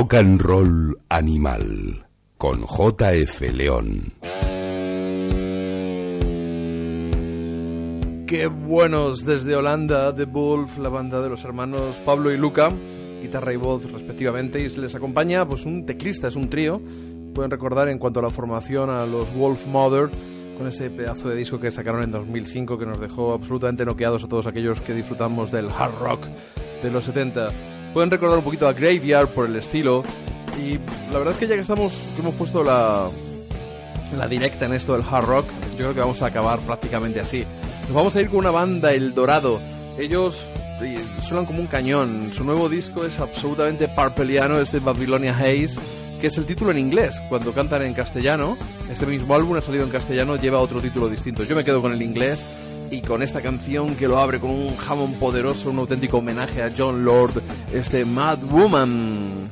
Rock 0.06 0.14
and 0.14 0.40
Roll 0.40 1.00
Animal 1.10 2.06
con 2.38 2.62
JF 2.62 3.42
León. 3.56 4.14
Qué 8.28 8.46
buenos 8.46 9.26
desde 9.26 9.56
Holanda, 9.56 10.14
The 10.14 10.26
Wolf, 10.26 10.78
la 10.78 10.90
banda 10.90 11.24
de 11.24 11.30
los 11.30 11.44
hermanos 11.44 12.00
Pablo 12.06 12.32
y 12.32 12.38
Luca, 12.38 12.72
guitarra 13.20 13.52
y 13.52 13.58
voz 13.58 13.92
respectivamente, 13.92 14.60
y 14.60 14.70
les 14.70 14.94
acompaña 14.94 15.44
pues 15.48 15.66
un 15.66 15.88
teclista, 15.88 16.28
es 16.28 16.36
un 16.36 16.52
trío. 16.52 16.80
Pueden 17.34 17.50
recordar 17.50 17.90
en 17.90 17.98
cuanto 17.98 18.20
a 18.20 18.24
la 18.24 18.30
formación 18.30 18.92
a 18.92 19.08
los 19.08 19.34
Wolf 19.34 19.66
Mother 19.66 20.12
con 20.56 20.68
ese 20.68 20.92
pedazo 20.92 21.30
de 21.30 21.36
disco 21.36 21.60
que 21.60 21.72
sacaron 21.72 22.04
en 22.04 22.12
2005 22.12 22.78
que 22.78 22.86
nos 22.86 23.00
dejó 23.00 23.34
absolutamente 23.34 23.84
noqueados 23.86 24.24
a 24.24 24.28
todos 24.28 24.46
aquellos 24.46 24.82
que 24.82 24.94
disfrutamos 24.94 25.52
del 25.52 25.72
hard 25.72 25.98
rock 26.00 26.28
de 26.82 26.92
los 26.92 27.06
70. 27.06 27.52
Pueden 27.94 28.12
recordar 28.12 28.38
un 28.38 28.44
poquito 28.44 28.68
a 28.68 28.74
Graveyard 28.74 29.30
por 29.30 29.46
el 29.46 29.56
estilo 29.56 30.04
y 30.62 30.78
la 31.12 31.18
verdad 31.18 31.32
es 31.32 31.38
que 31.38 31.48
ya 31.48 31.56
que 31.56 31.62
estamos 31.62 31.92
que 32.16 32.22
hemos 32.22 32.36
puesto 32.36 32.64
la 32.64 33.10
la 34.16 34.28
directa 34.28 34.66
en 34.66 34.74
esto 34.74 34.94
del 34.94 35.04
hard 35.10 35.26
rock, 35.26 35.48
yo 35.72 35.78
creo 35.78 35.94
que 35.94 36.00
vamos 36.00 36.22
a 36.22 36.28
acabar 36.28 36.60
prácticamente 36.60 37.20
así. 37.20 37.44
Nos 37.84 37.94
vamos 37.94 38.16
a 38.16 38.22
ir 38.22 38.30
con 38.30 38.40
una 38.40 38.52
banda 38.52 38.94
El 38.94 39.14
Dorado. 39.14 39.60
Ellos 39.98 40.48
y 40.84 40.98
suenan 41.22 41.46
como 41.46 41.60
un 41.60 41.68
cañón. 41.68 42.32
Su 42.34 42.44
nuevo 42.44 42.68
disco 42.70 43.06
es 43.06 43.20
absolutamente 43.20 43.88
parpeliano, 43.88 44.60
es 44.60 44.72
de 44.72 44.80
Babylonia 44.80 45.34
Haze, 45.34 45.80
que 46.20 46.28
es 46.28 46.38
el 46.38 46.46
título 46.46 46.72
en 46.72 46.80
inglés. 46.80 47.22
Cuando 47.30 47.54
cantan 47.54 47.84
en 47.84 47.94
castellano, 47.94 48.58
este 48.92 49.06
mismo 49.06 49.36
álbum 49.36 49.58
ha 49.58 49.62
salido 49.62 49.84
en 49.84 49.90
castellano, 49.90 50.36
lleva 50.36 50.60
otro 50.60 50.82
título 50.82 51.08
distinto. 51.08 51.44
Yo 51.44 51.56
me 51.56 51.64
quedo 51.64 51.82
con 51.82 51.94
el 51.94 52.02
inglés 52.02 52.46
y 52.92 53.02
con 53.02 53.24
esta 53.24 53.42
canción 53.42 53.96
que 53.96 54.08
lo 54.08 54.20
abre 54.20 54.40
con 54.40 54.52
un 54.52 54.76
Hammond 54.88 55.18
poderoso, 55.18 55.70
un 55.70 55.80
auténtico 55.80 56.18
homenaje 56.18 56.62
a 56.62 56.72
John 56.76 57.04
Lord, 57.04 57.42
este 57.74 58.06
Mad 58.06 58.40
Woman. 58.44 59.50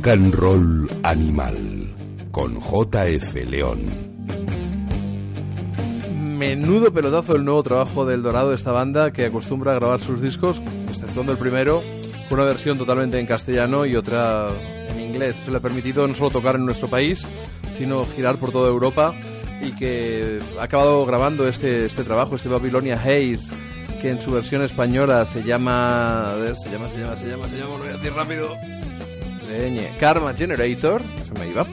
Rock 0.00 0.08
and 0.08 0.34
Roll 0.34 1.00
Animal 1.02 1.94
con 2.30 2.58
JF 2.58 3.34
León. 3.50 3.80
Menudo 6.38 6.90
pelotazo 6.90 7.36
el 7.36 7.44
nuevo 7.44 7.62
trabajo 7.62 8.06
del 8.06 8.22
Dorado 8.22 8.48
de 8.48 8.56
esta 8.56 8.72
banda 8.72 9.12
que 9.12 9.26
acostumbra 9.26 9.72
a 9.72 9.74
grabar 9.74 10.00
sus 10.00 10.22
discos, 10.22 10.62
exceptuando 10.88 11.32
el 11.32 11.38
primero, 11.38 11.82
una 12.30 12.44
versión 12.44 12.78
totalmente 12.78 13.20
en 13.20 13.26
castellano 13.26 13.84
y 13.84 13.94
otra 13.94 14.48
en 14.88 15.00
inglés. 15.00 15.36
Eso 15.42 15.50
le 15.50 15.58
ha 15.58 15.60
permitido 15.60 16.08
no 16.08 16.14
solo 16.14 16.30
tocar 16.30 16.54
en 16.54 16.64
nuestro 16.64 16.88
país, 16.88 17.26
sino 17.70 18.06
girar 18.06 18.36
por 18.36 18.52
toda 18.52 18.70
Europa 18.70 19.12
y 19.60 19.72
que 19.72 20.38
ha 20.58 20.64
acabado 20.64 21.04
grabando 21.04 21.46
este, 21.46 21.84
este 21.84 22.04
trabajo, 22.04 22.36
este 22.36 22.48
Babylonia 22.48 22.94
Haze, 22.94 23.52
que 24.00 24.08
en 24.08 24.22
su 24.22 24.30
versión 24.30 24.62
española 24.62 25.26
se 25.26 25.42
llama... 25.42 26.32
A 26.32 26.36
ver, 26.36 26.56
se 26.56 26.70
llama, 26.70 26.88
se 26.88 27.00
llama, 27.00 27.16
se 27.16 27.28
llama, 27.28 27.48
se 27.48 27.58
llama, 27.58 27.72
lo 27.72 27.78
voy 27.80 27.88
a 27.88 27.92
decir 27.92 28.14
rápido. 28.14 28.56
Leñe. 29.50 29.96
Karma 29.98 30.34
Generator, 30.34 31.02
se 31.22 31.32
me 31.34 31.48
iba. 31.48 31.66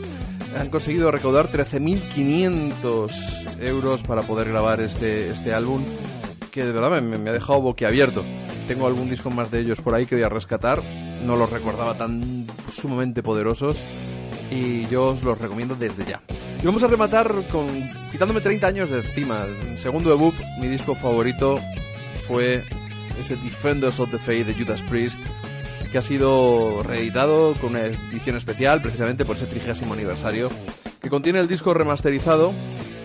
Han 0.57 0.69
conseguido 0.69 1.11
recaudar 1.11 1.51
13.500 1.51 3.61
euros 3.61 4.01
para 4.01 4.23
poder 4.23 4.49
grabar 4.49 4.81
este, 4.81 5.29
este 5.29 5.53
álbum, 5.53 5.83
que 6.51 6.65
de 6.65 6.71
verdad 6.71 7.01
me, 7.01 7.17
me 7.17 7.29
ha 7.29 7.33
dejado 7.33 7.61
boquiabierto. 7.61 8.23
Tengo 8.67 8.87
algún 8.87 9.09
disco 9.09 9.29
más 9.29 9.51
de 9.51 9.59
ellos 9.59 9.79
por 9.79 9.93
ahí 9.93 10.05
que 10.05 10.15
voy 10.15 10.23
a 10.23 10.29
rescatar. 10.29 10.81
No 11.23 11.35
los 11.35 11.51
recordaba 11.51 11.97
tan 11.97 12.47
sumamente 12.81 13.21
poderosos 13.21 13.77
y 14.49 14.87
yo 14.87 15.07
os 15.07 15.23
los 15.23 15.37
recomiendo 15.37 15.75
desde 15.75 16.05
ya. 16.05 16.21
Y 16.61 16.65
vamos 16.65 16.83
a 16.83 16.87
rematar 16.87 17.31
con 17.51 17.67
quitándome 18.11 18.41
30 18.41 18.67
años 18.67 18.89
de 18.89 18.97
encima. 18.97 19.45
Segundo 19.77 20.09
debut, 20.09 20.33
mi 20.59 20.67
disco 20.67 20.95
favorito 20.95 21.59
fue 22.27 22.63
ese 23.19 23.35
Defenders 23.37 23.99
of 23.99 24.11
the 24.11 24.17
Faith 24.17 24.47
de 24.47 24.53
Judas 24.53 24.81
Priest, 24.83 25.21
que 25.97 26.01
ha 26.01 26.03
sido 26.03 26.83
reeditado 26.83 27.55
con 27.55 27.71
una 27.71 27.81
edición 27.81 28.35
especial 28.35 28.83
precisamente 28.83 29.25
por 29.25 29.35
ese 29.35 29.47
trigésimo 29.47 29.95
aniversario, 29.95 30.51
que 31.01 31.09
contiene 31.09 31.39
el 31.39 31.47
disco 31.47 31.73
remasterizado 31.73 32.53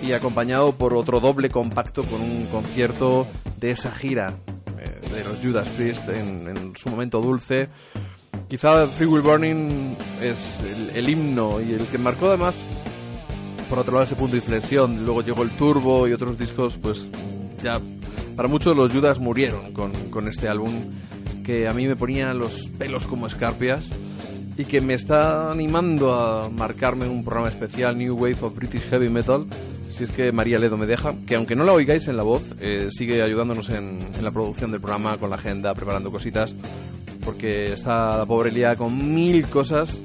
y 0.02 0.12
acompañado 0.12 0.73
por 0.73 0.93
otro 0.93 1.19
doble 1.19 1.48
compacto 1.48 2.02
con 2.05 2.20
un 2.20 2.48
concierto 2.52 3.27
de 3.59 3.70
esa 3.70 3.93
gira 3.93 4.35
eh, 4.78 5.09
de 5.10 5.24
los 5.24 5.39
Judas 5.43 5.70
Priest 5.70 6.06
en, 6.10 6.48
en 6.48 6.77
su 6.77 6.90
momento 6.90 7.23
dulce. 7.23 7.70
Quizá 8.47 8.86
Free 8.89 9.06
Will 9.06 9.23
Burning 9.23 9.97
es 10.20 10.60
el, 10.60 10.90
el 10.94 11.09
himno 11.09 11.62
y 11.62 11.73
el 11.73 11.86
que 11.86 11.97
marcó 11.97 12.27
además 12.27 12.62
por 13.70 13.78
otro 13.78 13.94
lado 13.94 14.05
ese 14.05 14.16
punto 14.16 14.32
de 14.32 14.43
inflexión. 14.43 15.06
Luego 15.06 15.23
llegó 15.23 15.44
el 15.44 15.51
Turbo 15.52 16.06
y 16.06 16.12
otros 16.12 16.36
discos, 16.36 16.77
pues 16.77 17.06
ya 17.62 17.81
para 18.36 18.48
muchos 18.48 18.77
los 18.77 18.93
Judas 18.93 19.19
murieron 19.19 19.73
con, 19.73 19.93
con 20.10 20.28
este 20.28 20.47
álbum 20.47 20.74
que 21.43 21.69
a 21.69 21.73
mí 21.73 21.86
me 21.86 21.97
ponía 21.97 22.32
los 22.35 22.69
pelos 22.78 23.06
como 23.06 23.27
escarpias 23.27 23.90
y 24.56 24.64
que 24.64 24.81
me 24.81 24.94
está 24.94 25.51
animando 25.51 26.14
a 26.14 26.48
marcarme 26.48 27.09
un 27.09 27.24
programa 27.24 27.48
especial 27.48 27.97
New 27.97 28.14
Wave 28.14 28.39
of 28.43 28.55
British 28.55 28.82
Heavy 28.89 29.09
Metal 29.09 29.47
si 29.93 30.05
es 30.05 30.10
que 30.10 30.32
María 30.32 30.59
Ledo 30.59 30.78
me 30.78 30.86
deja, 30.86 31.14
que 31.27 31.35
aunque 31.35 31.55
no 31.55 31.64
la 31.64 31.74
oigáis 31.74 32.09
en 32.09 32.16
la 32.16 32.23
voz, 32.23 32.43
eh, 32.60 32.89
sigue 32.90 33.23
ayudándonos 33.23 33.69
en, 33.69 34.10
la 34.23 34.31
producción 34.31 34.70
del 34.70 34.81
programa, 34.81 35.19
con 35.19 35.28
la 35.28 35.36
agenda, 35.36 35.74
preparando 35.74 36.10
cositas, 36.10 36.56
porque 37.23 37.74
está 37.74 38.16
la 38.16 38.24
pobre 38.24 38.51
Lía 38.51 38.74
con 38.74 39.14
mil 39.14 39.47
cosas 39.48 40.01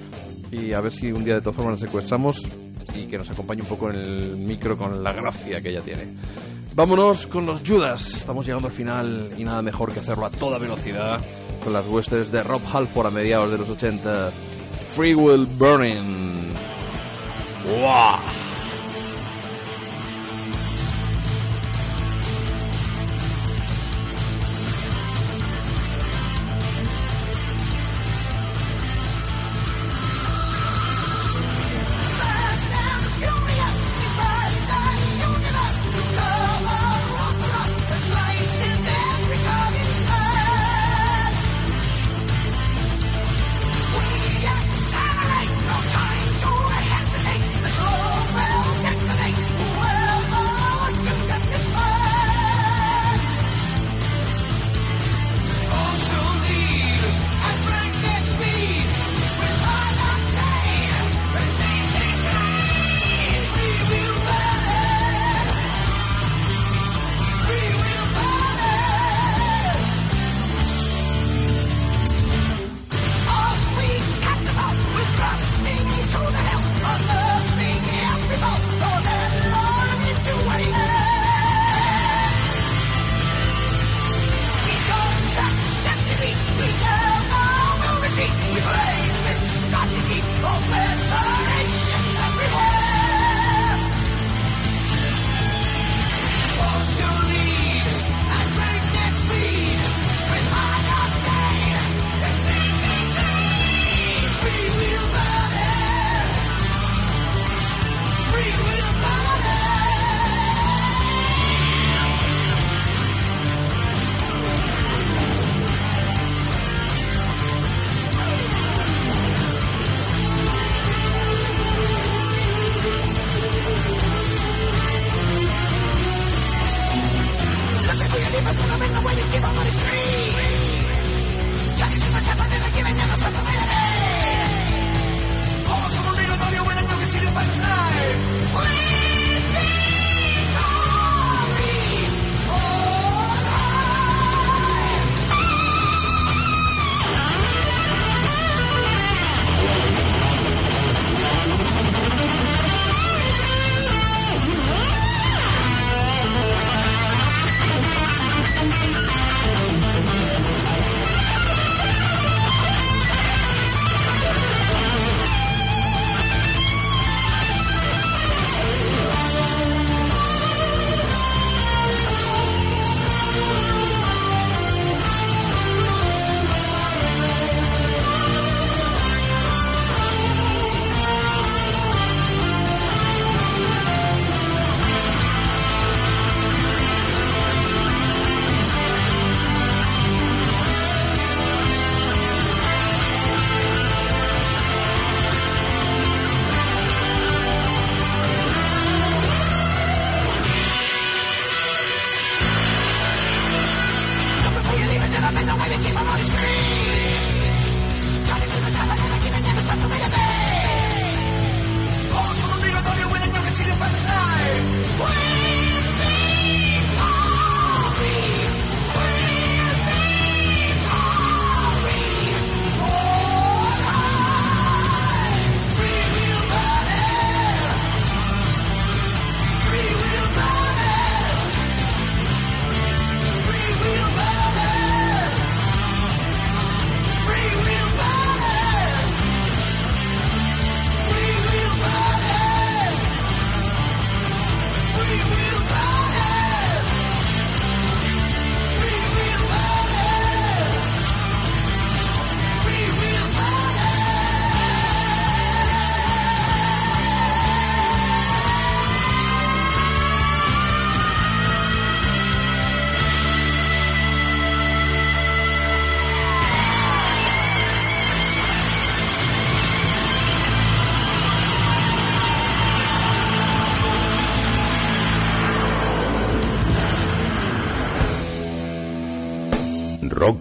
y 0.51 0.73
a 0.73 0.81
ver 0.81 0.91
si 0.91 1.11
un 1.11 1.23
día 1.23 1.35
de 1.35 1.41
todas 1.41 1.55
formas 1.55 1.79
la 1.79 1.87
secuestramos 1.87 2.43
y 2.97 3.07
que 3.07 3.17
nos 3.17 3.29
acompañe 3.29 3.61
un 3.61 3.67
poco 3.67 3.89
en 3.89 3.95
el 3.95 4.37
micro 4.37 4.77
con 4.77 5.03
la 5.03 5.13
gracia 5.13 5.61
que 5.61 5.69
ella 5.69 5.81
tiene. 5.81 6.07
Vámonos 6.73 7.27
con 7.27 7.45
los 7.45 7.61
Judas. 7.67 8.07
Estamos 8.15 8.45
llegando 8.45 8.67
al 8.67 8.73
final 8.73 9.31
y 9.37 9.43
nada 9.43 9.61
mejor 9.61 9.91
que 9.91 9.99
hacerlo 9.99 10.25
a 10.25 10.29
toda 10.29 10.57
velocidad 10.57 11.19
con 11.63 11.73
las 11.73 11.87
huestes 11.87 12.31
de 12.31 12.43
Rob 12.43 12.61
Halford 12.71 13.07
a 13.07 13.11
mediados 13.11 13.51
de 13.51 13.57
los 13.57 13.69
80. 13.69 14.31
Free 14.95 15.15
Will 15.15 15.45
Burning. 15.45 16.53
¡Wow! 17.65 18.46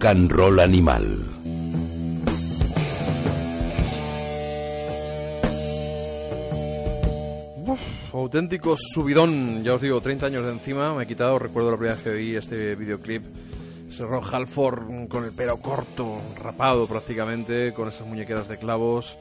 And 0.07 0.31
roll 0.31 0.61
animal. 0.61 1.03
Auténtico 8.13 8.77
subidón, 8.77 9.63
ya 9.65 9.73
os 9.73 9.81
digo, 9.81 9.99
30 9.99 10.27
años 10.27 10.45
de 10.45 10.53
encima, 10.53 10.93
me 10.93 11.03
he 11.03 11.07
quitado, 11.07 11.37
recuerdo 11.37 11.71
la 11.71 11.77
primera 11.77 11.95
vez 11.95 12.03
que 12.05 12.13
vi 12.13 12.35
este 12.37 12.75
videoclip, 12.75 13.23
ese 13.89 14.05
Ron 14.05 14.23
Halford 14.23 15.09
con 15.09 15.25
el 15.25 15.33
pelo 15.33 15.57
corto, 15.57 16.21
rapado 16.37 16.87
prácticamente, 16.87 17.73
con 17.73 17.89
esas 17.89 18.07
muñequeras 18.07 18.47
de 18.47 18.57
clavos, 18.57 19.17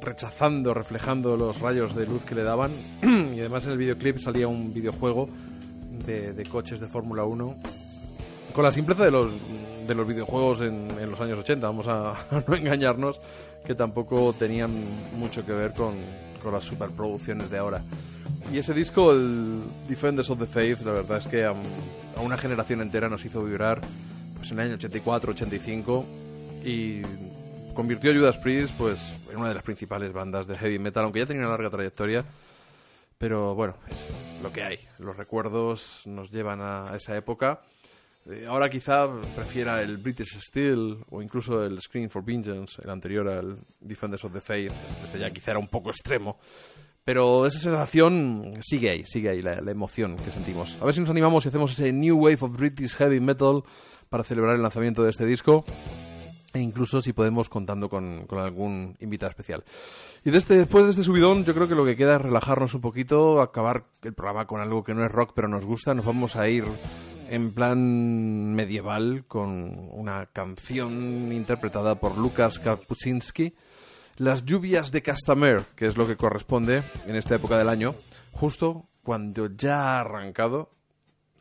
rechazando, 0.00 0.72
reflejando 0.72 1.36
los 1.36 1.60
rayos 1.60 1.94
de 1.94 2.06
luz 2.06 2.24
que 2.24 2.34
le 2.34 2.44
daban, 2.44 2.72
y 3.02 3.40
además 3.40 3.66
en 3.66 3.72
el 3.72 3.78
videoclip 3.78 4.18
salía 4.18 4.48
un 4.48 4.72
videojuego 4.72 5.28
de, 6.06 6.32
de 6.32 6.46
coches 6.46 6.80
de 6.80 6.88
Fórmula 6.88 7.24
1, 7.24 7.56
con 8.54 8.64
la 8.64 8.72
simpleza 8.72 9.04
de 9.04 9.10
los, 9.10 9.32
de 9.86 9.94
los 9.94 10.06
videojuegos 10.06 10.60
en, 10.60 10.88
en 10.98 11.10
los 11.10 11.20
años 11.20 11.40
80, 11.40 11.66
vamos 11.66 11.88
a, 11.88 12.12
a 12.12 12.44
no 12.46 12.54
engañarnos, 12.54 13.20
que 13.66 13.74
tampoco 13.74 14.32
tenían 14.32 14.70
mucho 15.18 15.44
que 15.44 15.52
ver 15.52 15.74
con, 15.74 15.96
con 16.42 16.52
las 16.52 16.64
superproducciones 16.64 17.50
de 17.50 17.58
ahora. 17.58 17.82
Y 18.52 18.58
ese 18.58 18.72
disco, 18.72 19.10
el 19.10 19.62
Defenders 19.88 20.30
of 20.30 20.38
the 20.38 20.46
Faith, 20.46 20.82
la 20.82 20.92
verdad 20.92 21.18
es 21.18 21.26
que 21.26 21.44
a, 21.44 21.52
a 22.16 22.20
una 22.20 22.38
generación 22.38 22.80
entera 22.80 23.08
nos 23.08 23.24
hizo 23.24 23.42
vibrar 23.42 23.80
pues, 24.36 24.52
en 24.52 24.60
el 24.60 24.66
año 24.66 24.74
84, 24.76 25.32
85 25.32 26.06
y 26.64 27.02
convirtió 27.74 28.12
a 28.12 28.14
Judas 28.14 28.38
Priest 28.38 28.72
pues, 28.78 29.00
en 29.32 29.38
una 29.38 29.48
de 29.48 29.54
las 29.54 29.64
principales 29.64 30.12
bandas 30.12 30.46
de 30.46 30.56
heavy 30.56 30.78
metal, 30.78 31.02
aunque 31.02 31.18
ya 31.18 31.26
tenía 31.26 31.42
una 31.42 31.50
larga 31.50 31.70
trayectoria. 31.70 32.24
Pero 33.18 33.54
bueno, 33.56 33.74
es 33.90 34.12
lo 34.42 34.52
que 34.52 34.62
hay. 34.62 34.78
Los 34.98 35.16
recuerdos 35.16 36.02
nos 36.04 36.30
llevan 36.30 36.60
a 36.60 36.94
esa 36.94 37.16
época. 37.16 37.60
Eh, 38.26 38.46
ahora 38.48 38.70
quizá 38.70 39.06
prefiera 39.34 39.82
el 39.82 39.98
British 39.98 40.38
Steel 40.40 41.04
o 41.10 41.20
incluso 41.20 41.62
el 41.62 41.80
Scream 41.80 42.08
for 42.08 42.24
Vengeance, 42.24 42.80
el 42.82 42.90
anterior 42.90 43.28
al 43.28 43.58
Defenders 43.80 44.24
of 44.24 44.32
the 44.32 44.40
Faith. 44.40 44.72
Este 45.04 45.18
ya 45.18 45.30
quizá 45.30 45.50
era 45.50 45.60
un 45.60 45.68
poco 45.68 45.90
extremo. 45.90 46.36
Pero 47.04 47.46
esa 47.46 47.58
sensación 47.58 48.54
sigue 48.62 48.90
ahí, 48.90 49.04
sigue 49.04 49.28
ahí, 49.28 49.42
la, 49.42 49.60
la 49.60 49.70
emoción 49.70 50.16
que 50.16 50.30
sentimos. 50.30 50.78
A 50.80 50.86
ver 50.86 50.94
si 50.94 51.00
nos 51.00 51.10
animamos 51.10 51.44
y 51.44 51.48
hacemos 51.48 51.72
ese 51.72 51.92
New 51.92 52.16
Wave 52.16 52.38
of 52.40 52.56
British 52.56 52.96
Heavy 52.96 53.20
Metal 53.20 53.62
para 54.08 54.24
celebrar 54.24 54.56
el 54.56 54.62
lanzamiento 54.62 55.02
de 55.02 55.10
este 55.10 55.26
disco. 55.26 55.66
E 56.54 56.60
incluso 56.60 57.02
si 57.02 57.12
podemos 57.12 57.48
contando 57.48 57.88
con, 57.88 58.26
algún 58.30 58.96
invitado 59.00 59.30
especial. 59.30 59.64
Y 60.24 60.30
de 60.30 60.38
este, 60.38 60.56
después 60.56 60.84
de 60.84 60.90
este 60.90 61.02
subidón, 61.02 61.44
yo 61.44 61.52
creo 61.52 61.66
que 61.68 61.74
lo 61.74 61.84
que 61.84 61.96
queda 61.96 62.14
es 62.14 62.22
relajarnos 62.22 62.74
un 62.74 62.80
poquito, 62.80 63.40
acabar 63.42 63.86
el 64.02 64.14
programa 64.14 64.46
con 64.46 64.60
algo 64.60 64.84
que 64.84 64.94
no 64.94 65.04
es 65.04 65.10
rock 65.10 65.32
pero 65.34 65.48
nos 65.48 65.64
gusta. 65.64 65.94
Nos 65.94 66.06
vamos 66.06 66.36
a 66.36 66.48
ir 66.48 66.64
en 67.28 67.52
plan 67.52 68.54
medieval 68.54 69.24
con 69.26 69.88
una 69.90 70.26
canción 70.26 71.32
interpretada 71.32 71.96
por 71.96 72.16
Lucas 72.16 72.60
Kapuczynski, 72.60 73.54
Las 74.16 74.44
lluvias 74.44 74.92
de 74.92 75.02
Castamer, 75.02 75.64
que 75.74 75.86
es 75.86 75.96
lo 75.96 76.06
que 76.06 76.16
corresponde 76.16 76.84
en 77.06 77.16
esta 77.16 77.34
época 77.34 77.58
del 77.58 77.68
año, 77.68 77.96
justo 78.30 78.88
cuando 79.02 79.48
ya 79.56 79.96
ha 79.96 80.00
arrancado, 80.00 80.70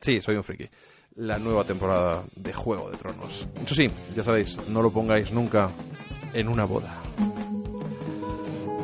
sí, 0.01 0.19
soy 0.21 0.37
un 0.37 0.43
friki, 0.43 0.69
la 1.15 1.37
nueva 1.39 1.63
temporada 1.63 2.23
de 2.35 2.53
Juego 2.53 2.89
de 2.89 2.97
Tronos. 2.97 3.47
Eso 3.63 3.75
sí, 3.75 3.87
ya 4.15 4.23
sabéis, 4.23 4.57
no 4.69 4.81
lo 4.81 4.91
pongáis 4.91 5.31
nunca 5.31 5.69
en 6.33 6.47
una 6.47 6.65
boda. 6.65 7.01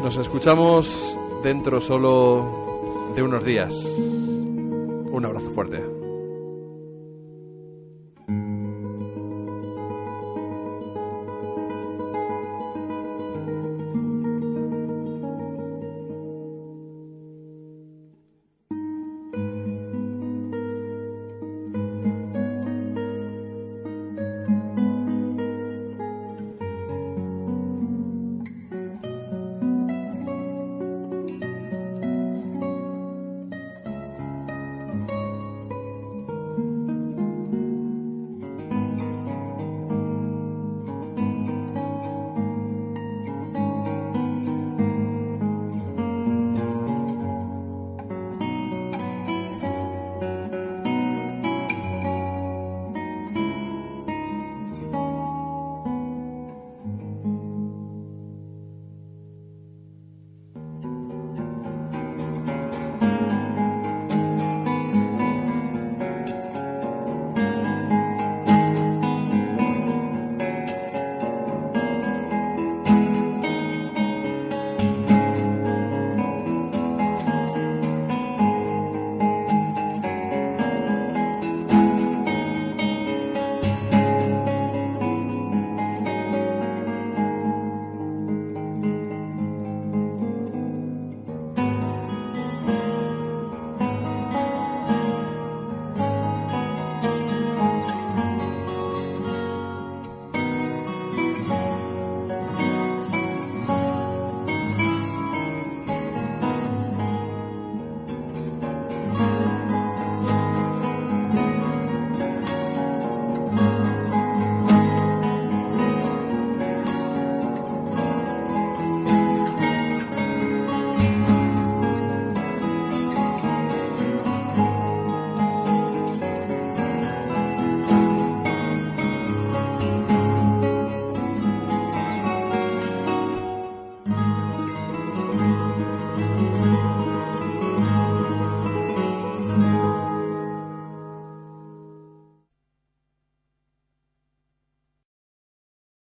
Nos 0.03 0.17
escuchamos 0.17 1.17
dentro 1.43 1.81
solo 1.81 3.11
de 3.15 3.23
unos 3.23 3.43
días. 3.43 3.73
Un 3.73 5.25
abrazo 5.25 5.51
fuerte. 5.51 5.98